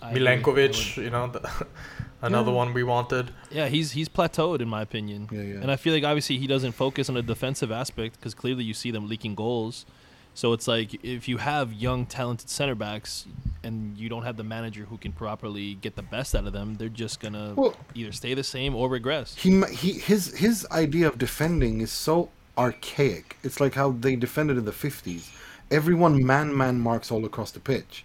[0.00, 0.14] I.
[0.14, 1.66] Milenkovic, you know, the,
[2.22, 2.56] another Yeah.
[2.56, 3.30] one we wanted.
[3.50, 5.28] Yeah, he's he's plateaued in my opinion.
[5.30, 5.54] Yeah, yeah.
[5.60, 8.74] And I feel like obviously he doesn't focus on the defensive aspect because clearly you
[8.74, 9.86] see them leaking goals.
[10.34, 13.26] So it's like if you have young talented center backs
[13.62, 16.76] and you don't have the manager who can properly get the best out of them,
[16.76, 19.34] they're just gonna Well- either stay the same or regress.
[19.36, 23.36] he he his his idea of defending is so archaic.
[23.42, 25.30] It's like how they defended in the fifties.
[25.70, 28.04] Everyone man man marks all across the pitch,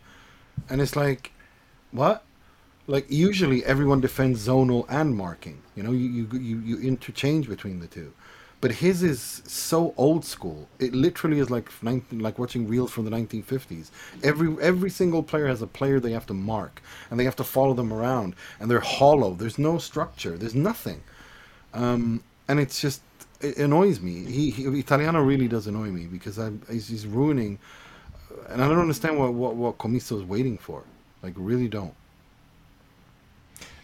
[0.69, 1.31] and it's like,
[1.91, 2.23] what?
[2.87, 5.61] Like usually everyone defends zonal and marking.
[5.75, 8.13] You know, you you you, you interchange between the two.
[8.59, 10.67] But his is so old school.
[10.79, 13.91] It literally is like 19, like watching reels from the 1950s.
[14.23, 17.43] Every every single player has a player they have to mark, and they have to
[17.43, 19.35] follow them around, and they're hollow.
[19.35, 20.37] There's no structure.
[20.37, 21.03] There's nothing,
[21.73, 23.01] um, and it's just
[23.41, 24.23] it annoys me.
[24.23, 27.59] He, he Italiano really does annoy me because I'm, he's, he's ruining,
[28.49, 30.83] and I don't understand what what what Commisso is waiting for.
[31.21, 31.93] Like really don't.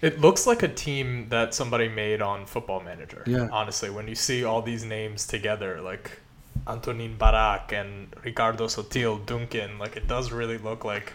[0.02, 3.24] It looks like a team that somebody made on Football Manager.
[3.26, 3.48] Yeah.
[3.52, 6.20] Honestly, when you see all these names together, like
[6.68, 11.14] Antonin Barak and Riccardo Sottil, Duncan, like it does really look like.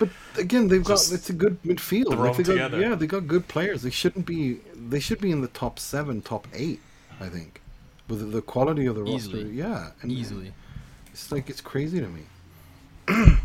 [0.00, 2.16] But again, they've got it's a good midfield.
[2.16, 2.80] Like, they got, together.
[2.80, 3.82] yeah, they got good players.
[3.82, 4.58] They shouldn't be.
[4.74, 6.80] They should be in the top seven, top eight.
[7.20, 7.60] I think,
[8.08, 9.44] with the- quality of the Easily.
[9.44, 9.54] roster.
[9.54, 10.52] Yeah, and Easily.
[11.12, 12.22] It's like it's crazy to me.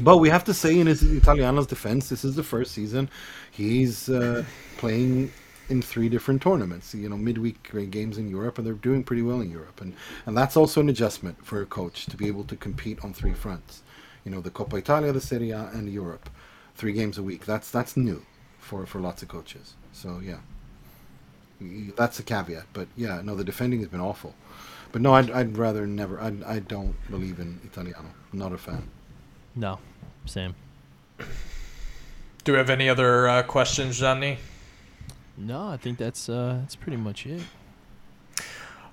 [0.00, 3.08] but we have to say, in his Italiano's defense, this is the first season
[3.50, 4.44] he's uh,
[4.78, 5.30] playing
[5.68, 6.94] in three different tournaments.
[6.94, 9.94] You know, midweek games in Europe, and they're doing pretty well in Europe, and
[10.26, 13.34] and that's also an adjustment for a coach to be able to compete on three
[13.34, 13.82] fronts.
[14.24, 16.28] You know, the Coppa Italia, the Serie A, and Europe,
[16.74, 17.46] three games a week.
[17.46, 18.24] That's that's new
[18.58, 19.74] for for lots of coaches.
[19.92, 20.38] So yeah,
[21.96, 22.66] that's a caveat.
[22.72, 24.34] But yeah, no, the defending has been awful.
[24.92, 26.20] But no, I'd, I'd rather never.
[26.20, 28.10] I I don't believe in Italiano.
[28.32, 28.88] I'm not a fan.
[29.54, 29.78] No,
[30.24, 30.54] same.
[32.44, 34.38] Do we have any other uh, questions, Gianni?
[35.36, 37.42] No, I think that's uh, that's pretty much it.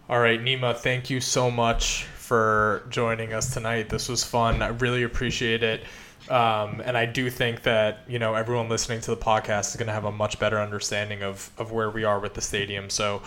[0.09, 3.89] All right, Nima, thank you so much for joining us tonight.
[3.89, 4.61] This was fun.
[4.61, 5.83] I really appreciate it.
[6.29, 9.87] Um, and I do think that, you know, everyone listening to the podcast is going
[9.87, 12.89] to have a much better understanding of, of where we are with the stadium.
[12.89, 13.21] So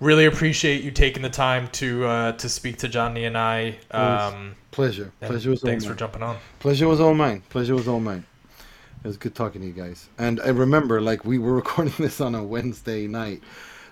[0.00, 3.76] really appreciate you taking the time to uh, to speak to Johnny and I.
[3.90, 5.12] Um, Pleasure.
[5.20, 6.38] Pleasure was all thanks for jumping on.
[6.58, 7.42] Pleasure was all mine.
[7.50, 8.24] Pleasure was all mine.
[9.04, 10.08] It was good talking to you guys.
[10.18, 13.42] And I remember, like, we were recording this on a Wednesday night.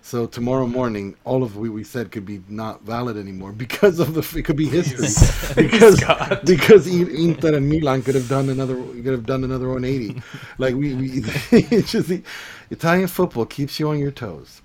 [0.03, 4.15] So tomorrow morning, all of what we said could be not valid anymore because of
[4.15, 4.39] the.
[4.39, 5.09] It could be history
[5.63, 6.41] because God.
[6.45, 10.23] because Inter and Milan could have done another could have done another 180.
[10.59, 11.09] like we, we
[11.53, 12.23] it's just the
[12.71, 14.63] Italian football keeps you on your toes.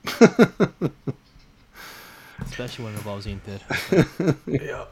[2.41, 3.59] Especially when it involves Inter.
[4.47, 4.85] Yeah.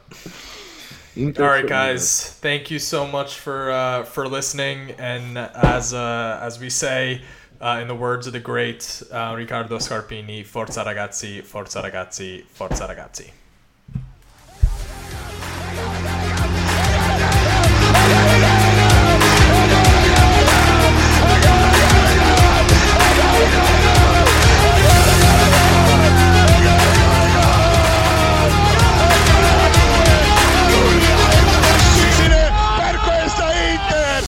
[1.16, 1.78] Inter All right, football.
[1.78, 2.30] guys.
[2.40, 4.92] Thank you so much for uh, for listening.
[4.98, 7.22] And as uh, as we say,
[7.60, 12.86] uh, in the words of the great uh, Riccardo Scarpini, Forza ragazzi, forza ragazzi, forza
[12.86, 13.32] ragazzi.